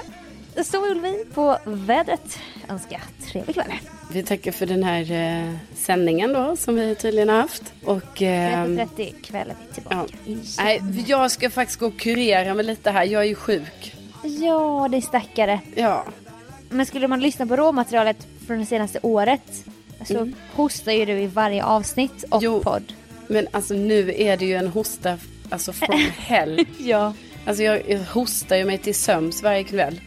det 0.54 0.64
så 0.64 0.80
vill 0.88 1.00
vi 1.00 1.24
på 1.34 1.58
vädret 1.64 2.38
önska 2.68 3.00
trevlig 3.32 3.54
kväll. 3.54 3.72
Vi 4.12 4.22
tackar 4.22 4.52
för 4.52 4.66
den 4.66 4.82
här 4.82 5.12
eh, 5.12 5.54
sändningen 5.76 6.32
då, 6.32 6.56
som 6.56 6.74
vi 6.74 6.94
tydligen 6.94 7.28
har 7.28 7.36
haft. 7.40 7.62
Och... 7.84 8.22
Eh, 8.22 8.76
30 8.76 9.14
kväll 9.22 9.50
är 9.50 9.54
vi 9.68 9.74
tillbaka. 9.74 9.96
ja. 10.24 10.36
Nej, 10.58 10.82
jag 11.06 11.30
ska 11.30 11.50
faktiskt 11.50 11.80
gå 11.80 11.86
och 11.86 11.98
kurera 11.98 12.54
mig 12.54 12.64
lite 12.64 12.90
här. 12.90 13.04
Jag 13.04 13.22
är 13.22 13.26
ju 13.26 13.34
sjuk. 13.34 13.94
Ja, 14.22 14.88
det 14.90 14.96
är 14.96 15.00
stackare. 15.00 15.60
Ja. 15.74 16.04
Men 16.68 16.86
skulle 16.86 17.08
man 17.08 17.20
lyssna 17.20 17.46
på 17.46 17.56
råmaterialet 17.56 18.26
från 18.46 18.58
det 18.58 18.66
senaste 18.66 18.98
året 19.02 19.64
så 20.06 20.30
hostar 20.54 20.92
ju 20.92 21.04
du 21.04 21.12
i 21.20 21.26
varje 21.26 21.64
avsnitt 21.64 22.24
och 22.30 22.42
Jo. 22.42 22.60
podd. 22.62 22.92
Men 23.26 23.48
alltså 23.50 23.74
nu 23.74 24.14
är 24.16 24.36
det 24.36 24.44
ju 24.44 24.54
en 24.54 24.68
hosta, 24.68 25.18
alltså 25.50 25.72
from 25.72 25.98
hell. 26.18 26.66
Ja. 26.78 27.12
Alltså 27.48 27.62
jag, 27.62 27.82
jag 27.90 27.98
hostar 27.98 28.56
ju 28.56 28.64
mig 28.64 28.78
till 28.78 28.94
söms 28.94 29.42
varje 29.42 29.64
kväll. 29.64 30.00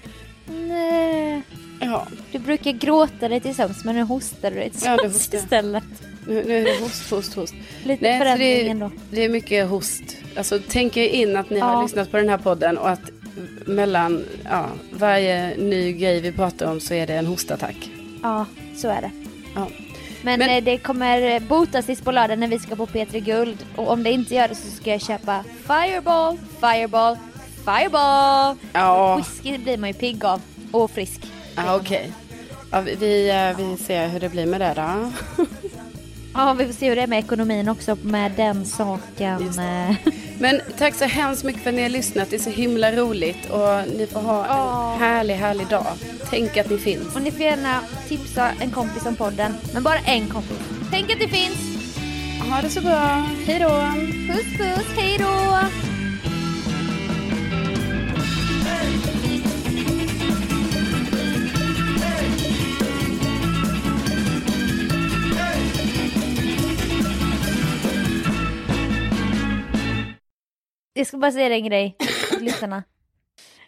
Nej. 0.46 1.42
Ja, 1.80 2.08
Du 2.32 2.40
brukar 2.40 2.72
gråta 2.72 3.28
dig 3.30 3.40
till 3.40 3.56
sömns 3.56 3.86
men 3.86 3.96
nu 3.96 4.02
hostar 4.02 4.52
du 4.52 4.58
dig 4.58 4.70
till 4.70 4.82
Ja, 4.86 4.92
hostar 5.04 5.38
jag. 5.38 5.44
istället. 5.44 5.84
nu, 6.28 6.44
nu 6.48 6.58
är 6.58 6.64
det 6.66 6.80
host, 6.84 7.10
host, 7.10 7.34
host. 7.34 7.54
Lite 7.84 8.04
Nej, 8.04 8.20
förändring 8.20 8.48
det, 8.64 8.68
ändå. 8.70 8.92
det 9.12 9.26
är 9.26 9.30
mycket 9.30 9.68
host. 9.70 10.04
Alltså 10.38 10.60
tänk 10.70 10.98
er 10.98 11.08
in 11.08 11.36
att 11.38 11.50
ni 11.50 11.58
Ja. 11.60 11.66
har 11.66 11.84
lyssnat 11.84 12.12
på 12.12 12.18
den 12.18 12.30
här 12.30 12.38
podden 12.38 12.78
och 12.78 12.90
att 12.90 13.02
mellan 13.66 14.26
ja, 14.44 14.66
varje 14.92 15.58
ny 15.58 15.94
grej 15.94 16.22
vi 16.22 16.32
pratar 16.32 16.72
om 16.72 16.80
så 16.80 16.94
är 16.94 17.08
det 17.08 17.14
en 17.14 17.26
hostattack. 17.26 17.90
Ja, 18.24 18.46
så 18.78 18.88
är 18.88 19.02
det. 19.02 19.12
Ja. 19.56 19.68
Men, 20.24 20.40
Men- 20.40 20.50
eh, 20.50 20.64
det 20.64 20.78
kommer 20.78 21.40
botas 21.40 21.86
sist 21.86 22.04
på 22.04 22.12
lördag 22.12 22.40
när 22.40 22.48
vi 22.48 22.60
ska 22.60 22.76
på 22.76 22.86
P3 22.88 23.20
Guld. 23.20 23.58
Och 23.76 23.90
om 23.92 24.04
det 24.04 24.12
inte 24.12 24.36
gör 24.36 24.48
det 24.48 24.56
så 24.56 24.68
ska 24.72 24.90
jag 24.92 25.02
köpa 25.02 25.44
Fireball, 25.68 26.38
Fireball, 26.60 27.18
Fireball. 27.66 28.56
Ja, 28.74 29.16
Whisky 29.18 29.58
blir 29.58 29.78
man 29.78 29.90
ju 29.90 29.94
pigg 29.94 30.26
av. 30.26 30.42
Och 30.72 30.92
frisk. 30.92 31.22
ja 31.56 31.76
okej. 31.76 32.12
Ja, 32.72 32.82
vi, 32.82 32.96
vi, 32.96 33.30
eh, 33.30 33.58
vi 33.58 33.78
ser 33.78 34.08
hur 34.08 34.20
det 34.20 34.30
blir 34.30 34.46
med 34.46 34.62
det 34.62 34.74
då. 34.76 35.12
Ja, 36.34 36.54
vi 36.54 36.66
får 36.66 36.74
se 36.74 36.90
hur 36.90 36.96
det 36.96 37.02
är 37.02 37.08
med 37.08 37.20
ekonomin 37.20 37.70
också 37.70 37.98
med 38.02 38.32
den 38.32 38.66
saken. 38.66 39.60
Eh. 39.60 39.96
Men 40.40 40.62
tack 40.78 40.96
så 40.96 41.06
hemskt 41.06 41.44
mycket 41.44 41.64
för 41.64 41.70
att 41.70 41.76
ni 41.76 41.82
har 41.82 41.90
lyssnat. 41.90 42.30
Det 42.30 42.36
är 42.36 42.40
så 42.40 42.50
himla 42.50 42.92
roligt 42.92 43.50
och 43.50 43.94
ni 43.98 44.08
får 44.12 44.20
ha 44.20 44.46
Ja. 44.48 44.94
en 44.94 45.00
härlig, 45.00 45.36
härlig 45.36 45.68
dag. 45.68 45.86
Tänk 46.30 46.58
att 46.58 46.70
ni 46.70 46.78
finns. 46.78 47.16
Och 47.16 47.22
ni 47.22 47.32
får 47.32 47.42
gärna 47.42 47.80
tipsa 48.08 48.50
en 48.60 48.72
kompis 48.72 49.06
om 49.06 49.16
podden. 49.16 49.54
Men 49.74 49.84
bara 49.84 49.98
en 50.00 50.28
kompis. 50.30 50.58
Tänk 50.92 51.12
att 51.12 51.20
det 51.20 51.28
finns. 51.28 51.58
Ha 52.52 52.62
det 52.62 52.70
så 52.70 52.82
bra. 52.82 53.26
Hej 53.46 53.60
då. 53.60 53.70
Puss 54.34 54.58
puss, 54.58 54.88
hej 54.98 55.18
då! 55.18 55.58
Jag 71.02 71.08
ska 71.08 71.18
bara 71.18 71.32
säga 71.32 71.56
en 71.56 71.66
grej 71.66 71.96
till 72.30 72.44
lyssnarna. 72.46 72.84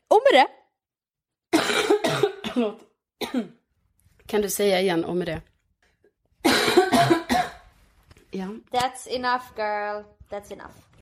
Och 0.08 0.22
med 0.32 0.42
det. 0.42 0.48
Kan 4.26 4.42
du 4.42 4.50
säga 4.50 4.82
igen 4.82 5.06
om 5.06 5.20
det? 5.20 5.42
ja. 8.32 8.46
That's 8.72 9.08
enough 9.10 9.44
girl, 9.58 10.04
that's 10.30 10.54
enough. 10.54 10.84